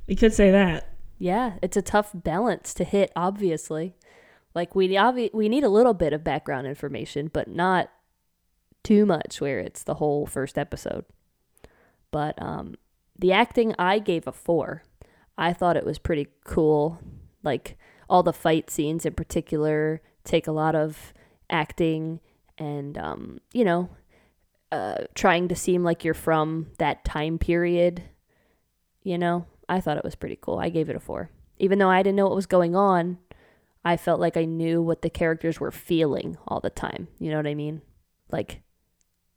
we 0.07 0.15
could 0.15 0.33
say 0.33 0.51
that. 0.51 0.91
Yeah, 1.17 1.53
it's 1.61 1.77
a 1.77 1.81
tough 1.81 2.11
balance 2.13 2.73
to 2.75 2.83
hit, 2.83 3.11
obviously. 3.15 3.95
Like 4.53 4.75
we 4.75 4.87
obvi- 4.89 5.33
we 5.33 5.49
need 5.49 5.63
a 5.63 5.69
little 5.69 5.93
bit 5.93 6.13
of 6.13 6.23
background 6.23 6.67
information, 6.67 7.29
but 7.33 7.47
not 7.47 7.89
too 8.83 9.05
much 9.05 9.41
where 9.41 9.59
it's 9.59 9.83
the 9.83 9.95
whole 9.95 10.27
first 10.27 10.57
episode. 10.57 11.05
But 12.11 12.39
um, 12.41 12.75
the 13.17 13.33
acting 13.33 13.73
I 13.79 13.99
gave 13.99 14.27
a 14.27 14.31
four. 14.31 14.83
I 15.37 15.51
thought 15.51 15.77
it 15.77 15.85
was 15.85 15.97
pretty 15.97 16.27
cool. 16.45 16.99
Like 17.43 17.77
all 18.09 18.23
the 18.23 18.33
fight 18.33 18.69
scenes 18.69 19.05
in 19.05 19.13
particular 19.13 20.01
take 20.23 20.47
a 20.47 20.51
lot 20.51 20.75
of 20.75 21.13
acting 21.49 22.19
and 22.57 22.97
um, 22.97 23.39
you 23.53 23.63
know 23.63 23.89
uh, 24.71 25.03
trying 25.13 25.47
to 25.47 25.55
seem 25.55 25.83
like 25.83 26.03
you're 26.03 26.13
from 26.13 26.67
that 26.79 27.05
time 27.05 27.37
period 27.37 28.03
you 29.05 29.17
know? 29.17 29.45
I 29.69 29.79
thought 29.79 29.97
it 29.97 30.03
was 30.03 30.15
pretty 30.15 30.37
cool. 30.41 30.59
I 30.59 30.69
gave 30.69 30.89
it 30.89 30.95
a 30.95 30.99
four. 30.99 31.29
Even 31.57 31.79
though 31.79 31.89
i 31.89 32.03
didn't 32.03 32.17
know 32.17 32.25
what 32.25 32.35
was 32.35 32.47
going 32.47 32.75
on 32.75 33.17
i 33.85 33.95
felt 33.95 34.19
like 34.19 34.35
i 34.35 34.43
knew 34.43 34.81
what 34.81 35.03
the 35.03 35.09
characters 35.09 35.57
were 35.59 35.71
feeling 35.71 36.37
all 36.47 36.59
the 36.59 36.69
time. 36.69 37.07
You 37.17 37.31
know 37.31 37.37
what 37.37 37.47
i 37.47 37.55
mean? 37.55 37.81
Like 38.29 38.61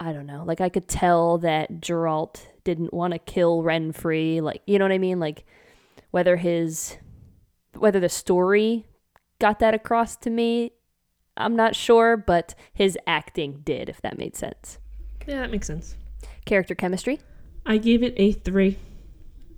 i 0.00 0.12
don't 0.12 0.26
know. 0.26 0.42
Like 0.44 0.60
i 0.60 0.68
could 0.68 0.88
tell 0.88 1.38
that 1.38 1.80
geralt 1.80 2.40
didn't 2.64 2.92
want 2.92 3.12
to 3.12 3.20
kill 3.20 3.62
renfri 3.62 4.42
like 4.42 4.62
you 4.66 4.78
know 4.78 4.84
what 4.84 4.92
i 4.92 4.98
mean? 4.98 5.20
Like 5.20 5.44
whether 6.10 6.36
his 6.36 6.96
whether 7.80 8.00
the 8.00 8.08
story 8.08 8.86
got 9.40 9.58
that 9.60 9.74
across 9.74 10.16
to 10.16 10.30
me, 10.30 10.72
I'm 11.36 11.54
not 11.56 11.76
sure, 11.76 12.16
but 12.16 12.54
his 12.72 12.98
acting 13.06 13.60
did, 13.64 13.88
if 13.88 14.00
that 14.02 14.18
made 14.18 14.36
sense. 14.36 14.78
Yeah, 15.26 15.40
that 15.40 15.50
makes 15.50 15.66
sense. 15.66 15.94
Character 16.44 16.74
chemistry? 16.74 17.20
I 17.64 17.78
gave 17.78 18.02
it 18.02 18.14
a 18.16 18.32
three. 18.32 18.78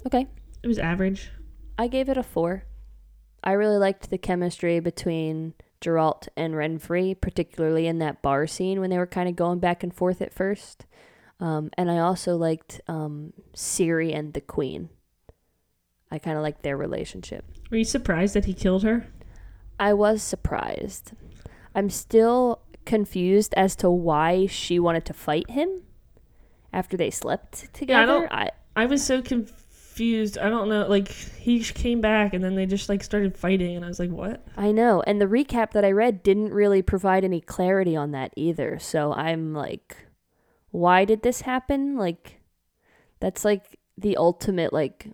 Okay. 0.07 0.27
It 0.62 0.66
was 0.66 0.79
average. 0.79 1.31
I 1.79 1.87
gave 1.87 2.09
it 2.09 2.18
a 2.18 2.23
four. 2.23 2.64
I 3.43 3.53
really 3.53 3.79
liked 3.79 4.11
the 4.11 4.18
chemistry 4.18 4.81
between 4.81 5.55
Geralt 5.81 6.29
and 6.37 6.55
Renfri, 6.55 7.18
particularly 7.18 7.87
in 7.87 7.99
that 8.01 8.21
bar 8.21 8.47
scene 8.47 8.81
when 8.81 8.91
they 8.91 8.99
were 8.99 9.07
kind 9.07 9.29
of 9.29 9.37
going 9.37 9.61
back 9.61 9.83
and 9.83 9.95
forth 9.95 10.21
at 10.21 10.35
first. 10.35 10.85
Um, 11.39 11.71
and 11.79 11.91
I 11.91 11.99
also 11.99 12.37
liked 12.37 12.83
um, 12.87 13.33
Ciri 13.55 14.14
and 14.14 14.35
the 14.35 14.43
Queen. 14.43 14.91
I 16.11 16.19
kind 16.19 16.37
of 16.37 16.43
like 16.43 16.63
their 16.63 16.77
relationship. 16.77 17.45
Were 17.71 17.77
you 17.77 17.85
surprised 17.85 18.35
that 18.35 18.47
he 18.47 18.55
killed 18.55 18.83
her? 18.83 19.07
I 19.79 19.95
was 19.95 20.23
surprised. 20.23 21.13
I'm 21.75 21.89
still 21.89 22.61
confused 22.85 23.55
as 23.57 23.77
to 23.77 23.89
why 23.91 24.47
she 24.47 24.79
wanted 24.79 25.05
to 25.07 25.13
fight 25.13 25.51
him 25.51 25.83
after 26.73 26.97
they 26.97 27.11
slept 27.11 27.73
together. 27.73 28.23
Yeah, 28.23 28.29
I, 28.31 28.43
I, 28.43 28.51
I 28.83 28.87
was 28.87 29.05
so 29.05 29.23
confused. 29.23 30.39
I 30.39 30.51
don't 30.51 30.69
know. 30.69 30.87
Like 30.89 31.09
he 31.09 31.63
came 31.63 32.01
back 32.01 32.35
and 32.35 32.43
then 32.43 32.55
they 32.55 32.67
just 32.67 32.89
like 32.89 33.03
started 33.03 33.37
fighting, 33.37 33.77
and 33.77 33.85
I 33.85 33.89
was 33.89 33.99
like, 33.99 34.11
"What?" 34.11 34.45
I 34.57 34.73
know. 34.73 35.03
And 35.07 35.21
the 35.21 35.27
recap 35.27 35.73
that 35.73 35.85
I 35.85 35.93
read 35.93 36.23
didn't 36.23 36.53
really 36.53 36.83
provide 36.83 37.25
any 37.25 37.41
clarity 37.41 37.97
on 37.97 38.11
that 38.13 38.33
either. 38.37 38.79
So 38.79 39.13
I'm 39.13 39.55
like, 39.55 39.97
why 40.71 41.05
did 41.05 41.23
this 41.23 41.43
happen? 41.43 41.97
Like, 41.97 42.41
that's 43.21 43.45
like 43.45 43.79
the 43.97 44.17
ultimate 44.17 44.73
like 44.73 45.09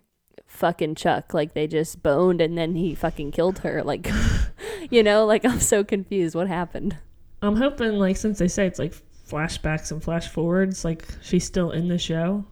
fucking 0.47 0.95
Chuck. 0.95 1.33
Like 1.33 1.53
they 1.53 1.67
just 1.67 2.01
boned 2.01 2.41
and 2.41 2.57
then 2.57 2.75
he 2.75 2.95
fucking 2.95 3.31
killed 3.31 3.59
her. 3.59 3.83
Like, 3.83 4.09
you 4.89 5.03
know, 5.03 5.25
like 5.25 5.45
I'm 5.45 5.59
so 5.59 5.83
confused. 5.83 6.35
What 6.35 6.47
happened? 6.47 6.97
I'm 7.41 7.55
hoping, 7.55 7.99
like, 7.99 8.17
since 8.17 8.39
they 8.39 8.47
say 8.47 8.65
it's 8.65 8.79
like 8.79 8.95
flashbacks 9.29 9.91
and 9.91 10.03
flash 10.03 10.27
forwards, 10.27 10.83
like 10.83 11.05
she's 11.21 11.45
still 11.45 11.71
in 11.71 11.87
the 11.87 11.97
show. 11.97 12.45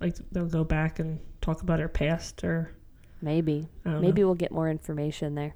Like 0.00 0.16
they'll 0.32 0.46
go 0.46 0.64
back 0.64 0.98
and 0.98 1.20
talk 1.40 1.62
about 1.62 1.78
her 1.78 1.88
past 1.88 2.44
or 2.44 2.72
maybe 3.22 3.68
maybe 3.84 4.20
know. 4.20 4.26
we'll 4.26 4.34
get 4.34 4.52
more 4.52 4.68
information 4.68 5.34
there. 5.34 5.54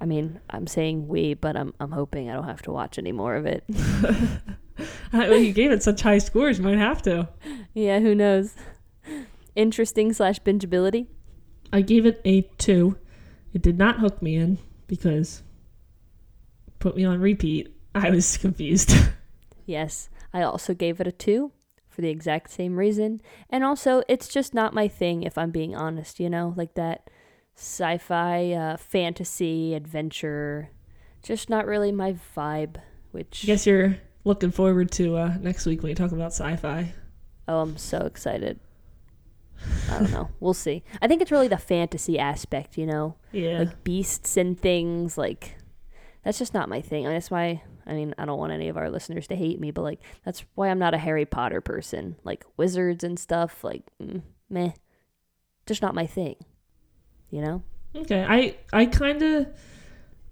I 0.00 0.06
mean, 0.06 0.40
I'm 0.48 0.66
saying 0.66 1.08
we, 1.08 1.34
but 1.34 1.56
I'm 1.56 1.74
I'm 1.80 1.90
hoping 1.90 2.30
I 2.30 2.34
don't 2.34 2.46
have 2.46 2.62
to 2.62 2.70
watch 2.70 2.98
any 2.98 3.12
more 3.12 3.34
of 3.34 3.44
it. 3.44 3.64
well, 5.12 5.36
you 5.36 5.52
gave 5.52 5.70
it 5.72 5.82
such 5.82 6.00
high 6.00 6.18
scores, 6.18 6.58
you 6.58 6.64
might 6.64 6.78
have 6.78 7.02
to. 7.02 7.28
Yeah, 7.74 8.00
who 8.00 8.12
knows? 8.12 8.56
Interesting 9.58 10.12
slash 10.12 10.38
bingeability. 10.38 11.08
I 11.72 11.80
gave 11.80 12.06
it 12.06 12.20
a 12.24 12.42
two. 12.58 12.96
It 13.52 13.60
did 13.60 13.76
not 13.76 13.98
hook 13.98 14.22
me 14.22 14.36
in 14.36 14.58
because 14.86 15.42
put 16.78 16.94
me 16.94 17.04
on 17.04 17.20
repeat. 17.20 17.74
I 17.92 18.10
was 18.10 18.36
confused. 18.36 18.94
yes, 19.66 20.10
I 20.32 20.42
also 20.42 20.74
gave 20.74 21.00
it 21.00 21.08
a 21.08 21.12
two 21.12 21.50
for 21.88 22.02
the 22.02 22.08
exact 22.08 22.52
same 22.52 22.76
reason. 22.76 23.20
And 23.50 23.64
also, 23.64 24.04
it's 24.06 24.28
just 24.28 24.54
not 24.54 24.74
my 24.74 24.86
thing, 24.86 25.24
if 25.24 25.36
I'm 25.36 25.50
being 25.50 25.74
honest, 25.74 26.20
you 26.20 26.30
know, 26.30 26.54
like 26.56 26.74
that 26.74 27.10
sci 27.56 27.98
fi, 27.98 28.52
uh, 28.52 28.76
fantasy, 28.76 29.74
adventure. 29.74 30.70
Just 31.20 31.50
not 31.50 31.66
really 31.66 31.90
my 31.90 32.14
vibe, 32.36 32.76
which. 33.10 33.40
I 33.42 33.46
guess 33.48 33.66
you're 33.66 33.96
looking 34.22 34.52
forward 34.52 34.92
to 34.92 35.16
uh, 35.16 35.36
next 35.40 35.66
week 35.66 35.82
when 35.82 35.90
we 35.90 35.94
talk 35.96 36.12
about 36.12 36.30
sci 36.30 36.54
fi. 36.54 36.92
Oh, 37.48 37.62
I'm 37.62 37.76
so 37.76 37.98
excited. 38.02 38.60
I 39.90 39.98
don't 39.98 40.10
know. 40.10 40.28
We'll 40.40 40.54
see. 40.54 40.84
I 41.00 41.08
think 41.08 41.22
it's 41.22 41.30
really 41.30 41.48
the 41.48 41.58
fantasy 41.58 42.18
aspect, 42.18 42.76
you 42.76 42.86
know? 42.86 43.16
Yeah. 43.32 43.60
Like 43.60 43.84
beasts 43.84 44.36
and 44.36 44.58
things. 44.58 45.18
Like, 45.18 45.56
that's 46.24 46.38
just 46.38 46.54
not 46.54 46.68
my 46.68 46.80
thing. 46.80 47.06
And 47.06 47.14
that's 47.14 47.30
why, 47.30 47.62
I 47.86 47.92
mean, 47.94 48.14
I 48.18 48.24
don't 48.24 48.38
want 48.38 48.52
any 48.52 48.68
of 48.68 48.76
our 48.76 48.90
listeners 48.90 49.26
to 49.28 49.36
hate 49.36 49.60
me, 49.60 49.70
but 49.70 49.82
like, 49.82 50.00
that's 50.24 50.44
why 50.54 50.68
I'm 50.68 50.78
not 50.78 50.94
a 50.94 50.98
Harry 50.98 51.24
Potter 51.24 51.60
person. 51.60 52.16
Like, 52.24 52.44
wizards 52.56 53.02
and 53.04 53.18
stuff, 53.18 53.64
like, 53.64 53.82
mm, 54.02 54.22
meh. 54.48 54.72
Just 55.66 55.82
not 55.82 55.94
my 55.94 56.06
thing, 56.06 56.36
you 57.30 57.42
know? 57.42 57.62
Okay. 57.94 58.24
I, 58.26 58.56
I 58.72 58.86
kind 58.86 59.22
of, 59.22 59.46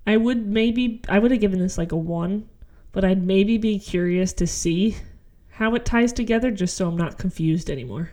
I 0.07 0.17
would 0.17 0.47
maybe, 0.47 1.03
I 1.09 1.19
would 1.19 1.31
have 1.31 1.41
given 1.41 1.59
this 1.59 1.79
like 1.79 1.93
a 1.93 1.97
one, 1.97 2.49
but 2.93 3.05
I'd 3.05 3.23
maybe 3.23 3.59
be 3.59 3.79
curious 3.79 4.33
to 4.35 4.47
see 4.47 4.97
how 5.51 5.75
it 5.75 5.85
ties 5.85 6.13
together 6.13 6.51
just 6.51 6.77
so 6.77 6.89
I'm 6.89 6.97
not 6.97 7.19
confused 7.19 7.71
anymore. 7.71 8.11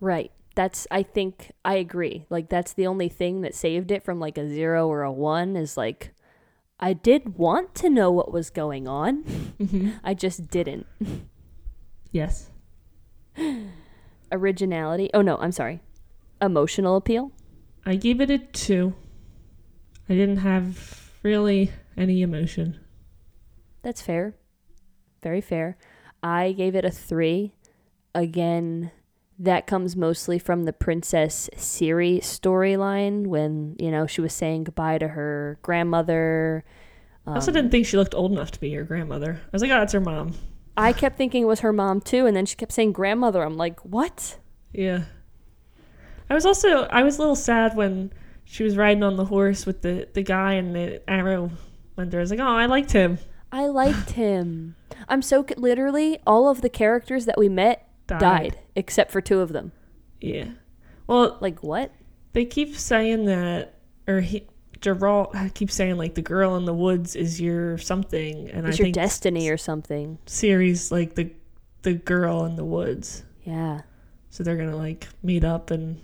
Right 0.00 0.32
that's 0.54 0.86
I 0.90 1.02
think 1.02 1.52
I 1.64 1.74
agree. 1.74 2.26
Like 2.30 2.48
that's 2.48 2.72
the 2.72 2.86
only 2.86 3.08
thing 3.08 3.40
that 3.42 3.54
saved 3.54 3.90
it 3.90 4.02
from 4.02 4.20
like 4.20 4.38
a 4.38 4.48
0 4.48 4.88
or 4.88 5.02
a 5.02 5.12
1 5.12 5.56
is 5.56 5.76
like 5.76 6.12
I 6.78 6.92
did 6.92 7.38
want 7.38 7.74
to 7.76 7.88
know 7.88 8.10
what 8.10 8.32
was 8.32 8.50
going 8.50 8.88
on. 8.88 9.22
Mm-hmm. 9.24 9.90
I 10.04 10.14
just 10.14 10.48
didn't. 10.48 10.86
Yes. 12.10 12.50
Originality. 14.32 15.10
Oh 15.14 15.22
no, 15.22 15.36
I'm 15.38 15.52
sorry. 15.52 15.80
Emotional 16.40 16.96
appeal? 16.96 17.32
I 17.86 17.96
gave 17.96 18.20
it 18.20 18.30
a 18.30 18.38
2. 18.38 18.94
I 20.08 20.14
didn't 20.14 20.38
have 20.38 21.12
really 21.22 21.70
any 21.96 22.22
emotion. 22.22 22.78
That's 23.82 24.02
fair. 24.02 24.34
Very 25.22 25.40
fair. 25.40 25.76
I 26.22 26.52
gave 26.52 26.74
it 26.74 26.84
a 26.84 26.90
3. 26.90 27.52
Again, 28.14 28.90
that 29.42 29.66
comes 29.66 29.96
mostly 29.96 30.38
from 30.38 30.64
the 30.64 30.72
Princess 30.72 31.50
Ciri 31.56 32.20
storyline 32.20 33.26
when, 33.26 33.74
you 33.76 33.90
know, 33.90 34.06
she 34.06 34.20
was 34.20 34.32
saying 34.32 34.64
goodbye 34.64 34.98
to 34.98 35.08
her 35.08 35.58
grandmother. 35.62 36.64
Um, 37.26 37.32
I 37.32 37.36
also 37.36 37.50
didn't 37.50 37.72
think 37.72 37.86
she 37.86 37.96
looked 37.96 38.14
old 38.14 38.30
enough 38.30 38.52
to 38.52 38.60
be 38.60 38.70
your 38.70 38.84
grandmother. 38.84 39.40
I 39.42 39.48
was 39.52 39.60
like, 39.60 39.72
oh, 39.72 39.82
it's 39.82 39.92
her 39.94 40.00
mom. 40.00 40.34
I 40.76 40.92
kept 40.92 41.18
thinking 41.18 41.42
it 41.42 41.46
was 41.46 41.60
her 41.60 41.72
mom 41.72 42.00
too, 42.00 42.24
and 42.24 42.36
then 42.36 42.46
she 42.46 42.54
kept 42.54 42.70
saying 42.70 42.92
grandmother. 42.92 43.42
I'm 43.42 43.56
like, 43.56 43.80
what? 43.80 44.38
Yeah. 44.72 45.02
I 46.30 46.34
was 46.34 46.46
also, 46.46 46.84
I 46.84 47.02
was 47.02 47.16
a 47.16 47.18
little 47.18 47.36
sad 47.36 47.76
when 47.76 48.12
she 48.44 48.62
was 48.62 48.76
riding 48.76 49.02
on 49.02 49.16
the 49.16 49.24
horse 49.24 49.66
with 49.66 49.82
the, 49.82 50.08
the 50.12 50.22
guy 50.22 50.54
and 50.54 50.74
the 50.74 51.02
arrow 51.10 51.50
went 51.96 52.12
there. 52.12 52.20
I 52.20 52.22
was 52.22 52.30
like, 52.30 52.40
oh, 52.40 52.46
I 52.46 52.66
liked 52.66 52.92
him. 52.92 53.18
I 53.50 53.66
liked 53.66 54.12
him. 54.12 54.76
I'm 55.08 55.20
so 55.20 55.44
literally 55.56 56.20
all 56.26 56.48
of 56.48 56.62
the 56.62 56.70
characters 56.70 57.26
that 57.26 57.36
we 57.36 57.48
met 57.48 57.88
died. 58.12 58.52
died, 58.52 58.58
except 58.76 59.10
for 59.10 59.20
two 59.20 59.40
of 59.40 59.52
them. 59.52 59.72
Yeah. 60.20 60.50
Well, 61.06 61.38
like 61.40 61.62
what? 61.62 61.92
They 62.32 62.44
keep 62.44 62.76
saying 62.76 63.26
that, 63.26 63.74
or 64.08 64.20
he, 64.20 64.46
Geralt 64.80 65.54
keeps 65.54 65.74
saying 65.74 65.96
like 65.96 66.14
the 66.14 66.22
girl 66.22 66.56
in 66.56 66.64
the 66.64 66.74
woods 66.74 67.14
is 67.14 67.40
your 67.40 67.78
something, 67.78 68.48
and 68.50 68.66
it's 68.66 68.80
I 68.80 68.84
your 68.84 68.92
destiny 68.92 69.48
or 69.48 69.56
something. 69.56 70.18
Series 70.26 70.90
like 70.90 71.14
the 71.14 71.30
the 71.82 71.94
girl 71.94 72.44
in 72.44 72.56
the 72.56 72.64
woods. 72.64 73.22
Yeah. 73.44 73.82
So 74.30 74.42
they're 74.42 74.56
gonna 74.56 74.76
like 74.76 75.08
meet 75.22 75.44
up, 75.44 75.70
and 75.70 76.00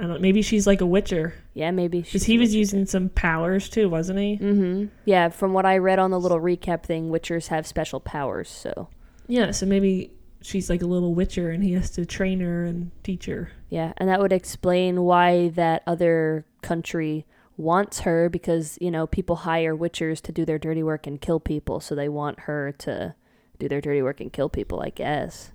I 0.00 0.06
don't. 0.06 0.20
Maybe 0.20 0.42
she's 0.42 0.66
like 0.66 0.80
a 0.80 0.86
witcher 0.86 1.34
Yeah, 1.54 1.70
maybe. 1.70 2.00
because 2.02 2.24
he 2.24 2.38
was 2.38 2.54
using 2.54 2.86
some 2.86 3.08
powers 3.10 3.68
too, 3.68 3.88
wasn't 3.88 4.18
he? 4.18 4.36
Mm-hmm. 4.36 4.86
Yeah, 5.04 5.28
from 5.28 5.52
what 5.52 5.64
I 5.64 5.78
read 5.78 5.98
on 5.98 6.10
the 6.10 6.20
little 6.20 6.40
recap 6.40 6.82
thing, 6.82 7.10
Witchers 7.10 7.48
have 7.48 7.66
special 7.66 8.00
powers. 8.00 8.48
So 8.48 8.88
Yeah. 9.26 9.52
So 9.52 9.64
maybe 9.64 10.12
she's 10.40 10.70
like 10.70 10.82
a 10.82 10.86
little 10.86 11.14
witcher, 11.14 11.50
and 11.50 11.62
he 11.62 11.72
has 11.72 11.90
to 11.90 12.06
train 12.06 12.40
her 12.40 12.64
and 12.64 12.90
teach 13.02 13.26
her. 13.26 13.52
yeah, 13.68 13.92
and 13.96 14.08
that 14.08 14.20
would 14.20 14.32
explain 14.32 15.02
why 15.02 15.48
that 15.48 15.82
other 15.86 16.44
country 16.62 17.26
wants 17.56 18.00
her 18.00 18.28
because 18.28 18.78
you 18.80 18.90
know 18.90 19.06
people 19.06 19.36
hire 19.36 19.76
Witchers 19.76 20.20
to 20.22 20.32
do 20.32 20.44
their 20.44 20.58
dirty 20.58 20.82
work 20.82 21.06
and 21.06 21.20
kill 21.20 21.40
people, 21.40 21.80
so 21.80 21.94
they 21.94 22.08
want 22.08 22.40
her 22.40 22.72
to 22.78 23.14
do 23.58 23.68
their 23.68 23.80
dirty 23.80 24.00
work 24.02 24.20
and 24.20 24.32
kill 24.32 24.48
people. 24.48 24.80
I 24.80 24.90
guess. 24.90 25.52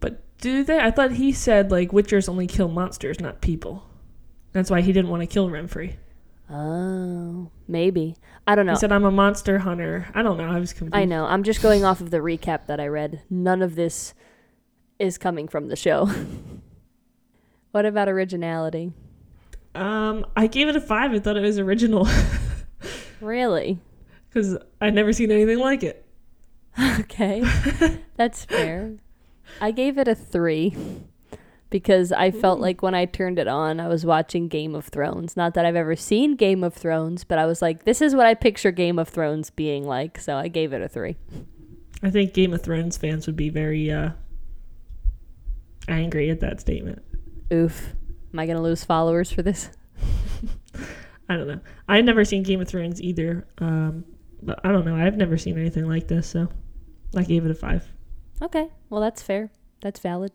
But 0.00 0.22
do 0.38 0.62
they? 0.62 0.78
I 0.78 0.90
thought 0.90 1.12
he 1.12 1.32
said 1.32 1.70
like 1.70 1.90
witchers 1.90 2.28
only 2.28 2.46
kill 2.46 2.68
monsters, 2.68 3.20
not 3.20 3.40
people. 3.40 3.88
That's 4.52 4.70
why 4.70 4.80
he 4.82 4.92
didn't 4.92 5.10
want 5.10 5.22
to 5.22 5.26
kill 5.26 5.48
Renfri. 5.48 5.94
Oh, 6.48 7.50
maybe. 7.66 8.16
I 8.46 8.54
don't 8.54 8.66
know. 8.66 8.72
He 8.72 8.78
said, 8.78 8.92
"I'm 8.92 9.04
a 9.04 9.10
monster 9.10 9.58
hunter." 9.58 10.06
I 10.14 10.22
don't 10.22 10.38
know. 10.38 10.48
I 10.48 10.60
was 10.60 10.72
confused. 10.72 10.94
I 10.94 11.04
know. 11.04 11.24
I'm 11.24 11.42
just 11.42 11.60
going 11.60 11.84
off 11.84 12.00
of 12.00 12.10
the 12.10 12.18
recap 12.18 12.66
that 12.66 12.78
I 12.78 12.86
read. 12.86 13.22
None 13.28 13.62
of 13.62 13.74
this 13.74 14.14
is 14.98 15.18
coming 15.18 15.48
from 15.48 15.68
the 15.68 15.76
show. 15.76 16.08
what 17.72 17.84
about 17.86 18.08
originality? 18.08 18.92
Um, 19.74 20.24
I 20.36 20.46
gave 20.46 20.68
it 20.68 20.76
a 20.76 20.80
five. 20.80 21.12
I 21.12 21.18
thought 21.18 21.36
it 21.36 21.42
was 21.42 21.58
original 21.58 22.08
Really? 23.20 23.78
because 24.28 24.56
I'd 24.80 24.94
never 24.94 25.12
seen 25.12 25.30
anything 25.30 25.58
like 25.58 25.82
it. 25.82 26.02
Okay. 27.00 27.42
That's 28.16 28.44
fair. 28.44 28.96
I 29.62 29.70
gave 29.70 29.96
it 29.96 30.08
a 30.08 30.14
three 30.14 30.76
because 31.70 32.12
I 32.12 32.30
felt 32.30 32.60
like 32.60 32.82
when 32.82 32.94
I 32.94 33.06
turned 33.06 33.38
it 33.38 33.48
on, 33.48 33.80
I 33.80 33.88
was 33.88 34.04
watching 34.04 34.48
Game 34.48 34.74
of 34.74 34.86
Thrones. 34.86 35.36
Not 35.38 35.54
that 35.54 35.64
I've 35.64 35.76
ever 35.76 35.96
seen 35.96 36.36
Game 36.36 36.62
of 36.62 36.74
Thrones, 36.74 37.24
but 37.24 37.38
I 37.38 37.46
was 37.46 37.62
like, 37.62 37.84
this 37.84 38.02
is 38.02 38.14
what 38.14 38.26
I 38.26 38.34
picture 38.34 38.70
Game 38.72 38.98
of 38.98 39.08
Thrones 39.08 39.48
being 39.50 39.84
like. 39.84 40.18
So 40.18 40.36
I 40.36 40.48
gave 40.48 40.72
it 40.74 40.82
a 40.82 40.88
three. 40.88 41.16
I 42.02 42.10
think 42.10 42.34
Game 42.34 42.52
of 42.52 42.62
Thrones 42.62 42.96
fans 42.98 43.26
would 43.26 43.36
be 43.36 43.48
very 43.48 43.90
uh, 43.90 44.10
angry 45.88 46.30
at 46.30 46.40
that 46.40 46.60
statement. 46.60 47.02
Oof. 47.52 47.94
Am 48.32 48.38
I 48.38 48.46
going 48.46 48.56
to 48.56 48.62
lose 48.62 48.84
followers 48.84 49.30
for 49.30 49.42
this? 49.42 49.70
I 51.28 51.36
don't 51.36 51.48
know. 51.48 51.60
I've 51.88 52.04
never 52.04 52.24
seen 52.24 52.42
Game 52.42 52.60
of 52.60 52.68
Thrones 52.68 53.00
either. 53.00 53.46
Um, 53.58 54.04
but 54.42 54.60
I 54.64 54.72
don't 54.72 54.84
know. 54.84 54.96
I've 54.96 55.16
never 55.16 55.36
seen 55.36 55.58
anything 55.58 55.88
like 55.88 56.08
this, 56.08 56.26
so 56.28 56.48
I 57.16 57.22
gave 57.22 57.44
it 57.44 57.50
a 57.50 57.54
five. 57.54 57.86
Okay. 58.42 58.68
Well, 58.90 59.00
that's 59.00 59.22
fair. 59.22 59.50
That's 59.80 60.00
valid. 60.00 60.32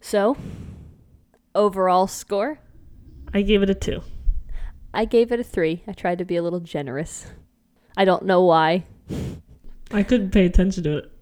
So, 0.00 0.36
overall 1.54 2.06
score, 2.06 2.60
I 3.34 3.42
gave 3.42 3.62
it 3.62 3.70
a 3.70 3.74
two. 3.74 4.02
I 4.94 5.04
gave 5.04 5.32
it 5.32 5.40
a 5.40 5.44
three. 5.44 5.82
I 5.86 5.92
tried 5.92 6.18
to 6.18 6.24
be 6.24 6.36
a 6.36 6.42
little 6.42 6.60
generous. 6.60 7.26
I 7.96 8.04
don't 8.04 8.24
know 8.24 8.42
why. 8.42 8.84
I 9.90 10.02
couldn't 10.02 10.30
pay 10.30 10.46
attention 10.46 10.84
to 10.84 10.98
it. 10.98 11.12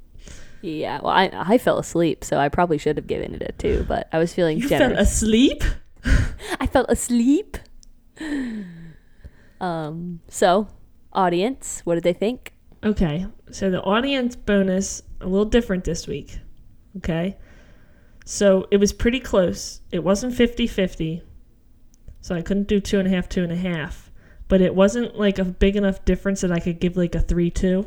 Yeah, 0.63 1.01
well, 1.03 1.13
I 1.13 1.31
I 1.33 1.59
fell 1.59 1.79
asleep, 1.79 2.25
so 2.25 2.39
I 2.39 2.49
probably 2.49 2.79
should 2.79 2.97
have 2.97 3.07
given 3.07 3.35
it 3.35 3.43
a 3.43 3.53
two, 3.53 3.85
but 3.87 4.09
I 4.13 4.19
was 4.19 4.35
feeling 4.35 4.59
You 4.59 4.69
generous. 4.69 4.95
fell 4.95 5.03
asleep? 5.03 5.63
I 6.61 6.67
fell 6.67 6.87
asleep. 6.89 7.59
Um. 9.61 10.21
So, 10.29 10.69
audience, 11.13 11.81
what 11.85 11.95
did 11.95 12.05
they 12.05 12.13
think? 12.13 12.53
Okay, 12.85 13.27
so 13.51 13.71
the 13.71 13.83
audience 13.83 14.37
bonus 14.37 15.03
a 15.21 15.27
little 15.27 15.45
different 15.47 15.85
this 15.85 16.07
week. 16.07 16.39
Okay, 16.99 17.37
so 18.25 18.67
it 18.71 18.79
was 18.79 18.93
pretty 18.93 19.21
close. 19.21 19.81
It 19.91 20.05
wasn't 20.05 20.35
50 20.35 20.67
50, 20.67 21.23
so 22.21 22.35
I 22.35 22.43
couldn't 22.43 22.69
do 22.69 22.81
two 22.81 22.99
and 22.99 23.09
a 23.09 23.11
half, 23.11 23.29
two 23.29 23.43
and 23.43 23.53
a 23.53 23.57
half, 23.57 24.11
but 24.49 24.61
it 24.61 24.75
wasn't 24.75 25.19
like 25.19 25.39
a 25.39 25.45
big 25.45 25.77
enough 25.77 26.05
difference 26.05 26.41
that 26.43 26.53
I 26.53 26.61
could 26.61 26.81
give 26.81 26.97
like 26.97 27.15
a 27.15 27.21
3 27.21 27.51
2. 27.51 27.87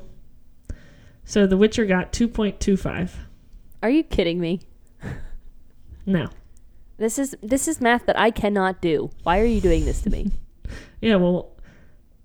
So 1.29 1.45
The 1.45 1.57
Witcher 1.57 1.85
got 1.85 2.11
2.25. 2.11 3.11
Are 3.83 3.89
you 3.91 4.03
kidding 4.03 4.39
me? 4.39 4.61
No. 6.07 6.29
This 6.97 7.19
is 7.19 7.35
this 7.43 7.67
is 7.67 7.79
math 7.79 8.07
that 8.07 8.17
I 8.17 8.31
cannot 8.31 8.81
do. 8.81 9.11
Why 9.21 9.39
are 9.39 9.45
you 9.45 9.61
doing 9.61 9.85
this 9.85 10.01
to 10.01 10.09
me? 10.09 10.31
Yeah, 11.01 11.17
well, 11.17 11.51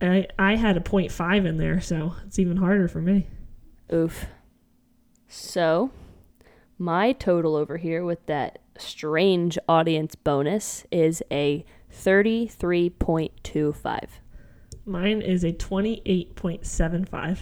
I, 0.01 0.27
I 0.39 0.57
had 0.57 0.79
a 0.79 0.81
0.5 0.81 1.47
in 1.47 1.59
there, 1.59 1.81
so 1.81 2.15
it's 2.27 2.39
even 2.39 2.57
harder 2.57 2.89
for 2.89 3.03
me. 3.03 3.27
Oof. 3.93 4.25
So, 5.29 5.91
my 6.79 7.13
total 7.13 7.57
over 7.57 7.77
here 7.77 8.05
with 8.05 8.25
that 8.27 8.61
strange 8.79 9.59
audience 9.69 10.15
bonus 10.15 10.87
is 10.91 11.23
a 11.31 11.67
33.25. 11.93 14.09
Mine 14.87 15.23
is 15.23 15.45
a 15.45 15.53
28.75. 15.53 17.39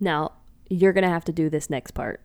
Now, 0.00 0.32
you're 0.68 0.92
going 0.92 1.04
to 1.04 1.10
have 1.10 1.24
to 1.24 1.32
do 1.32 1.48
this 1.50 1.70
next 1.70 1.92
part. 1.92 2.20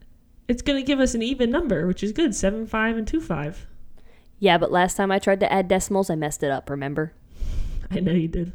It's 0.47 0.61
going 0.61 0.77
to 0.79 0.85
give 0.85 0.99
us 0.99 1.15
an 1.15 1.21
even 1.21 1.49
number, 1.49 1.87
which 1.87 2.03
is 2.03 2.11
good 2.11 2.35
7 2.35 2.67
5 2.67 2.97
and 2.97 3.07
2 3.07 3.21
5. 3.21 3.67
Yeah, 4.39 4.57
but 4.57 4.71
last 4.71 4.95
time 4.95 5.11
I 5.11 5.19
tried 5.19 5.39
to 5.39 5.51
add 5.51 5.67
decimals, 5.67 6.09
I 6.09 6.15
messed 6.15 6.43
it 6.43 6.51
up, 6.51 6.69
remember? 6.69 7.13
I 7.89 7.99
know 8.01 8.11
you 8.11 8.27
did. 8.27 8.51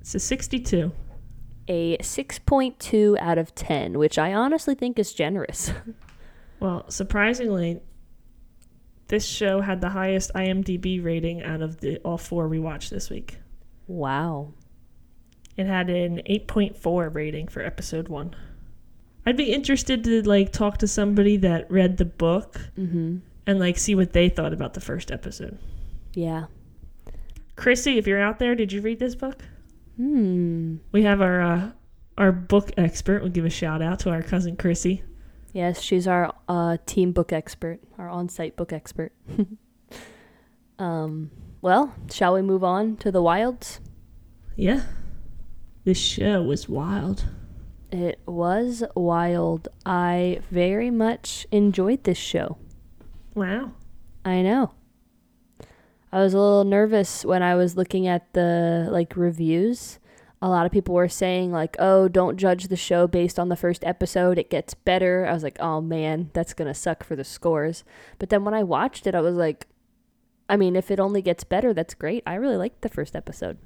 It's 0.00 0.14
a 0.14 0.18
62. 0.18 0.92
A 1.68 1.96
6.2 1.98 3.18
out 3.20 3.38
of 3.38 3.54
10, 3.54 3.98
which 3.98 4.18
I 4.18 4.34
honestly 4.34 4.74
think 4.74 4.98
is 4.98 5.12
generous. 5.12 5.72
Well, 6.60 6.84
surprisingly, 6.90 7.80
this 9.08 9.24
show 9.24 9.62
had 9.62 9.80
the 9.80 9.88
highest 9.88 10.30
IMDb 10.34 11.02
rating 11.02 11.42
out 11.42 11.62
of 11.62 11.80
the 11.80 11.96
all 12.00 12.18
four 12.18 12.48
we 12.48 12.58
watched 12.58 12.90
this 12.90 13.08
week. 13.08 13.38
wow. 13.86 14.52
It 15.56 15.66
had 15.66 15.90
an 15.90 16.22
8.4 16.28 17.14
rating 17.14 17.48
for 17.48 17.62
episode 17.62 18.08
1. 18.08 18.34
I'd 19.26 19.36
be 19.36 19.52
interested 19.52 20.02
to 20.04 20.22
like 20.26 20.52
talk 20.52 20.78
to 20.78 20.86
somebody 20.88 21.36
that 21.38 21.70
read 21.70 21.98
the 21.98 22.04
book 22.06 22.60
Mhm. 22.78 23.20
and 23.46 23.58
like 23.58 23.76
see 23.76 23.94
what 23.94 24.12
they 24.12 24.28
thought 24.28 24.52
about 24.52 24.74
the 24.74 24.80
first 24.80 25.10
episode. 25.10 25.58
Yeah. 26.14 26.46
Chrissy, 27.56 27.98
if 27.98 28.06
you're 28.06 28.20
out 28.22 28.38
there, 28.38 28.54
did 28.54 28.72
you 28.72 28.80
read 28.80 28.98
this 28.98 29.14
book? 29.14 29.44
Hmm. 29.96 30.76
We 30.92 31.02
have 31.02 31.20
our 31.20 31.40
uh, 31.42 31.70
our 32.16 32.32
book 32.32 32.70
expert. 32.78 33.20
We'll 33.22 33.30
give 33.30 33.44
a 33.44 33.50
shout 33.50 33.82
out 33.82 33.98
to 34.00 34.10
our 34.10 34.22
cousin 34.22 34.56
Chrissy. 34.56 35.02
Yes, 35.52 35.80
she's 35.82 36.06
our 36.06 36.34
uh, 36.48 36.78
team 36.86 37.12
book 37.12 37.32
expert, 37.32 37.80
our 37.98 38.08
on-site 38.08 38.56
book 38.56 38.72
expert. 38.72 39.12
um, 40.78 41.30
well, 41.60 41.94
shall 42.10 42.34
we 42.34 42.42
move 42.42 42.64
on 42.64 42.96
to 42.98 43.10
the 43.10 43.20
wilds? 43.22 43.80
Yeah. 44.56 44.82
This 45.90 45.98
show 45.98 46.40
was 46.40 46.68
wild. 46.68 47.24
It 47.90 48.20
was 48.24 48.84
wild. 48.94 49.66
I 49.84 50.38
very 50.48 50.88
much 50.88 51.48
enjoyed 51.50 52.04
this 52.04 52.16
show. 52.16 52.58
Wow. 53.34 53.72
I 54.24 54.42
know. 54.42 54.70
I 56.12 56.20
was 56.20 56.32
a 56.32 56.38
little 56.38 56.62
nervous 56.62 57.24
when 57.24 57.42
I 57.42 57.56
was 57.56 57.76
looking 57.76 58.06
at 58.06 58.32
the 58.34 58.86
like 58.92 59.16
reviews. 59.16 59.98
A 60.40 60.48
lot 60.48 60.64
of 60.64 60.70
people 60.70 60.94
were 60.94 61.08
saying 61.08 61.50
like, 61.50 61.74
"Oh, 61.80 62.06
don't 62.06 62.36
judge 62.36 62.68
the 62.68 62.76
show 62.76 63.08
based 63.08 63.40
on 63.40 63.48
the 63.48 63.56
first 63.56 63.82
episode. 63.82 64.38
It 64.38 64.48
gets 64.48 64.74
better." 64.74 65.26
I 65.26 65.32
was 65.32 65.42
like, 65.42 65.58
"Oh 65.58 65.80
man, 65.80 66.30
that's 66.34 66.54
going 66.54 66.68
to 66.68 66.72
suck 66.74 67.02
for 67.02 67.16
the 67.16 67.24
scores." 67.24 67.82
But 68.20 68.28
then 68.28 68.44
when 68.44 68.54
I 68.54 68.62
watched 68.62 69.08
it, 69.08 69.16
I 69.16 69.20
was 69.20 69.34
like, 69.34 69.66
I 70.48 70.56
mean, 70.56 70.76
if 70.76 70.88
it 70.92 71.00
only 71.00 71.20
gets 71.20 71.42
better, 71.42 71.74
that's 71.74 71.94
great. 71.94 72.22
I 72.26 72.34
really 72.36 72.56
liked 72.56 72.82
the 72.82 72.88
first 72.88 73.16
episode. 73.16 73.58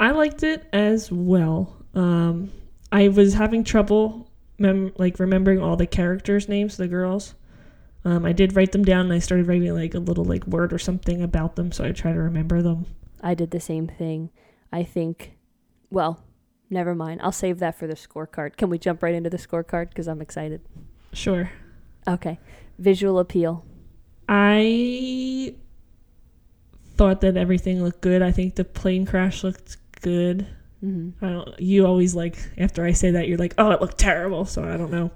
I 0.00 0.12
liked 0.12 0.42
it 0.42 0.66
as 0.72 1.10
well. 1.10 1.76
Um, 1.94 2.50
I 2.92 3.08
was 3.08 3.34
having 3.34 3.64
trouble 3.64 4.30
mem- 4.58 4.92
like 4.96 5.18
remembering 5.18 5.60
all 5.60 5.76
the 5.76 5.86
characters' 5.86 6.48
names, 6.48 6.76
the 6.76 6.88
girls. 6.88 7.34
Um, 8.04 8.24
I 8.24 8.32
did 8.32 8.54
write 8.54 8.72
them 8.72 8.84
down, 8.84 9.06
and 9.06 9.12
I 9.12 9.18
started 9.18 9.46
writing 9.46 9.74
like 9.74 9.94
a 9.94 9.98
little 9.98 10.24
like 10.24 10.46
word 10.46 10.72
or 10.72 10.78
something 10.78 11.22
about 11.22 11.56
them, 11.56 11.72
so 11.72 11.84
I 11.84 11.92
try 11.92 12.12
to 12.12 12.20
remember 12.20 12.62
them. 12.62 12.86
I 13.20 13.34
did 13.34 13.50
the 13.50 13.60
same 13.60 13.88
thing. 13.88 14.30
I 14.72 14.84
think 14.84 15.36
well, 15.90 16.22
never 16.70 16.94
mind. 16.94 17.20
I'll 17.22 17.32
save 17.32 17.58
that 17.58 17.78
for 17.78 17.86
the 17.86 17.94
scorecard. 17.94 18.56
Can 18.56 18.70
we 18.70 18.78
jump 18.78 19.02
right 19.02 19.14
into 19.14 19.30
the 19.30 19.38
scorecard 19.38 19.94
cuz 19.94 20.06
I'm 20.06 20.20
excited. 20.20 20.60
Sure. 21.12 21.50
Okay. 22.06 22.38
Visual 22.78 23.18
appeal. 23.18 23.64
I 24.28 25.54
thought 26.96 27.20
that 27.22 27.36
everything 27.36 27.82
looked 27.82 28.02
good. 28.02 28.22
I 28.22 28.30
think 28.30 28.56
the 28.56 28.64
plane 28.64 29.06
crash 29.06 29.42
looked 29.42 29.76
good. 30.00 30.46
Mhm. 30.84 31.14
I 31.20 31.28
don't. 31.30 31.60
You 31.60 31.86
always 31.86 32.14
like 32.14 32.36
after 32.56 32.84
I 32.84 32.92
say 32.92 33.10
that 33.12 33.26
you're 33.28 33.38
like, 33.38 33.54
oh, 33.58 33.70
it 33.72 33.80
looked 33.80 33.98
terrible. 33.98 34.44
So 34.44 34.62
I 34.64 34.76
don't 34.76 34.90
know, 34.92 35.10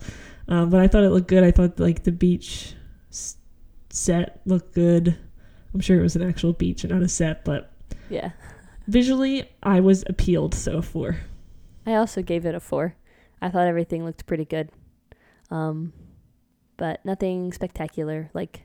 um, 0.49 0.71
but 0.71 0.81
I 0.81 0.89
thought 0.89 1.05
it 1.05 1.11
looked 1.11 1.29
good. 1.29 1.45
I 1.45 1.51
thought 1.53 1.79
like 1.79 2.03
the 2.05 2.13
beach 2.13 2.75
set 3.91 4.41
looked 4.45 4.75
good. 4.75 5.17
I'm 5.75 5.81
sure 5.81 5.99
it 5.99 6.03
was 6.03 6.17
an 6.17 6.23
actual 6.29 6.53
beach 6.53 6.85
and 6.85 6.93
not 6.93 7.03
a 7.03 7.09
set, 7.09 7.45
but 7.45 7.73
Yeah. 8.11 8.33
visually 8.87 9.49
I 9.63 9.81
was 9.81 10.05
appealed. 10.09 10.55
So 10.55 10.79
a 10.79 10.83
four. 10.83 11.17
I 11.87 11.95
also 11.95 12.23
gave 12.23 12.45
it 12.47 12.55
a 12.55 12.61
four. 12.61 12.97
I 13.41 13.49
thought 13.51 13.67
everything 13.67 14.05
looked 14.05 14.27
pretty 14.27 14.45
good. 14.45 14.71
Um, 15.51 15.93
but 16.77 17.05
nothing 17.05 17.53
spectacular. 17.53 18.31
Like, 18.35 18.63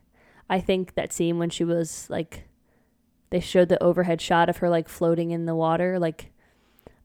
I 0.50 0.60
think 0.60 0.96
that 0.96 1.12
scene 1.12 1.38
when 1.40 1.50
she 1.50 1.64
was 1.64 2.08
like, 2.10 2.48
they 3.30 3.40
showed 3.40 3.70
the 3.70 3.82
overhead 3.84 4.22
shot 4.22 4.50
of 4.50 4.58
her 4.58 4.70
like 4.70 4.88
floating 4.88 5.32
in 5.32 5.46
the 5.46 5.56
water. 5.56 6.00
Like, 6.00 6.32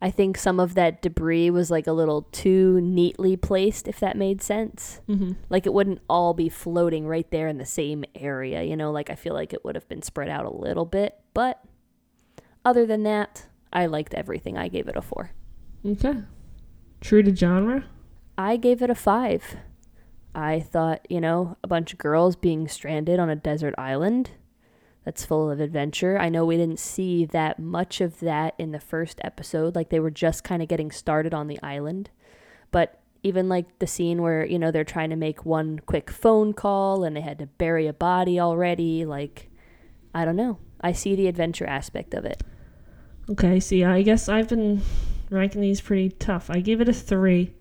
I 0.01 0.11
think 0.11 0.37
some 0.37 0.59
of 0.59 0.75
that 0.75 1.01
debris 1.01 1.51
was 1.51 1.71
like 1.71 1.87
a 1.87 1.93
little 1.93 2.23
too 2.33 2.81
neatly 2.81 3.37
placed, 3.37 3.87
if 3.87 4.01
that 4.01 4.17
made 4.17 4.43
sense. 4.43 5.01
Mm-hmm. 5.09 5.33
Like, 5.49 5.65
it 5.65 5.73
wouldn't 5.73 6.01
all 6.09 6.35
be 6.35 6.49
floating 6.49 7.07
right 7.07 7.31
there 7.31 7.47
in 7.47 7.59
the 7.59 7.67
same 7.67 8.05
area, 8.15 8.63
you 8.63 8.77
know? 8.77 8.91
Like, 8.91 9.11
I 9.11 9.15
feel 9.15 9.33
like 9.33 9.53
it 9.53 9.65
would 9.65 9.77
have 9.77 9.89
been 9.89 10.03
spread 10.03 10.29
out 10.29 10.45
a 10.45 10.53
little 10.53 10.87
bit. 10.87 11.21
But 11.35 11.63
other 12.65 12.85
than 12.85 13.05
that, 13.05 13.47
I 13.73 13.87
liked 13.87 14.15
everything. 14.15 14.59
I 14.59 14.67
gave 14.69 14.89
it 14.89 14.97
a 14.97 15.03
four. 15.03 15.31
Okay. 15.87 16.15
True 17.01 17.23
to 17.23 17.35
genre. 17.35 17.85
I 18.37 18.57
gave 18.57 18.83
it 18.83 18.91
a 18.91 18.95
five. 18.95 19.57
I 20.35 20.61
thought, 20.61 21.07
you 21.11 21.21
know, 21.21 21.57
a 21.63 21.69
bunch 21.69 21.93
of 21.93 21.99
girls 21.99 22.35
being 22.35 22.67
stranded 22.67 23.21
on 23.21 23.31
a 23.31 23.37
desert 23.37 23.75
island 23.79 24.31
that's 25.05 25.25
full 25.25 25.51
of 25.51 25.61
adventure. 25.61 26.19
I 26.19 26.29
know 26.29 26.45
we 26.45 26.57
didn't 26.57 26.79
see 26.79 27.25
that 27.27 27.59
much 27.59 28.01
of 28.01 28.21
that 28.21 28.55
in 28.59 28.73
the 28.73 28.81
first 28.81 29.21
episode, 29.25 29.75
like 29.75 29.91
they 29.91 30.01
were 30.01 30.11
just 30.11 30.45
kind 30.45 30.63
of 30.63 30.69
getting 30.69 30.91
started 30.91 31.35
on 31.35 31.49
the 31.49 31.61
island. 31.63 32.11
But 32.71 33.01
even 33.23 33.49
like 33.49 33.79
the 33.79 33.87
scene 33.87 34.23
where, 34.23 34.45
you 34.45 34.59
know, 34.59 34.71
they're 34.71 34.85
trying 34.85 35.11
to 35.11 35.17
make 35.17 35.45
one 35.45 35.81
quick 35.81 36.11
phone 36.11 36.53
call 36.53 37.05
and 37.05 37.17
they 37.17 37.21
had 37.21 37.39
to 37.39 37.47
bury 37.47 37.87
a 37.87 37.93
body 37.93 38.39
already, 38.41 39.05
like, 39.05 39.51
I 40.15 40.25
don't 40.25 40.37
know. 40.37 40.59
I 40.81 40.93
see 40.93 41.15
the 41.15 41.29
adventure 41.29 41.67
aspect 41.67 42.15
of 42.15 42.25
it. 42.25 42.43
Okay, 43.31 43.61
see, 43.61 43.85
I 43.85 44.03
guess 44.03 44.29
I've 44.29 44.49
been 44.49 44.83
ranking 45.31 45.61
these 45.61 45.81
pretty 45.81 46.11
tough. 46.11 46.51
I 46.51 46.61
gave 46.61 46.81
it 46.81 46.89
a 46.89 46.93
three. 46.93 47.55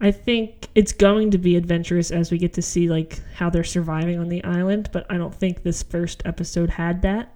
I 0.00 0.10
think 0.12 0.68
it's 0.74 0.92
going 0.92 1.32
to 1.32 1.38
be 1.38 1.56
adventurous 1.56 2.10
as 2.10 2.30
we 2.30 2.38
get 2.38 2.52
to 2.54 2.62
see 2.62 2.88
like 2.88 3.20
how 3.34 3.50
they're 3.50 3.64
surviving 3.64 4.18
on 4.18 4.28
the 4.28 4.42
island, 4.44 4.90
but 4.92 5.06
I 5.10 5.16
don't 5.16 5.34
think 5.34 5.62
this 5.62 5.82
first 5.82 6.22
episode 6.24 6.70
had 6.70 7.02
that. 7.02 7.34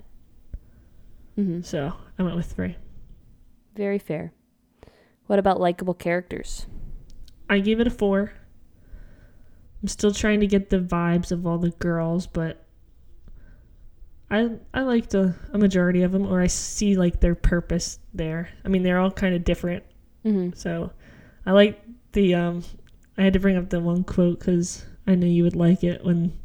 Mm-hmm. 1.36 1.62
So 1.62 1.92
I 2.18 2.22
went 2.22 2.36
with 2.36 2.52
three. 2.52 2.76
Very 3.74 3.98
fair. 3.98 4.32
What 5.26 5.38
about 5.38 5.60
likable 5.60 5.94
characters? 5.94 6.66
I 7.48 7.58
gave 7.58 7.80
it 7.80 7.86
a 7.86 7.90
four. 7.90 8.32
I'm 9.82 9.88
still 9.88 10.12
trying 10.12 10.40
to 10.40 10.46
get 10.46 10.70
the 10.70 10.78
vibes 10.78 11.32
of 11.32 11.46
all 11.46 11.58
the 11.58 11.70
girls, 11.70 12.26
but 12.28 12.64
I 14.30 14.50
I 14.72 14.82
liked 14.82 15.14
a, 15.14 15.34
a 15.52 15.58
majority 15.58 16.02
of 16.02 16.12
them, 16.12 16.26
or 16.26 16.40
I 16.40 16.46
see 16.46 16.96
like 16.96 17.20
their 17.20 17.34
purpose 17.34 17.98
there. 18.14 18.48
I 18.64 18.68
mean, 18.68 18.82
they're 18.82 19.00
all 19.00 19.10
kind 19.10 19.34
of 19.34 19.42
different, 19.44 19.82
Mm-hmm. 20.24 20.50
so 20.54 20.92
I 21.44 21.50
like 21.52 21.82
the. 22.12 22.34
Um, 22.34 22.64
I 23.18 23.22
had 23.22 23.32
to 23.34 23.40
bring 23.40 23.56
up 23.56 23.68
the 23.70 23.80
one 23.80 24.04
quote 24.04 24.38
because 24.38 24.84
I 25.06 25.14
knew 25.14 25.26
you 25.26 25.42
would 25.44 25.56
like 25.56 25.84
it 25.84 26.04
when 26.04 26.38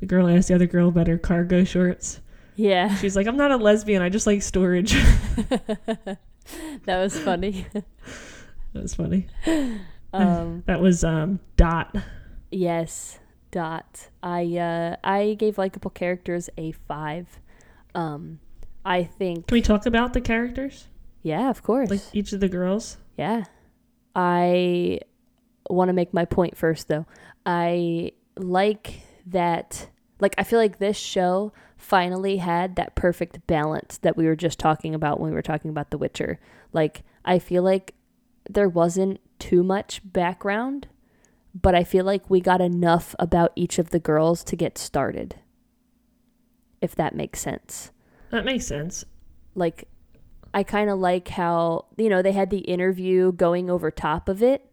the 0.00 0.06
girl 0.06 0.28
asked 0.28 0.48
the 0.48 0.54
other 0.54 0.66
girl 0.66 0.88
about 0.88 1.06
her 1.08 1.18
cargo 1.18 1.64
shorts. 1.64 2.20
Yeah. 2.56 2.94
She's 2.96 3.16
like, 3.16 3.26
"I'm 3.26 3.36
not 3.36 3.50
a 3.50 3.56
lesbian. 3.56 4.00
I 4.02 4.08
just 4.10 4.26
like 4.26 4.42
storage." 4.42 4.92
that 6.04 6.18
was 6.86 7.18
funny. 7.18 7.66
that 7.72 8.82
was 8.82 8.94
funny. 8.94 9.26
um, 10.12 10.62
That 10.66 10.80
was 10.80 11.02
um, 11.04 11.40
Dot. 11.56 11.96
yes, 12.50 13.18
dot. 13.50 14.08
I 14.22 14.44
uh, 14.56 14.96
I 15.02 15.34
gave 15.38 15.58
likable 15.58 15.90
characters 15.90 16.48
a 16.56 16.72
five. 16.72 17.40
Um, 17.94 18.38
I 18.84 19.04
think. 19.04 19.46
Can 19.48 19.54
we 19.56 19.62
talk 19.62 19.86
about 19.86 20.12
the 20.12 20.20
characters, 20.20 20.88
Yeah, 21.22 21.50
of 21.50 21.62
course. 21.62 21.90
like 21.90 22.00
each 22.12 22.32
of 22.32 22.40
the 22.40 22.48
girls? 22.48 22.98
Yeah. 23.16 23.44
I 24.14 25.00
want 25.68 25.88
to 25.88 25.92
make 25.92 26.12
my 26.14 26.24
point 26.24 26.56
first, 26.56 26.88
though. 26.88 27.06
I 27.46 28.12
like 28.36 29.00
that, 29.26 29.88
like, 30.20 30.34
I 30.38 30.44
feel 30.44 30.58
like 30.58 30.78
this 30.78 30.96
show 30.96 31.52
finally 31.76 32.38
had 32.38 32.76
that 32.76 32.94
perfect 32.94 33.46
balance 33.46 33.98
that 33.98 34.16
we 34.16 34.26
were 34.26 34.36
just 34.36 34.58
talking 34.58 34.94
about 34.94 35.20
when 35.20 35.30
we 35.30 35.34
were 35.34 35.42
talking 35.42 35.70
about 35.70 35.90
The 35.90 35.98
Witcher. 35.98 36.38
Like, 36.72 37.02
I 37.24 37.38
feel 37.38 37.62
like 37.62 37.94
there 38.48 38.68
wasn't 38.68 39.20
too 39.38 39.62
much 39.62 40.00
background, 40.04 40.88
but 41.54 41.74
I 41.74 41.84
feel 41.84 42.04
like 42.04 42.28
we 42.30 42.40
got 42.40 42.60
enough 42.60 43.14
about 43.18 43.52
each 43.56 43.78
of 43.78 43.90
the 43.90 43.98
girls 44.00 44.42
to 44.44 44.56
get 44.56 44.78
started. 44.78 45.36
If 46.80 46.94
that 46.96 47.14
makes 47.14 47.40
sense 47.40 47.90
That 48.30 48.44
makes 48.44 48.66
sense. 48.66 49.04
like 49.54 49.88
I 50.54 50.62
kind 50.62 50.88
of 50.88 51.00
like 51.00 51.28
how 51.28 51.86
you 51.96 52.08
know 52.08 52.22
they 52.22 52.32
had 52.32 52.50
the 52.50 52.58
interview 52.58 53.32
going 53.32 53.68
over 53.68 53.90
top 53.90 54.28
of 54.28 54.42
it. 54.42 54.64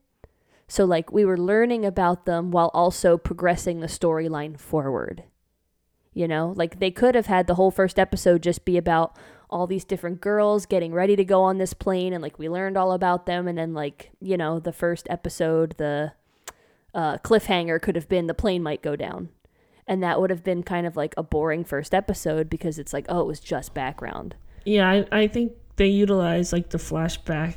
So 0.67 0.85
like 0.85 1.11
we 1.11 1.25
were 1.25 1.37
learning 1.37 1.83
about 1.83 2.25
them 2.25 2.51
while 2.51 2.69
also 2.73 3.17
progressing 3.17 3.79
the 3.79 3.87
storyline 3.87 4.57
forward. 4.57 5.23
You 6.13 6.27
know, 6.27 6.53
like 6.55 6.79
they 6.79 6.91
could 6.91 7.15
have 7.15 7.25
had 7.25 7.47
the 7.47 7.55
whole 7.55 7.71
first 7.71 7.97
episode 7.97 8.43
just 8.43 8.63
be 8.63 8.77
about 8.77 9.17
all 9.49 9.65
these 9.65 9.83
different 9.83 10.21
girls 10.21 10.65
getting 10.65 10.93
ready 10.93 11.15
to 11.15 11.25
go 11.25 11.41
on 11.41 11.57
this 11.57 11.73
plane 11.73 12.13
and 12.13 12.21
like 12.21 12.39
we 12.39 12.47
learned 12.47 12.77
all 12.77 12.93
about 12.93 13.25
them 13.25 13.47
and 13.47 13.57
then 13.57 13.73
like, 13.73 14.11
you 14.21 14.37
know, 14.37 14.59
the 14.59 14.71
first 14.71 15.07
episode 15.09 15.75
the 15.77 16.13
uh 16.93 17.17
cliffhanger 17.17 17.81
could 17.81 17.95
have 17.95 18.07
been 18.07 18.27
the 18.27 18.33
plane 18.33 18.61
might 18.61 18.83
go 18.83 18.95
down. 18.95 19.29
And 19.87 20.03
that 20.03 20.21
would 20.21 20.29
have 20.29 20.43
been 20.43 20.63
kind 20.63 20.85
of 20.85 20.95
like 20.95 21.13
a 21.17 21.23
boring 21.23 21.65
first 21.65 21.93
episode 21.93 22.49
because 22.49 22.77
it's 22.77 22.93
like, 22.93 23.07
oh, 23.09 23.21
it 23.21 23.27
was 23.27 23.39
just 23.39 23.73
background. 23.73 24.35
Yeah, 24.63 24.89
I, 24.89 25.05
I 25.11 25.27
think 25.27 25.53
they 25.75 25.87
utilize 25.87 26.53
like 26.53 26.69
the 26.69 26.77
flashback 26.77 27.55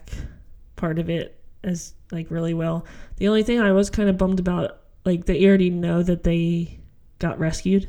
part 0.77 0.99
of 0.99 1.09
it 1.11 1.41
as 1.63 1.95
like 2.13 2.31
really 2.31 2.55
well. 2.55 2.85
The 3.17 3.29
only 3.29 3.43
thing 3.43 3.61
I 3.61 3.73
was 3.73 3.91
kind 3.91 4.09
of 4.09 4.19
bummed 4.19 4.41
about, 4.41 4.81
like 5.05 5.25
they 5.25 5.45
already 5.47 5.71
know 5.71 6.03
that 6.03 6.25
they 6.25 6.81
got 7.19 7.39
rescued 7.39 7.89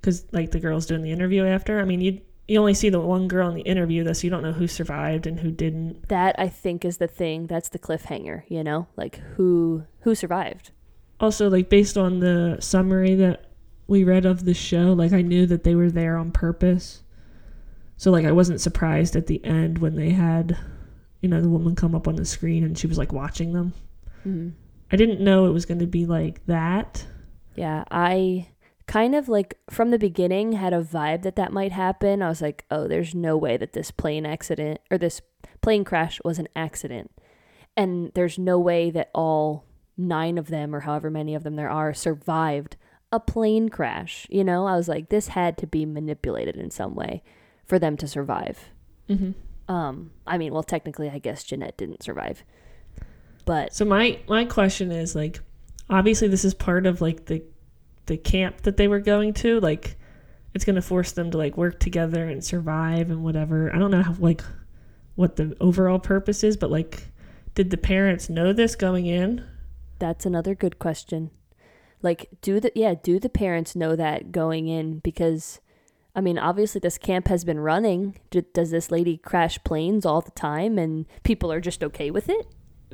because 0.00 0.26
like 0.32 0.50
the 0.50 0.60
girls 0.60 0.86
doing 0.86 1.02
the 1.02 1.12
interview 1.12 1.44
after. 1.44 1.80
I 1.80 1.84
mean, 1.84 2.00
you 2.00 2.20
you 2.46 2.58
only 2.58 2.74
see 2.74 2.90
the 2.90 3.00
one 3.00 3.26
girl 3.26 3.48
in 3.48 3.54
the 3.54 3.62
interview, 3.62 4.04
though, 4.04 4.12
so 4.12 4.24
you 4.26 4.30
don't 4.30 4.42
know 4.42 4.52
who 4.52 4.66
survived 4.66 5.26
and 5.26 5.40
who 5.40 5.50
didn't. 5.50 6.08
that 6.08 6.34
I 6.38 6.48
think 6.48 6.84
is 6.84 6.98
the 6.98 7.06
thing. 7.06 7.46
That's 7.46 7.70
the 7.70 7.78
cliffhanger, 7.78 8.42
you 8.48 8.62
know? 8.62 8.86
Like 8.96 9.16
who 9.36 9.84
who 10.00 10.14
survived. 10.14 10.70
Also, 11.20 11.48
like 11.48 11.70
based 11.70 11.96
on 11.96 12.20
the 12.20 12.58
summary 12.60 13.14
that 13.14 13.46
we 13.86 14.04
read 14.04 14.26
of 14.26 14.44
the 14.44 14.52
show, 14.54 14.92
like 14.92 15.12
I 15.12 15.22
knew 15.22 15.46
that 15.46 15.64
they 15.64 15.74
were 15.74 15.90
there 15.90 16.16
on 16.16 16.32
purpose. 16.32 17.02
So 17.96 18.10
like 18.10 18.24
I 18.24 18.32
wasn't 18.32 18.60
surprised 18.60 19.16
at 19.16 19.26
the 19.26 19.44
end 19.44 19.78
when 19.78 19.96
they 19.96 20.10
had, 20.10 20.58
you 21.20 21.28
know, 21.28 21.40
the 21.40 21.48
woman 21.48 21.74
come 21.76 21.94
up 21.94 22.08
on 22.08 22.16
the 22.16 22.24
screen 22.24 22.64
and 22.64 22.76
she 22.76 22.86
was 22.86 22.98
like 22.98 23.12
watching 23.12 23.52
them. 23.52 23.72
Mm-hmm. 24.20 24.50
I 24.92 24.96
didn't 24.96 25.20
know 25.20 25.46
it 25.46 25.52
was 25.52 25.66
going 25.66 25.80
to 25.80 25.86
be 25.86 26.06
like 26.06 26.44
that. 26.46 27.06
Yeah, 27.54 27.84
I 27.90 28.48
kind 28.86 29.14
of 29.14 29.28
like 29.28 29.58
from 29.70 29.90
the 29.90 29.98
beginning 29.98 30.52
had 30.52 30.74
a 30.74 30.82
vibe 30.82 31.22
that 31.22 31.36
that 31.36 31.52
might 31.52 31.72
happen. 31.72 32.22
I 32.22 32.28
was 32.28 32.42
like, 32.42 32.64
"Oh, 32.70 32.86
there's 32.86 33.14
no 33.14 33.36
way 33.36 33.56
that 33.56 33.72
this 33.72 33.90
plane 33.90 34.26
accident 34.26 34.80
or 34.90 34.98
this 34.98 35.20
plane 35.62 35.84
crash 35.84 36.20
was 36.24 36.38
an 36.38 36.48
accident." 36.54 37.10
And 37.76 38.12
there's 38.14 38.38
no 38.38 38.58
way 38.58 38.90
that 38.90 39.10
all 39.14 39.64
9 39.96 40.38
of 40.38 40.48
them 40.48 40.74
or 40.74 40.80
however 40.80 41.10
many 41.10 41.34
of 41.34 41.42
them 41.42 41.56
there 41.56 41.70
are 41.70 41.94
survived 41.94 42.76
a 43.10 43.18
plane 43.20 43.68
crash. 43.68 44.26
You 44.30 44.44
know, 44.44 44.66
I 44.66 44.76
was 44.76 44.88
like 44.88 45.08
this 45.08 45.28
had 45.28 45.56
to 45.58 45.66
be 45.66 45.86
manipulated 45.86 46.56
in 46.56 46.70
some 46.70 46.94
way 46.94 47.22
for 47.66 47.78
them 47.78 47.96
to 47.98 48.08
survive. 48.08 48.70
Mm-hmm. 49.08 49.72
Um, 49.72 50.10
I 50.26 50.38
mean, 50.38 50.52
well, 50.52 50.62
technically, 50.62 51.08
I 51.10 51.18
guess 51.18 51.44
Jeanette 51.44 51.76
didn't 51.76 52.02
survive, 52.02 52.44
but 53.44 53.74
So 53.74 53.84
my 53.84 54.18
my 54.28 54.44
question 54.44 54.92
is 54.92 55.14
like, 55.14 55.40
obviously 55.88 56.28
this 56.28 56.44
is 56.44 56.54
part 56.54 56.86
of 56.86 57.00
like 57.00 57.26
the 57.26 57.42
the 58.06 58.16
camp 58.16 58.62
that 58.62 58.76
they 58.76 58.88
were 58.88 59.00
going 59.00 59.32
to. 59.34 59.60
Like, 59.60 59.96
it's 60.52 60.64
going 60.64 60.76
to 60.76 60.82
force 60.82 61.12
them 61.12 61.30
to 61.30 61.38
like 61.38 61.56
work 61.56 61.80
together 61.80 62.28
and 62.28 62.44
survive 62.44 63.10
and 63.10 63.24
whatever. 63.24 63.74
I 63.74 63.78
don't 63.78 63.90
know 63.90 64.02
how 64.02 64.14
like 64.18 64.42
what 65.14 65.36
the 65.36 65.56
overall 65.60 65.98
purpose 65.98 66.44
is, 66.44 66.56
but 66.56 66.70
like, 66.70 67.04
did 67.54 67.70
the 67.70 67.76
parents 67.76 68.28
know 68.28 68.52
this 68.52 68.76
going 68.76 69.06
in? 69.06 69.44
That's 69.98 70.26
another 70.26 70.54
good 70.54 70.78
question. 70.78 71.30
Like, 72.02 72.28
do 72.42 72.60
the 72.60 72.70
yeah, 72.74 72.94
do 73.02 73.18
the 73.18 73.30
parents 73.30 73.74
know 73.74 73.96
that 73.96 74.30
going 74.30 74.68
in? 74.68 74.98
Because, 74.98 75.60
I 76.14 76.20
mean, 76.20 76.38
obviously 76.38 76.78
this 76.78 76.96
camp 76.98 77.28
has 77.28 77.44
been 77.44 77.58
running. 77.60 78.16
D- 78.30 78.44
does 78.54 78.70
this 78.70 78.90
lady 78.90 79.16
crash 79.16 79.58
planes 79.64 80.06
all 80.06 80.20
the 80.20 80.30
time, 80.30 80.78
and 80.78 81.06
people 81.24 81.50
are 81.50 81.60
just 81.60 81.82
okay 81.82 82.10
with 82.10 82.28
it, 82.28 82.46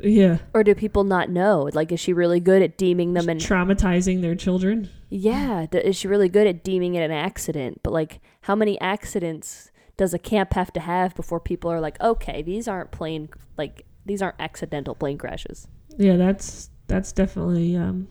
Yeah, 0.03 0.39
or 0.55 0.65
do 0.65 0.75
people 0.75 1.05
not 1.05 1.29
know? 1.29 1.69
Like, 1.75 1.93
is 1.93 2.01
she 2.01 2.13
really 2.15 2.41
good 2.41 2.63
at 2.63 2.79
deeming 2.79 3.13
them? 3.13 3.29
And 3.29 3.39
traumatizing 3.41 4.23
their 4.23 4.35
children. 4.35 4.89
yeah, 5.11 5.67
d- 5.71 5.79
is 5.79 5.97
she 5.97 6.09
really 6.09 6.29
good 6.31 6.47
at 6.47 6.65
deeming 6.65 6.95
it 6.95 7.03
an 7.03 7.11
accident? 7.11 7.81
But 7.83 7.93
like, 7.93 8.21
how 8.43 8.55
many 8.55 8.81
accidents 8.81 9.71
does 9.99 10.15
a 10.15 10.19
camp 10.19 10.55
have 10.55 10.73
to 10.73 10.81
have 10.81 11.15
before 11.15 11.41
people 11.41 11.71
are 11.71 11.81
like, 11.81 12.01
okay, 12.01 12.41
these 12.41 12.67
aren't 12.67 12.91
plane 12.91 13.29
like 13.59 13.85
these 14.07 14.23
aren't 14.23 14.37
accidental 14.41 14.95
plane 14.95 15.19
crashes? 15.19 15.69
Yeah, 15.99 16.17
that's 16.17 16.71
that's 16.87 17.13
definitely 17.13 17.77
um, 17.77 18.09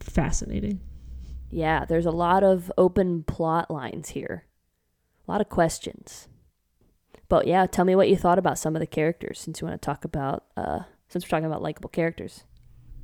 fascinating. 0.00 0.80
Yeah, 1.52 1.84
there's 1.84 2.06
a 2.06 2.10
lot 2.10 2.42
of 2.42 2.72
open 2.76 3.22
plot 3.22 3.70
lines 3.70 4.10
here. 4.10 4.46
A 5.28 5.30
lot 5.30 5.40
of 5.40 5.48
questions. 5.48 6.26
But 7.28 7.46
yeah, 7.46 7.66
tell 7.66 7.84
me 7.84 7.94
what 7.94 8.08
you 8.08 8.16
thought 8.16 8.38
about 8.38 8.58
some 8.58 8.74
of 8.74 8.80
the 8.80 8.86
characters 8.86 9.38
since 9.38 9.60
you 9.60 9.66
want 9.66 9.80
to 9.80 9.86
talk 9.86 10.04
about 10.04 10.44
uh 10.56 10.80
since 11.08 11.24
we're 11.24 11.30
talking 11.30 11.46
about 11.46 11.62
likable 11.62 11.90
characters. 11.90 12.44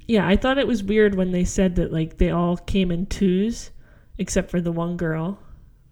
Yeah, 0.07 0.27
I 0.27 0.37
thought 0.37 0.57
it 0.59 0.67
was 0.67 0.83
weird 0.83 1.15
when 1.15 1.31
they 1.31 1.45
said 1.45 1.77
that 1.77 1.93
like 1.93 2.17
they 2.17 2.31
all 2.31 2.57
came 2.57 2.91
in 2.91 3.07
twos 3.07 3.71
except 4.17 4.51
for 4.51 4.61
the 4.61 4.73
one 4.73 4.97
girl, 4.97 5.39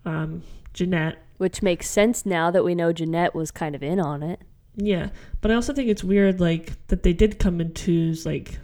um, 0.04 0.42
Jeanette. 0.72 1.18
Which 1.38 1.62
makes 1.62 1.88
sense 1.88 2.26
now 2.26 2.50
that 2.50 2.64
we 2.64 2.74
know 2.74 2.92
Jeanette 2.92 3.34
was 3.34 3.50
kind 3.50 3.74
of 3.74 3.82
in 3.82 4.00
on 4.00 4.22
it. 4.22 4.40
Yeah, 4.74 5.10
but 5.40 5.50
I 5.50 5.54
also 5.54 5.72
think 5.72 5.88
it's 5.88 6.04
weird, 6.04 6.40
like 6.40 6.86
that 6.88 7.02
they 7.02 7.12
did 7.12 7.38
come 7.38 7.60
in 7.60 7.72
twos. 7.72 8.26
Like, 8.26 8.58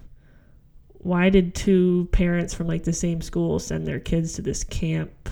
why 1.03 1.31
did 1.31 1.55
two 1.55 2.09
parents 2.13 2.55
from 2.55 2.67
like 2.67 2.85
the 2.85 2.93
same 2.93 3.21
school 3.21 3.59
send 3.59 3.87
their 3.87 4.01
kids 4.01 4.35
to 4.35 4.43
this 4.43 4.65
camp? 4.65 5.29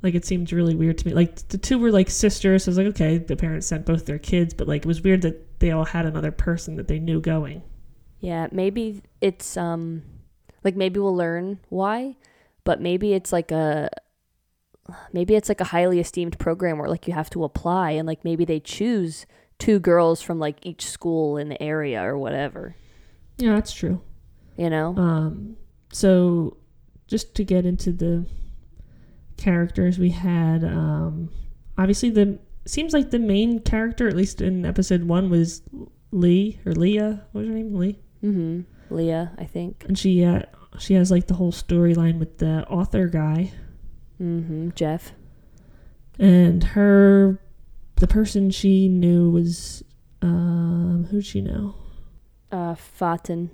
Like, 0.00 0.14
it 0.14 0.24
seemed 0.24 0.52
really 0.52 0.76
weird 0.76 0.96
to 0.98 1.08
me. 1.08 1.12
Like, 1.12 1.48
the 1.48 1.58
two 1.58 1.76
were 1.76 1.90
like 1.90 2.08
sisters. 2.08 2.64
So 2.64 2.68
I 2.68 2.70
was 2.70 2.78
like, 2.78 2.86
okay, 2.88 3.18
the 3.18 3.34
parents 3.34 3.66
sent 3.66 3.84
both 3.84 4.06
their 4.06 4.18
kids, 4.18 4.54
but 4.54 4.68
like, 4.68 4.82
it 4.82 4.86
was 4.86 5.02
weird 5.02 5.22
that 5.22 5.58
they 5.58 5.72
all 5.72 5.84
had 5.84 6.06
another 6.06 6.30
person 6.30 6.76
that 6.76 6.86
they 6.86 7.00
knew 7.00 7.20
going. 7.20 7.62
Yeah, 8.20 8.48
maybe 8.52 9.02
it's 9.20 9.56
um 9.56 10.02
like 10.64 10.76
maybe 10.76 10.98
we'll 11.00 11.16
learn 11.16 11.60
why, 11.68 12.16
but 12.64 12.80
maybe 12.80 13.12
it's 13.12 13.32
like 13.32 13.50
a 13.50 13.88
maybe 15.12 15.34
it's 15.34 15.48
like 15.48 15.60
a 15.60 15.64
highly 15.64 16.00
esteemed 16.00 16.38
program 16.38 16.78
where 16.78 16.88
like 16.88 17.06
you 17.06 17.14
have 17.14 17.30
to 17.30 17.44
apply 17.44 17.92
and 17.92 18.06
like 18.06 18.24
maybe 18.24 18.44
they 18.44 18.60
choose 18.60 19.26
two 19.58 19.78
girls 19.78 20.22
from 20.22 20.38
like 20.38 20.64
each 20.64 20.86
school 20.86 21.36
in 21.36 21.48
the 21.48 21.62
area 21.62 22.02
or 22.02 22.18
whatever. 22.18 22.74
Yeah, 23.36 23.54
that's 23.54 23.72
true. 23.72 24.00
You 24.58 24.68
know? 24.68 24.94
Um, 24.96 25.56
so 25.92 26.56
just 27.06 27.34
to 27.36 27.44
get 27.44 27.64
into 27.64 27.92
the 27.92 28.26
characters, 29.36 29.98
we 29.98 30.10
had 30.10 30.64
um, 30.64 31.30
obviously 31.78 32.10
the 32.10 32.38
seems 32.66 32.92
like 32.92 33.10
the 33.10 33.18
main 33.18 33.60
character, 33.60 34.08
at 34.08 34.16
least 34.16 34.40
in 34.42 34.66
episode 34.66 35.04
one, 35.04 35.30
was 35.30 35.62
Lee 36.10 36.60
or 36.66 36.72
Leah. 36.72 37.24
What 37.32 37.42
was 37.42 37.48
her 37.48 37.54
name? 37.54 37.74
Lee. 37.74 37.98
Mhm. 38.22 38.64
Leah, 38.90 39.32
I 39.38 39.44
think. 39.44 39.84
And 39.86 39.96
she 39.98 40.24
uh, 40.24 40.42
she 40.78 40.94
has 40.94 41.10
like 41.10 41.28
the 41.28 41.34
whole 41.34 41.52
storyline 41.52 42.18
with 42.18 42.38
the 42.38 42.66
author 42.68 43.06
guy 43.06 43.52
Mhm. 44.20 44.74
Jeff. 44.74 45.12
and 46.18 46.64
her 46.64 47.38
the 47.96 48.06
person 48.08 48.50
she 48.50 48.88
knew 48.88 49.30
was 49.30 49.84
um 50.20 51.06
who'd 51.10 51.24
she 51.24 51.40
know? 51.40 51.74
Uh 52.50 52.74
Fatin. 52.74 53.50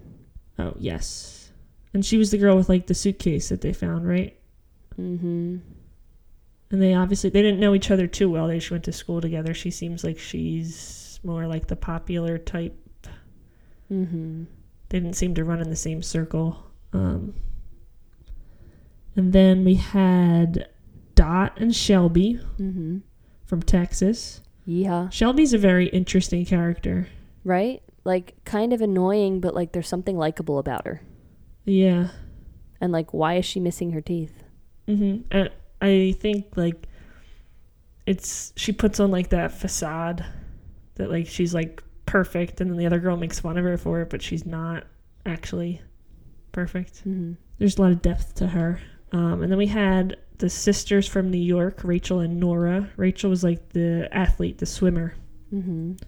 Oh 0.58 0.74
yes. 0.78 1.50
And 1.92 2.04
she 2.04 2.18
was 2.18 2.30
the 2.30 2.38
girl 2.38 2.56
with 2.56 2.68
like 2.68 2.86
the 2.86 2.94
suitcase 2.94 3.48
that 3.48 3.60
they 3.60 3.72
found, 3.72 4.06
right? 4.06 4.36
Mm-hmm. 4.98 5.58
And 6.70 6.82
they 6.82 6.94
obviously 6.94 7.30
they 7.30 7.42
didn't 7.42 7.60
know 7.60 7.74
each 7.74 7.90
other 7.90 8.06
too 8.06 8.30
well. 8.30 8.48
They 8.48 8.58
just 8.58 8.70
went 8.70 8.84
to 8.84 8.92
school 8.92 9.20
together. 9.20 9.54
She 9.54 9.70
seems 9.70 10.02
like 10.02 10.18
she's 10.18 11.20
more 11.22 11.46
like 11.46 11.68
the 11.68 11.76
popular 11.76 12.38
type. 12.38 12.76
Mm-hmm. 13.92 14.44
They 14.88 15.00
didn't 15.00 15.16
seem 15.16 15.34
to 15.34 15.44
run 15.44 15.60
in 15.60 15.70
the 15.70 15.76
same 15.76 16.02
circle. 16.02 16.64
Um, 16.92 17.34
and 19.16 19.32
then 19.32 19.64
we 19.64 19.74
had 19.74 20.68
Dot 21.14 21.58
and 21.60 21.74
Shelby 21.74 22.40
mm-hmm. 22.58 22.98
from 23.46 23.62
Texas. 23.62 24.40
Yeah. 24.66 25.08
Shelby's 25.10 25.52
a 25.52 25.58
very 25.58 25.88
interesting 25.88 26.44
character. 26.44 27.08
Right? 27.44 27.82
Like 28.04 28.34
kind 28.44 28.72
of 28.72 28.80
annoying, 28.80 29.40
but 29.40 29.54
like 29.54 29.72
there's 29.72 29.88
something 29.88 30.16
likable 30.16 30.58
about 30.58 30.86
her. 30.86 31.02
Yeah. 31.64 32.08
And 32.80 32.92
like 32.92 33.14
why 33.14 33.34
is 33.34 33.44
she 33.46 33.60
missing 33.60 33.92
her 33.92 34.00
teeth? 34.02 34.42
Mm-hmm. 34.86 35.22
And 35.30 35.50
I 35.80 36.14
think 36.20 36.56
like 36.56 36.86
it's 38.06 38.52
she 38.56 38.72
puts 38.72 39.00
on 39.00 39.10
like 39.10 39.30
that 39.30 39.52
facade 39.52 40.24
that 40.96 41.10
like 41.10 41.26
she's 41.26 41.54
like 41.54 41.82
perfect, 42.06 42.60
and 42.60 42.70
then 42.70 42.76
the 42.76 42.86
other 42.86 42.98
girl 43.00 43.16
makes 43.16 43.40
fun 43.40 43.56
of 43.56 43.64
her 43.64 43.78
for 43.78 44.00
it, 44.02 44.10
but 44.10 44.20
she's 44.22 44.44
not 44.44 44.84
actually 45.24 45.80
perfect. 46.52 47.02
Mhm. 47.08 47.36
There's 47.58 47.78
a 47.78 47.82
lot 47.82 47.92
of 47.92 48.02
depth 48.02 48.34
to 48.36 48.46
her. 48.48 48.80
Um, 49.12 49.42
and 49.42 49.50
then 49.50 49.58
we 49.58 49.66
had 49.66 50.16
the 50.38 50.50
sisters 50.50 51.06
from 51.08 51.30
New 51.30 51.38
York, 51.38 51.80
Rachel 51.84 52.20
and 52.20 52.38
Nora. 52.38 52.90
Rachel 52.96 53.30
was 53.30 53.42
like 53.44 53.70
the 53.70 54.08
athlete, 54.12 54.58
the 54.58 54.66
swimmer. 54.66 55.14
Mhm. 55.52 55.98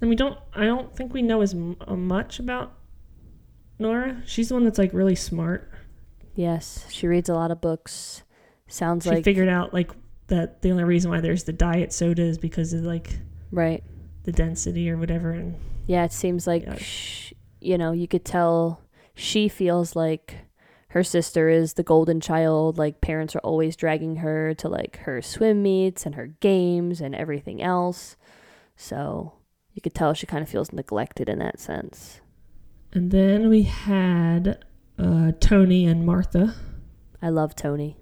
And 0.00 0.10
we 0.10 0.16
don't, 0.16 0.38
I 0.54 0.64
don't 0.66 0.94
think 0.94 1.12
we 1.14 1.22
know 1.22 1.40
as 1.40 1.54
m- 1.54 1.76
uh, 1.86 1.94
much 1.96 2.38
about 2.38 2.74
Nora. 3.78 4.22
She's 4.26 4.48
the 4.48 4.54
one 4.54 4.64
that's 4.64 4.78
like 4.78 4.92
really 4.92 5.14
smart. 5.14 5.70
Yes, 6.34 6.86
she 6.90 7.06
reads 7.06 7.28
a 7.28 7.34
lot 7.34 7.50
of 7.50 7.60
books. 7.60 8.22
Sounds 8.68 9.06
like 9.06 9.12
She 9.12 9.16
like 9.18 9.24
figured 9.24 9.48
out 9.48 9.72
like 9.72 9.90
that 10.26 10.60
the 10.62 10.70
only 10.70 10.84
reason 10.84 11.10
why 11.10 11.20
there's 11.20 11.44
the 11.44 11.52
diet 11.52 11.92
soda 11.92 12.22
is 12.22 12.36
because 12.36 12.72
of 12.72 12.82
like 12.82 13.18
right. 13.50 13.82
the 14.24 14.32
density 14.32 14.90
or 14.90 14.98
whatever. 14.98 15.30
And 15.30 15.56
Yeah, 15.86 16.04
it 16.04 16.12
seems 16.12 16.46
like 16.46 16.64
Yeah. 16.64 16.76
sh- 16.76 17.32
you 17.60 17.78
know, 17.78 17.92
you 17.92 18.06
could 18.08 18.24
tell 18.24 18.82
she 19.14 19.48
feels 19.48 19.96
like 19.96 20.34
her 20.88 21.02
sister 21.02 21.48
is 21.48 21.74
the 21.74 21.82
golden 21.82 22.20
child, 22.20 22.76
like 22.76 23.00
parents 23.00 23.34
are 23.34 23.40
always 23.40 23.76
dragging 23.76 24.16
her 24.16 24.52
to 24.54 24.68
like 24.68 24.98
her 24.98 25.22
swim 25.22 25.62
meets 25.62 26.04
and 26.04 26.14
her 26.16 26.26
games 26.26 27.00
and 27.00 27.14
everything 27.14 27.62
else. 27.62 28.16
So, 28.76 29.32
you 29.76 29.82
could 29.82 29.94
tell 29.94 30.12
she 30.14 30.26
kind 30.26 30.42
of 30.42 30.48
feels 30.48 30.72
neglected 30.72 31.28
in 31.28 31.38
that 31.38 31.60
sense. 31.60 32.20
and 32.92 33.10
then 33.12 33.48
we 33.48 33.62
had 33.62 34.64
uh, 34.98 35.30
Tony 35.38 35.86
and 35.86 36.04
Martha 36.04 36.54
I 37.22 37.28
love 37.28 37.54
Tony. 37.54 37.96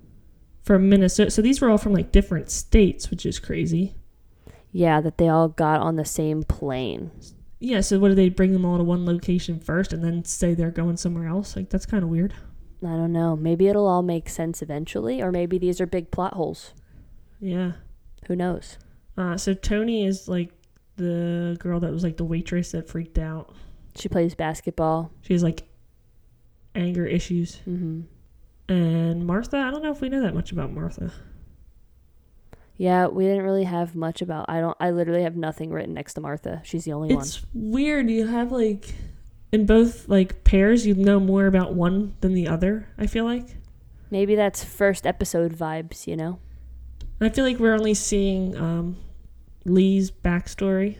from 0.62 0.88
Minnesota. 0.88 1.30
So 1.30 1.42
these 1.42 1.60
were 1.60 1.68
all 1.68 1.78
from 1.78 1.92
like 1.92 2.12
different 2.12 2.48
states, 2.50 3.10
which 3.10 3.26
is 3.26 3.38
crazy. 3.38 3.94
Yeah, 4.72 5.00
that 5.02 5.18
they 5.18 5.28
all 5.28 5.48
got 5.48 5.80
on 5.80 5.96
the 5.96 6.04
same 6.04 6.42
plane. 6.44 7.10
Yeah, 7.60 7.80
so 7.80 7.98
what 7.98 8.08
do 8.08 8.14
they 8.14 8.28
bring 8.28 8.52
them 8.52 8.64
all 8.64 8.76
to 8.78 8.84
one 8.84 9.04
location 9.06 9.58
first 9.60 9.92
and 9.92 10.02
then 10.02 10.24
say 10.24 10.54
they're 10.54 10.70
going 10.70 10.96
somewhere 10.96 11.28
else? 11.28 11.56
Like 11.56 11.70
that's 11.70 11.86
kind 11.86 12.02
of 12.04 12.10
weird. 12.10 12.34
I 12.82 12.88
don't 12.96 13.12
know. 13.12 13.34
Maybe 13.36 13.68
it'll 13.68 13.86
all 13.86 14.02
make 14.02 14.28
sense 14.28 14.60
eventually, 14.62 15.22
or 15.22 15.30
maybe 15.32 15.58
these 15.58 15.80
are 15.80 15.86
big 15.86 16.10
plot 16.10 16.34
holes. 16.34 16.74
Yeah. 17.40 17.72
Who 18.26 18.36
knows? 18.36 18.78
Uh, 19.16 19.36
so 19.36 19.54
Tony 19.54 20.04
is 20.04 20.28
like 20.28 20.50
the 20.96 21.56
girl 21.60 21.80
that 21.80 21.92
was 21.92 22.02
like 22.02 22.16
the 22.16 22.24
waitress 22.24 22.72
that 22.72 22.88
freaked 22.88 23.18
out. 23.18 23.54
She 23.96 24.08
plays 24.08 24.34
basketball. 24.34 25.12
She 25.22 25.32
has 25.32 25.42
like 25.42 25.64
anger 26.74 27.06
issues. 27.06 27.56
hmm 27.64 28.02
And 28.68 29.26
Martha, 29.26 29.56
I 29.58 29.70
don't 29.70 29.82
know 29.82 29.92
if 29.92 30.00
we 30.00 30.08
know 30.08 30.22
that 30.22 30.34
much 30.34 30.52
about 30.52 30.72
Martha. 30.72 31.12
Yeah, 32.76 33.06
we 33.06 33.24
didn't 33.24 33.44
really 33.44 33.64
have 33.64 33.94
much 33.94 34.20
about. 34.20 34.46
I 34.48 34.60
don't. 34.60 34.76
I 34.80 34.90
literally 34.90 35.22
have 35.22 35.36
nothing 35.36 35.70
written 35.70 35.94
next 35.94 36.14
to 36.14 36.20
Martha. 36.20 36.60
She's 36.64 36.84
the 36.84 36.92
only 36.92 37.14
one. 37.14 37.22
It's 37.22 37.44
weird. 37.54 38.10
You 38.10 38.26
have 38.26 38.50
like 38.50 38.92
in 39.52 39.64
both 39.66 40.08
like 40.08 40.42
pairs, 40.42 40.84
you 40.84 40.94
know 40.94 41.20
more 41.20 41.46
about 41.46 41.74
one 41.74 42.16
than 42.20 42.34
the 42.34 42.48
other. 42.48 42.88
I 42.98 43.06
feel 43.06 43.24
like. 43.24 43.46
Maybe 44.10 44.34
that's 44.34 44.64
first 44.64 45.06
episode 45.06 45.56
vibes. 45.56 46.08
You 46.08 46.16
know. 46.16 46.40
I 47.20 47.28
feel 47.28 47.44
like 47.44 47.58
we're 47.58 47.74
only 47.74 47.94
seeing 47.94 48.56
um, 48.56 48.96
Lee's 49.64 50.10
backstory. 50.10 50.98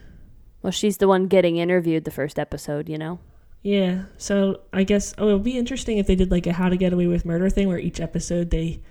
Well, 0.63 0.71
she's 0.71 0.99
the 0.99 1.09
one 1.09 1.27
getting 1.27 1.57
interviewed 1.57 2.05
the 2.05 2.11
first 2.11 2.39
episode. 2.39 2.89
You 2.89 2.99
know. 2.99 3.19
Yeah. 3.63 4.05
So 4.19 4.61
I 4.73 4.85
guess 4.85 5.15
oh, 5.19 5.29
it 5.29 5.33
would 5.33 5.43
be 5.43 5.59
interesting 5.59 5.99
if 5.99 6.07
they 6.07 6.15
did 6.15 6.31
like 6.31 6.47
a 6.47 6.53
How 6.53 6.69
to 6.69 6.77
Get 6.77 6.93
Away 6.93 7.07
with 7.07 7.25
Murder 7.25 7.49
thing, 7.51 7.67
where 7.69 7.79
each 7.79 8.01
episode 8.01 8.51
they 8.51 8.83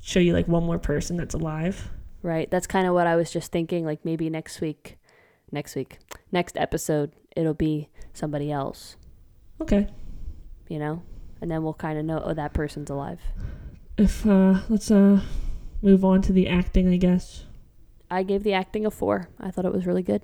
show 0.00 0.20
you 0.20 0.32
like 0.32 0.48
one 0.48 0.64
more 0.64 0.78
person 0.78 1.16
that's 1.16 1.34
alive. 1.34 1.90
Right. 2.22 2.50
That's 2.50 2.66
kind 2.66 2.86
of 2.86 2.94
what 2.94 3.06
I 3.06 3.16
was 3.16 3.30
just 3.30 3.52
thinking. 3.52 3.84
Like 3.84 4.04
maybe 4.04 4.30
next 4.30 4.60
week, 4.60 4.96
next 5.52 5.74
week, 5.74 5.98
next 6.32 6.56
episode, 6.56 7.12
it'll 7.36 7.54
be 7.54 7.88
somebody 8.12 8.50
else. 8.50 8.96
Okay. 9.60 9.88
You 10.68 10.78
know, 10.78 11.02
and 11.40 11.50
then 11.50 11.62
we'll 11.62 11.74
kind 11.74 11.98
of 11.98 12.04
know. 12.04 12.20
Oh, 12.24 12.34
that 12.34 12.52
person's 12.52 12.90
alive. 12.90 13.20
If 13.96 14.26
uh, 14.26 14.60
let's 14.68 14.90
uh 14.90 15.20
move 15.82 16.04
on 16.04 16.22
to 16.22 16.32
the 16.32 16.48
acting, 16.48 16.92
I 16.92 16.96
guess. 16.96 17.45
I 18.10 18.22
gave 18.22 18.42
the 18.42 18.52
acting 18.52 18.86
a 18.86 18.90
four. 18.90 19.28
I 19.40 19.50
thought 19.50 19.64
it 19.64 19.72
was 19.72 19.86
really 19.86 20.02
good. 20.02 20.22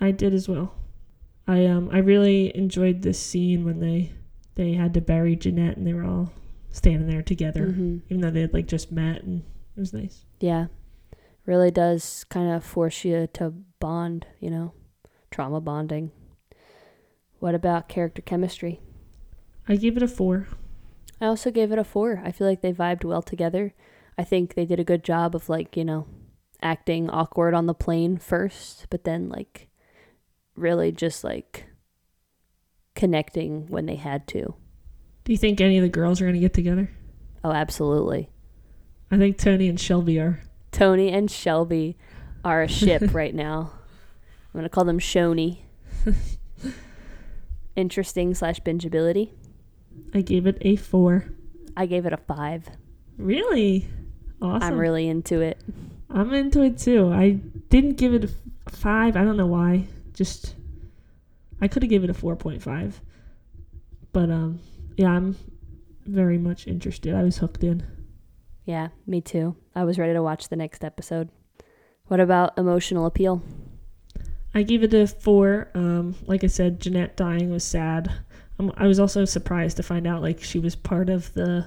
I 0.00 0.10
did 0.10 0.34
as 0.34 0.48
well. 0.48 0.74
I 1.46 1.66
um 1.66 1.88
I 1.92 1.98
really 1.98 2.54
enjoyed 2.56 3.02
this 3.02 3.20
scene 3.20 3.64
when 3.64 3.80
they 3.80 4.12
they 4.56 4.72
had 4.72 4.94
to 4.94 5.00
bury 5.00 5.36
Jeanette 5.36 5.76
and 5.76 5.86
they 5.86 5.94
were 5.94 6.04
all 6.04 6.32
standing 6.70 7.08
there 7.08 7.22
together, 7.22 7.66
hmm 7.66 7.98
even 8.08 8.20
though 8.20 8.30
they 8.30 8.42
had 8.42 8.54
like 8.54 8.66
just 8.66 8.90
met 8.92 9.22
and 9.22 9.42
it 9.76 9.80
was 9.80 9.92
nice. 9.92 10.24
Yeah. 10.40 10.66
Really 11.44 11.70
does 11.70 12.24
kind 12.24 12.50
of 12.50 12.64
force 12.64 13.04
you 13.04 13.28
to 13.34 13.50
bond, 13.78 14.26
you 14.40 14.50
know, 14.50 14.72
trauma 15.30 15.60
bonding. 15.60 16.10
What 17.38 17.54
about 17.54 17.88
character 17.88 18.20
chemistry? 18.22 18.80
I 19.68 19.76
gave 19.76 19.96
it 19.96 20.02
a 20.02 20.08
four. 20.08 20.48
I 21.20 21.26
also 21.26 21.50
gave 21.50 21.70
it 21.70 21.78
a 21.78 21.84
four. 21.84 22.20
I 22.24 22.32
feel 22.32 22.46
like 22.48 22.62
they 22.62 22.72
vibed 22.72 23.04
well 23.04 23.22
together. 23.22 23.74
I 24.18 24.24
think 24.24 24.54
they 24.54 24.64
did 24.64 24.80
a 24.80 24.84
good 24.84 25.04
job 25.04 25.34
of, 25.34 25.48
like, 25.48 25.76
you 25.76 25.84
know, 25.84 26.06
acting 26.62 27.10
awkward 27.10 27.54
on 27.54 27.66
the 27.66 27.74
plane 27.74 28.16
first, 28.16 28.86
but 28.90 29.04
then, 29.04 29.28
like, 29.28 29.68
really 30.54 30.92
just, 30.92 31.22
like, 31.24 31.66
connecting 32.94 33.66
when 33.68 33.86
they 33.86 33.96
had 33.96 34.26
to. 34.28 34.54
Do 35.24 35.32
you 35.32 35.38
think 35.38 35.60
any 35.60 35.76
of 35.76 35.82
the 35.82 35.88
girls 35.88 36.20
are 36.20 36.26
gonna 36.26 36.38
get 36.38 36.54
together? 36.54 36.90
Oh, 37.44 37.52
absolutely. 37.52 38.30
I 39.10 39.18
think 39.18 39.38
Tony 39.38 39.68
and 39.68 39.78
Shelby 39.78 40.18
are. 40.18 40.42
Tony 40.72 41.10
and 41.10 41.30
Shelby 41.30 41.96
are 42.44 42.62
a 42.62 42.68
ship 42.68 43.02
right 43.12 43.34
now. 43.34 43.72
I'm 44.54 44.58
gonna 44.60 44.68
call 44.68 44.84
them 44.84 44.98
Shoney. 44.98 45.58
Interesting 47.76 48.34
slash 48.34 48.60
bingeability. 48.60 49.32
I 50.14 50.22
gave 50.22 50.46
it 50.46 50.58
a 50.60 50.76
four. 50.76 51.26
I 51.76 51.86
gave 51.86 52.06
it 52.06 52.12
a 52.12 52.16
five. 52.16 52.68
Really? 53.18 53.86
Awesome. 54.40 54.62
I'm 54.62 54.78
really 54.78 55.08
into 55.08 55.40
it. 55.40 55.60
I'm 56.10 56.32
into 56.32 56.62
it 56.62 56.78
too. 56.78 57.12
I 57.12 57.32
didn't 57.68 57.96
give 57.96 58.14
it 58.14 58.24
a 58.24 58.28
f- 58.28 58.72
five. 58.74 59.16
I 59.16 59.24
don't 59.24 59.36
know 59.36 59.46
why. 59.46 59.86
Just 60.12 60.54
I 61.60 61.68
could 61.68 61.82
have 61.82 61.90
given 61.90 62.08
it 62.10 62.16
a 62.16 62.18
four 62.18 62.36
point 62.36 62.62
five. 62.62 63.00
But 64.12 64.30
um 64.30 64.60
yeah, 64.96 65.10
I'm 65.10 65.36
very 66.06 66.38
much 66.38 66.66
interested. 66.66 67.14
I 67.14 67.22
was 67.22 67.38
hooked 67.38 67.64
in. 67.64 67.84
Yeah, 68.64 68.88
me 69.06 69.20
too. 69.20 69.56
I 69.74 69.84
was 69.84 69.98
ready 69.98 70.12
to 70.12 70.22
watch 70.22 70.48
the 70.48 70.56
next 70.56 70.84
episode. 70.84 71.28
What 72.06 72.20
about 72.20 72.56
emotional 72.58 73.06
appeal? 73.06 73.42
I 74.54 74.62
gave 74.62 74.82
it 74.82 74.94
a 74.94 75.06
four. 75.06 75.68
Um, 75.74 76.14
like 76.26 76.42
I 76.42 76.46
said, 76.46 76.80
Jeanette 76.80 77.16
dying 77.16 77.50
was 77.50 77.64
sad. 77.64 78.10
Um, 78.58 78.72
I 78.76 78.86
was 78.86 78.98
also 78.98 79.24
surprised 79.24 79.76
to 79.76 79.82
find 79.82 80.06
out 80.06 80.22
like 80.22 80.42
she 80.42 80.58
was 80.58 80.74
part 80.74 81.10
of 81.10 81.32
the, 81.34 81.66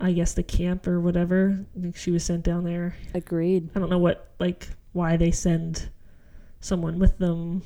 I 0.00 0.12
guess 0.12 0.34
the 0.34 0.42
camp 0.42 0.86
or 0.86 1.00
whatever. 1.00 1.64
Like, 1.74 1.96
she 1.96 2.10
was 2.10 2.24
sent 2.24 2.44
down 2.44 2.64
there. 2.64 2.96
Agreed. 3.14 3.70
I 3.74 3.80
don't 3.80 3.90
know 3.90 3.98
what 3.98 4.32
like 4.38 4.68
why 4.92 5.16
they 5.16 5.30
send 5.30 5.90
someone 6.60 6.98
with 6.98 7.18
them. 7.18 7.62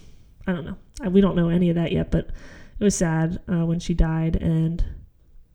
I 0.46 0.52
don't 0.52 0.64
know. 0.64 0.76
I, 1.00 1.08
we 1.08 1.20
don't 1.20 1.36
know 1.36 1.48
any 1.48 1.70
of 1.70 1.76
that 1.76 1.92
yet, 1.92 2.10
but 2.10 2.30
it 2.78 2.84
was 2.84 2.96
sad 2.96 3.40
uh, 3.48 3.64
when 3.64 3.78
she 3.80 3.94
died, 3.94 4.36
and 4.36 4.84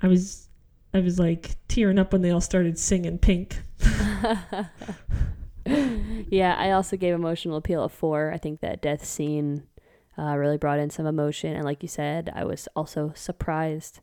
I 0.02 0.08
was 0.08 0.50
I 0.94 1.00
was 1.00 1.20
like 1.20 1.56
tearing 1.68 2.00
up 2.00 2.14
when 2.14 2.22
they 2.22 2.32
all 2.32 2.42
started 2.42 2.78
singing 2.80 3.18
Pink. 3.18 3.62
yeah, 5.66 6.56
I 6.58 6.72
also 6.72 6.96
gave 6.96 7.14
emotional 7.14 7.58
appeal 7.58 7.84
a 7.84 7.90
four. 7.90 8.32
I 8.34 8.38
think 8.38 8.62
that 8.62 8.82
death 8.82 9.04
scene 9.04 9.64
uh, 10.18 10.36
really 10.38 10.58
brought 10.58 10.80
in 10.80 10.90
some 10.90 11.06
emotion, 11.06 11.56
and 11.56 11.66
like 11.66 11.84
you 11.84 11.90
said, 11.90 12.32
I 12.34 12.46
was 12.46 12.68
also 12.76 13.12
surprised. 13.16 14.00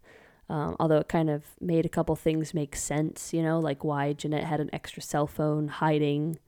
Um, 0.49 0.77
although 0.79 0.99
it 0.99 1.09
kind 1.09 1.31
of 1.31 1.45
made 1.61 1.87
a 1.87 1.89
couple 1.89 2.15
things 2.17 2.53
make 2.53 2.77
sense, 2.77 3.33
you 3.33 3.43
know, 3.43 3.59
like 3.59 3.83
why 3.83 4.13
Jeanette 4.13 4.45
had 4.45 4.61
an 4.61 4.71
extra 4.73 5.03
cell 5.03 5.27
phone 5.27 5.69
hiding 5.69 6.39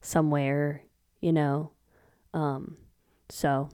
somewhere, 0.00 0.82
you 1.20 1.32
know. 1.32 1.70
Um, 2.34 2.76
so, 3.30 3.70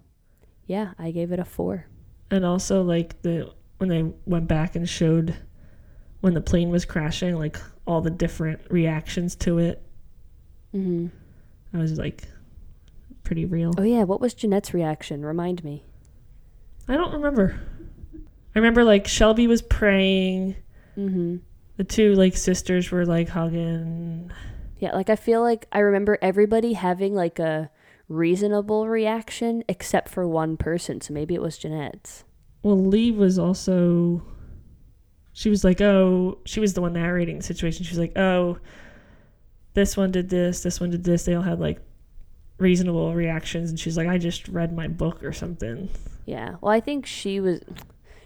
yeah, 0.66 0.92
I 0.98 1.10
gave 1.10 1.32
it 1.32 1.40
a 1.40 1.44
four. 1.44 1.86
And 2.30 2.44
also 2.44 2.82
like 2.82 3.20
the 3.22 3.52
when 3.78 3.88
they 3.88 4.04
went 4.24 4.46
back 4.46 4.76
and 4.76 4.88
showed 4.88 5.36
when 6.20 6.34
the 6.34 6.40
plane 6.40 6.70
was 6.70 6.84
crashing, 6.84 7.36
like 7.36 7.58
all 7.84 8.00
the 8.00 8.10
different 8.10 8.60
reactions 8.70 9.34
to 9.34 9.58
it. 9.58 9.82
Mm-hmm. 10.74 11.08
I 11.76 11.80
was 11.80 11.98
like 11.98 12.28
pretty 13.24 13.44
real. 13.44 13.74
Oh 13.76 13.82
yeah, 13.82 14.04
what 14.04 14.20
was 14.20 14.34
Jeanette's 14.34 14.72
reaction? 14.72 15.24
Remind 15.24 15.64
me. 15.64 15.84
I 16.88 16.96
don't 16.96 17.12
remember. 17.12 17.60
I 18.54 18.58
remember 18.58 18.84
like 18.84 19.08
Shelby 19.08 19.46
was 19.46 19.62
praying. 19.62 20.56
Mm-hmm. 20.96 21.36
The 21.78 21.84
two 21.84 22.14
like 22.14 22.36
sisters 22.36 22.90
were 22.90 23.06
like 23.06 23.28
hugging. 23.28 24.30
Yeah, 24.78 24.94
like 24.94 25.10
I 25.10 25.16
feel 25.16 25.42
like 25.42 25.66
I 25.72 25.78
remember 25.78 26.18
everybody 26.20 26.74
having 26.74 27.14
like 27.14 27.38
a 27.38 27.70
reasonable 28.08 28.88
reaction 28.88 29.64
except 29.68 30.08
for 30.08 30.26
one 30.28 30.56
person, 30.56 31.00
so 31.00 31.14
maybe 31.14 31.34
it 31.34 31.40
was 31.40 31.56
Jeanette's. 31.56 32.24
Well, 32.62 32.78
Lee 32.78 33.10
was 33.10 33.38
also. 33.38 34.22
She 35.32 35.48
was 35.48 35.64
like, 35.64 35.80
oh, 35.80 36.38
she 36.44 36.60
was 36.60 36.74
the 36.74 36.82
one 36.82 36.92
narrating 36.92 37.38
the 37.38 37.42
situation. 37.42 37.84
She 37.84 37.92
was 37.92 37.98
like, 37.98 38.18
oh, 38.18 38.58
this 39.72 39.96
one 39.96 40.10
did 40.10 40.28
this, 40.28 40.62
this 40.62 40.78
one 40.78 40.90
did 40.90 41.04
this. 41.04 41.24
They 41.24 41.34
all 41.34 41.42
had 41.42 41.58
like 41.58 41.80
reasonable 42.58 43.14
reactions, 43.14 43.70
and 43.70 43.80
she's 43.80 43.96
like, 43.96 44.08
I 44.08 44.18
just 44.18 44.46
read 44.48 44.76
my 44.76 44.88
book 44.88 45.24
or 45.24 45.32
something. 45.32 45.88
Yeah. 46.26 46.56
Well, 46.60 46.70
I 46.70 46.80
think 46.80 47.06
she 47.06 47.40
was 47.40 47.60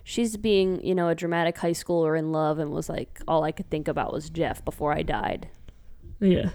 she's 0.06 0.36
being, 0.36 0.80
you 0.86 0.94
know, 0.94 1.08
a 1.08 1.16
dramatic 1.16 1.58
high 1.58 1.72
schooler 1.72 2.16
in 2.16 2.30
love 2.30 2.60
and 2.60 2.70
was 2.70 2.88
like 2.88 3.20
all 3.26 3.42
I 3.42 3.50
could 3.50 3.68
think 3.68 3.88
about 3.88 4.12
was 4.12 4.30
Jeff 4.30 4.64
before 4.64 4.92
I 4.92 5.02
died. 5.02 5.48
Yeah. 6.20 6.50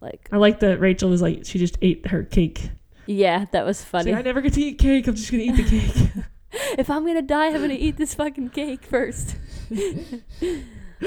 Like 0.00 0.28
I 0.32 0.38
like 0.38 0.58
that 0.60 0.80
Rachel 0.80 1.08
was 1.08 1.22
like, 1.22 1.46
she 1.46 1.60
just 1.60 1.78
ate 1.80 2.08
her 2.08 2.24
cake. 2.24 2.70
Yeah, 3.06 3.46
that 3.52 3.64
was 3.64 3.84
funny. 3.84 4.10
like, 4.10 4.18
I 4.18 4.22
never 4.22 4.40
get 4.40 4.54
to 4.54 4.60
eat 4.60 4.78
cake. 4.78 5.06
I'm 5.06 5.14
just 5.14 5.30
gonna 5.30 5.44
eat 5.44 5.56
the 5.56 5.62
cake. 5.62 6.24
if 6.78 6.90
I'm 6.90 7.06
gonna 7.06 7.22
die, 7.22 7.46
I'm 7.46 7.60
gonna 7.60 7.74
eat 7.74 7.96
this 7.96 8.14
fucking 8.14 8.50
cake 8.50 8.82
first. 8.82 9.36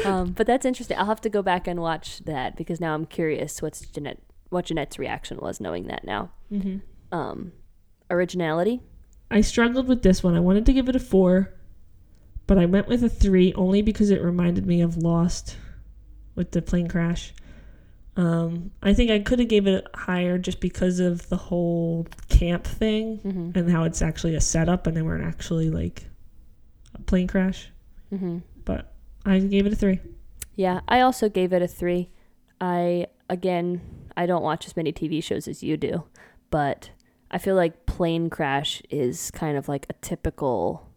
um, 0.05 0.31
but 0.31 0.47
that's 0.47 0.65
interesting. 0.65 0.97
I'll 0.97 1.05
have 1.05 1.21
to 1.21 1.29
go 1.29 1.41
back 1.41 1.67
and 1.67 1.81
watch 1.81 2.19
that 2.19 2.55
because 2.55 2.79
now 2.79 2.93
I'm 2.93 3.05
curious 3.05 3.61
what's 3.61 3.81
Jeanette 3.81 4.21
what 4.49 4.65
Jeanette's 4.65 4.97
reaction 4.97 5.37
was 5.37 5.59
knowing 5.59 5.87
that 5.87 6.05
now. 6.05 6.31
mm-hmm. 6.51 6.77
Um, 7.11 7.51
originality. 8.09 8.81
I 9.29 9.41
struggled 9.41 9.87
with 9.87 10.01
this 10.01 10.23
one. 10.23 10.35
I 10.35 10.39
wanted 10.39 10.65
to 10.67 10.73
give 10.73 10.89
it 10.89 10.95
a 10.95 10.99
four, 10.99 11.53
but 12.49 12.57
I 12.57 12.65
went 12.65 12.87
with 12.87 13.03
a 13.03 13.09
three 13.09 13.53
only 13.53 13.83
because 13.83 14.09
it 14.09 14.23
reminded 14.23 14.65
me 14.65 14.81
of 14.81 14.97
Lost 14.97 15.55
with 16.33 16.49
the 16.49 16.63
plane 16.63 16.87
crash. 16.87 17.31
Um, 18.17 18.71
I 18.81 18.95
think 18.95 19.11
I 19.11 19.19
could 19.19 19.37
have 19.37 19.47
gave 19.47 19.67
it 19.67 19.85
higher 19.93 20.39
just 20.39 20.59
because 20.59 20.99
of 20.99 21.29
the 21.29 21.37
whole 21.37 22.07
camp 22.27 22.65
thing 22.65 23.19
Mm-hmm. 23.19 23.51
and 23.55 23.71
how 23.71 23.83
it's 23.83 24.01
actually 24.01 24.33
a 24.33 24.41
setup 24.41 24.87
and 24.87 24.97
they 24.97 25.03
weren't 25.03 25.25
actually 25.25 25.69
like 25.69 26.05
a 26.95 27.01
plane 27.03 27.27
crash. 27.27 27.69
Mm-hmm. 28.11 28.39
But 28.65 28.95
I 29.27 29.37
gave 29.37 29.67
it 29.67 29.73
a 29.73 29.75
three. 29.75 29.99
Yeah, 30.55 30.79
I 30.87 31.01
also 31.01 31.29
gave 31.29 31.53
it 31.53 31.61
a 31.61 31.67
three. 31.67 32.09
I 32.59 33.05
again, 33.29 33.79
I 34.17 34.25
don't 34.25 34.41
watch 34.41 34.65
as 34.65 34.75
many 34.75 34.91
TV 34.91 35.23
shows 35.23 35.47
as 35.47 35.61
you 35.61 35.77
do, 35.77 36.05
but 36.49 36.89
I 37.29 37.37
feel 37.37 37.55
like 37.55 37.85
plane 37.85 38.31
crash 38.31 38.81
is 38.89 39.29
kind 39.29 39.55
of 39.55 39.67
like 39.67 39.85
a 39.87 39.93
typical 40.01 40.88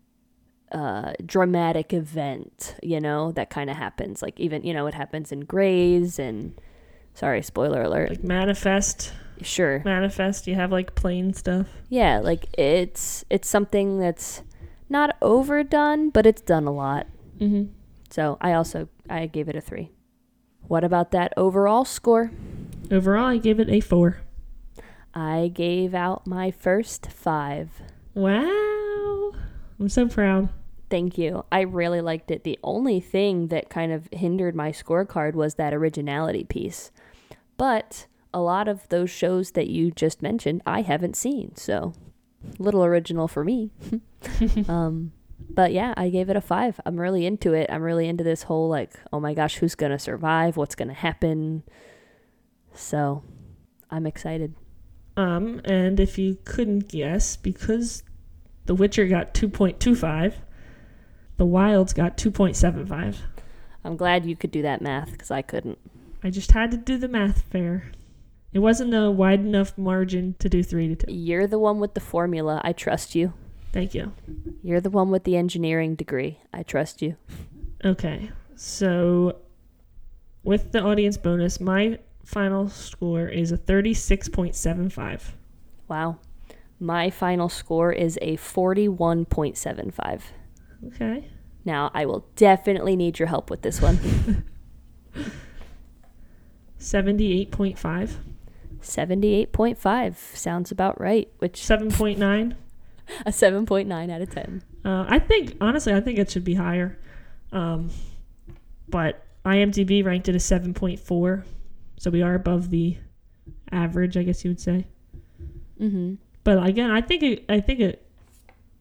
uh, 0.72 1.12
dramatic 1.24 1.92
event, 1.92 2.74
you 2.82 3.00
know, 3.00 3.30
that 3.32 3.50
kind 3.50 3.70
of 3.70 3.76
happens. 3.76 4.22
Like 4.22 4.38
even 4.40 4.64
you 4.64 4.72
know, 4.74 4.86
it 4.86 4.94
happens 4.94 5.30
in 5.32 5.40
Grey's 5.40 6.18
and 6.18 6.58
sorry, 7.14 7.42
spoiler 7.42 7.82
alert. 7.82 8.10
Like 8.10 8.24
manifest, 8.24 9.12
sure, 9.42 9.82
manifest. 9.84 10.46
You 10.46 10.54
have 10.54 10.72
like 10.72 10.94
plane 10.94 11.34
stuff. 11.34 11.66
yeah, 11.88 12.18
like 12.20 12.46
it's 12.58 13.24
it's 13.30 13.48
something 13.48 13.98
that's 13.98 14.42
not 14.88 15.16
overdone, 15.22 16.10
but 16.10 16.26
it's 16.26 16.42
done 16.42 16.66
a 16.66 16.72
lot. 16.72 17.06
Mm-hmm. 17.38 17.72
So 18.10 18.38
I 18.40 18.52
also 18.52 18.88
I 19.08 19.26
gave 19.26 19.48
it 19.48 19.56
a 19.56 19.60
three. 19.60 19.90
What 20.68 20.84
about 20.84 21.10
that 21.10 21.32
overall 21.36 21.84
score? 21.84 22.30
Overall, 22.90 23.26
I 23.26 23.36
gave 23.38 23.58
it 23.60 23.68
a 23.68 23.80
four. 23.80 24.22
I 25.14 25.50
gave 25.52 25.94
out 25.94 26.26
my 26.26 26.50
first 26.50 27.10
five. 27.10 27.82
Wow, 28.14 29.32
I'm 29.78 29.88
so 29.88 30.08
proud. 30.08 30.48
Thank 30.92 31.16
you. 31.16 31.46
I 31.50 31.62
really 31.62 32.02
liked 32.02 32.30
it. 32.30 32.44
The 32.44 32.58
only 32.62 33.00
thing 33.00 33.46
that 33.46 33.70
kind 33.70 33.92
of 33.92 34.10
hindered 34.12 34.54
my 34.54 34.72
scorecard 34.72 35.32
was 35.32 35.54
that 35.54 35.72
originality 35.72 36.44
piece. 36.44 36.90
But 37.56 38.06
a 38.34 38.42
lot 38.42 38.68
of 38.68 38.86
those 38.90 39.08
shows 39.08 39.52
that 39.52 39.68
you 39.68 39.90
just 39.90 40.20
mentioned, 40.20 40.60
I 40.66 40.82
haven't 40.82 41.16
seen. 41.16 41.56
So, 41.56 41.94
little 42.58 42.84
original 42.84 43.26
for 43.26 43.42
me. 43.42 43.70
um, 44.68 45.12
but 45.48 45.72
yeah, 45.72 45.94
I 45.96 46.10
gave 46.10 46.28
it 46.28 46.36
a 46.36 46.42
five. 46.42 46.78
I'm 46.84 47.00
really 47.00 47.24
into 47.24 47.54
it. 47.54 47.70
I'm 47.70 47.80
really 47.80 48.06
into 48.06 48.22
this 48.22 48.42
whole 48.42 48.68
like, 48.68 48.92
oh 49.14 49.18
my 49.18 49.32
gosh, 49.32 49.56
who's 49.56 49.74
going 49.74 49.92
to 49.92 49.98
survive? 49.98 50.58
What's 50.58 50.74
going 50.74 50.88
to 50.88 50.94
happen? 50.94 51.62
So, 52.74 53.24
I'm 53.90 54.04
excited. 54.04 54.54
Um, 55.16 55.62
and 55.64 55.98
if 55.98 56.18
you 56.18 56.36
couldn't 56.44 56.88
guess, 56.88 57.36
because 57.36 58.02
The 58.66 58.74
Witcher 58.74 59.06
got 59.06 59.32
2.25, 59.32 60.34
The 61.36 61.46
Wilds 61.46 61.92
got 61.92 62.16
2.75. 62.16 63.16
I'm 63.84 63.96
glad 63.96 64.26
you 64.26 64.36
could 64.36 64.50
do 64.50 64.62
that 64.62 64.80
math 64.80 65.12
because 65.12 65.30
I 65.30 65.42
couldn't. 65.42 65.78
I 66.22 66.30
just 66.30 66.52
had 66.52 66.70
to 66.70 66.76
do 66.76 66.98
the 66.98 67.08
math 67.08 67.42
fair. 67.42 67.90
It 68.52 68.60
wasn't 68.60 68.94
a 68.94 69.10
wide 69.10 69.40
enough 69.40 69.76
margin 69.76 70.36
to 70.38 70.48
do 70.48 70.62
3 70.62 70.94
to 70.94 71.06
2. 71.06 71.12
You're 71.12 71.46
the 71.46 71.58
one 71.58 71.80
with 71.80 71.94
the 71.94 72.00
formula. 72.00 72.60
I 72.62 72.72
trust 72.72 73.14
you. 73.14 73.32
Thank 73.72 73.94
you. 73.94 74.12
You're 74.62 74.82
the 74.82 74.90
one 74.90 75.10
with 75.10 75.24
the 75.24 75.36
engineering 75.36 75.94
degree. 75.94 76.38
I 76.52 76.62
trust 76.62 77.00
you. 77.00 77.16
Okay, 77.84 78.30
so 78.54 79.36
with 80.44 80.72
the 80.72 80.82
audience 80.82 81.16
bonus, 81.16 81.58
my 81.60 81.98
final 82.24 82.68
score 82.68 83.26
is 83.26 83.50
a 83.50 83.58
36.75. 83.58 85.32
Wow. 85.88 86.18
My 86.78 87.10
final 87.10 87.48
score 87.48 87.92
is 87.92 88.18
a 88.20 88.36
41.75. 88.36 90.20
Okay. 90.88 91.28
Now, 91.64 91.90
I 91.94 92.06
will 92.06 92.26
definitely 92.36 92.96
need 92.96 93.18
your 93.18 93.28
help 93.28 93.50
with 93.50 93.62
this 93.62 93.80
one. 93.80 93.98
78.5. 96.78 98.14
78.5 98.80 100.16
sounds 100.36 100.72
about 100.72 101.00
right, 101.00 101.30
which 101.38 101.60
7.9. 101.60 102.56
a 103.26 103.30
7.9 103.30 104.10
out 104.10 104.20
of 104.20 104.30
10. 104.30 104.62
Uh, 104.84 105.04
I 105.08 105.18
think, 105.20 105.56
honestly, 105.60 105.94
I 105.94 106.00
think 106.00 106.18
it 106.18 106.30
should 106.30 106.44
be 106.44 106.54
higher. 106.54 106.98
Um, 107.52 107.90
but 108.88 109.24
IMDb 109.44 110.04
ranked 110.04 110.28
it 110.28 110.34
a 110.34 110.38
7.4. 110.38 111.44
So 111.98 112.10
we 112.10 112.22
are 112.22 112.34
above 112.34 112.70
the 112.70 112.96
average, 113.70 114.16
I 114.16 114.24
guess 114.24 114.44
you 114.44 114.50
would 114.50 114.60
say. 114.60 114.86
Mhm. 115.80 116.18
But 116.42 116.64
again, 116.66 116.90
I 116.90 117.00
think 117.00 117.22
it, 117.22 117.44
I 117.48 117.60
think 117.60 117.78
it 117.78 118.04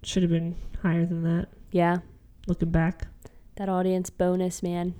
should 0.02 0.24
have 0.24 0.32
been 0.32 0.56
higher 0.82 1.06
than 1.06 1.22
that 1.24 1.50
Yeah. 1.72 1.98
looking 2.48 2.72
back. 2.72 3.08
That 3.56 3.70
audience 3.70 4.10
bonus, 4.10 4.62
man. 4.64 4.94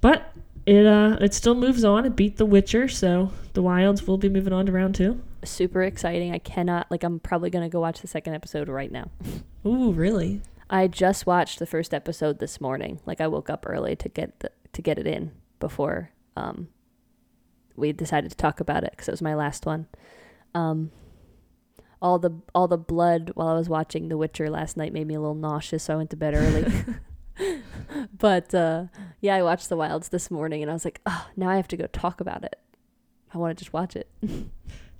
But 0.00 0.32
it 0.66 0.86
uh 0.86 1.18
it 1.20 1.34
still 1.34 1.54
moves 1.54 1.84
on. 1.84 2.04
It 2.04 2.16
beat 2.16 2.36
The 2.36 2.46
Witcher, 2.46 2.88
so 2.88 3.32
the 3.52 3.62
Wilds 3.62 4.06
will 4.06 4.18
be 4.18 4.28
moving 4.28 4.52
on 4.52 4.66
to 4.66 4.72
round 4.72 4.94
two. 4.94 5.20
Super 5.44 5.82
exciting. 5.82 6.32
I 6.32 6.38
cannot 6.38 6.90
like 6.90 7.04
I'm 7.04 7.20
probably 7.20 7.50
gonna 7.50 7.68
go 7.68 7.80
watch 7.80 8.00
the 8.00 8.08
second 8.08 8.34
episode 8.34 8.68
right 8.68 8.90
now. 8.90 9.10
Ooh, 9.66 9.92
really? 9.92 10.40
I 10.70 10.88
just 10.88 11.26
watched 11.26 11.58
the 11.58 11.66
first 11.66 11.92
episode 11.92 12.38
this 12.38 12.60
morning. 12.60 13.00
Like 13.06 13.20
I 13.20 13.26
woke 13.26 13.50
up 13.50 13.64
early 13.68 13.94
to 13.96 14.08
get 14.08 14.40
the, 14.40 14.50
to 14.72 14.82
get 14.82 14.98
it 14.98 15.06
in 15.06 15.32
before 15.60 16.10
um 16.36 16.68
we 17.76 17.92
decided 17.92 18.30
to 18.30 18.36
talk 18.36 18.60
about 18.60 18.84
it 18.84 18.90
because 18.90 19.08
it 19.08 19.12
was 19.12 19.22
my 19.22 19.34
last 19.34 19.66
one. 19.66 19.86
Um, 20.54 20.90
all 22.02 22.18
the 22.18 22.32
all 22.54 22.68
the 22.68 22.76
blood 22.76 23.30
while 23.34 23.48
I 23.48 23.54
was 23.54 23.68
watching 23.68 24.08
The 24.08 24.18
Witcher 24.18 24.50
last 24.50 24.76
night 24.76 24.92
made 24.92 25.06
me 25.06 25.14
a 25.14 25.20
little 25.20 25.34
nauseous, 25.34 25.84
so 25.84 25.94
I 25.94 25.96
went 25.96 26.10
to 26.10 26.16
bed 26.16 26.34
early. 26.34 26.66
but 28.18 28.54
uh, 28.54 28.84
yeah, 29.20 29.36
I 29.36 29.42
watched 29.42 29.68
The 29.68 29.76
Wilds 29.76 30.08
this 30.08 30.30
morning, 30.30 30.62
and 30.62 30.70
I 30.70 30.74
was 30.74 30.84
like, 30.84 31.00
oh, 31.06 31.28
now 31.36 31.48
I 31.48 31.56
have 31.56 31.68
to 31.68 31.76
go 31.76 31.86
talk 31.86 32.20
about 32.20 32.44
it. 32.44 32.58
I 33.32 33.38
want 33.38 33.56
to 33.56 33.64
just 33.64 33.72
watch 33.72 33.96
it. 33.96 34.08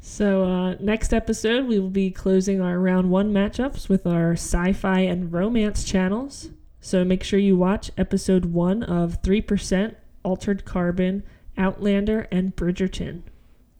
So 0.04 0.42
uh, 0.42 0.74
next 0.80 1.14
episode, 1.14 1.66
we 1.66 1.78
will 1.78 1.88
be 1.88 2.10
closing 2.10 2.60
our 2.60 2.76
round 2.76 3.08
one 3.08 3.32
matchups 3.32 3.88
with 3.88 4.04
our 4.04 4.32
sci-fi 4.32 4.98
and 4.98 5.32
romance 5.32 5.84
channels. 5.84 6.50
So 6.80 7.04
make 7.04 7.22
sure 7.22 7.38
you 7.38 7.56
watch 7.56 7.92
episode 7.96 8.46
one 8.46 8.82
of 8.82 9.22
Three 9.22 9.40
Percent, 9.40 9.96
Altered 10.24 10.64
Carbon, 10.64 11.22
Outlander, 11.56 12.26
and 12.32 12.56
Bridgerton. 12.56 13.22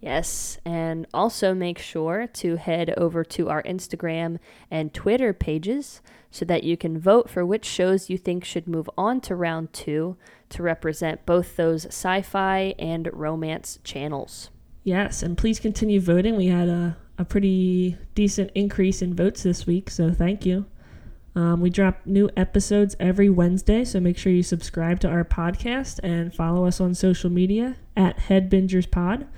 Yes, 0.02 0.58
and 0.64 1.06
also 1.14 1.54
make 1.54 1.78
sure 1.78 2.26
to 2.26 2.56
head 2.56 2.92
over 2.96 3.22
to 3.22 3.48
our 3.48 3.62
Instagram 3.62 4.40
and 4.68 4.92
Twitter 4.92 5.32
pages 5.32 6.02
so 6.28 6.44
that 6.44 6.64
you 6.64 6.76
can 6.76 6.98
vote 6.98 7.30
for 7.30 7.46
which 7.46 7.64
shows 7.64 8.10
you 8.10 8.18
think 8.18 8.44
should 8.44 8.66
move 8.66 8.90
on 8.98 9.20
to 9.20 9.36
round 9.36 9.72
two 9.72 10.16
to 10.48 10.60
represent 10.60 11.24
both 11.24 11.54
those 11.54 11.86
sci 11.86 12.20
fi 12.20 12.74
and 12.80 13.08
romance 13.12 13.78
channels. 13.84 14.50
Yes, 14.82 15.22
and 15.22 15.38
please 15.38 15.60
continue 15.60 16.00
voting. 16.00 16.34
We 16.34 16.48
had 16.48 16.68
a, 16.68 16.96
a 17.16 17.24
pretty 17.24 17.96
decent 18.16 18.50
increase 18.56 19.02
in 19.02 19.14
votes 19.14 19.44
this 19.44 19.68
week, 19.68 19.88
so 19.88 20.10
thank 20.10 20.44
you. 20.44 20.66
Um, 21.36 21.60
we 21.60 21.70
drop 21.70 22.00
new 22.04 22.28
episodes 22.36 22.96
every 22.98 23.30
Wednesday, 23.30 23.84
so 23.84 24.00
make 24.00 24.18
sure 24.18 24.32
you 24.32 24.42
subscribe 24.42 24.98
to 25.00 25.08
our 25.08 25.24
podcast 25.24 26.00
and 26.02 26.34
follow 26.34 26.66
us 26.66 26.80
on 26.80 26.92
social 26.92 27.30
media 27.30 27.76
at 27.96 28.18
HeadBingersPod 28.18 29.28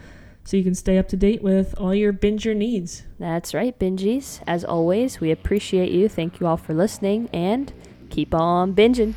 so 0.44 0.56
you 0.56 0.62
can 0.62 0.74
stay 0.74 0.98
up 0.98 1.08
to 1.08 1.16
date 1.16 1.42
with 1.42 1.74
all 1.78 1.94
your 1.94 2.12
binger 2.12 2.54
needs. 2.54 3.04
That's 3.18 3.54
right, 3.54 3.78
bingies. 3.78 4.42
As 4.46 4.64
always, 4.64 5.20
we 5.20 5.30
appreciate 5.30 5.90
you. 5.90 6.08
Thank 6.08 6.40
you 6.40 6.46
all 6.46 6.58
for 6.58 6.74
listening 6.74 7.30
and 7.32 7.72
keep 8.10 8.34
on 8.34 8.74
binging. 8.74 9.14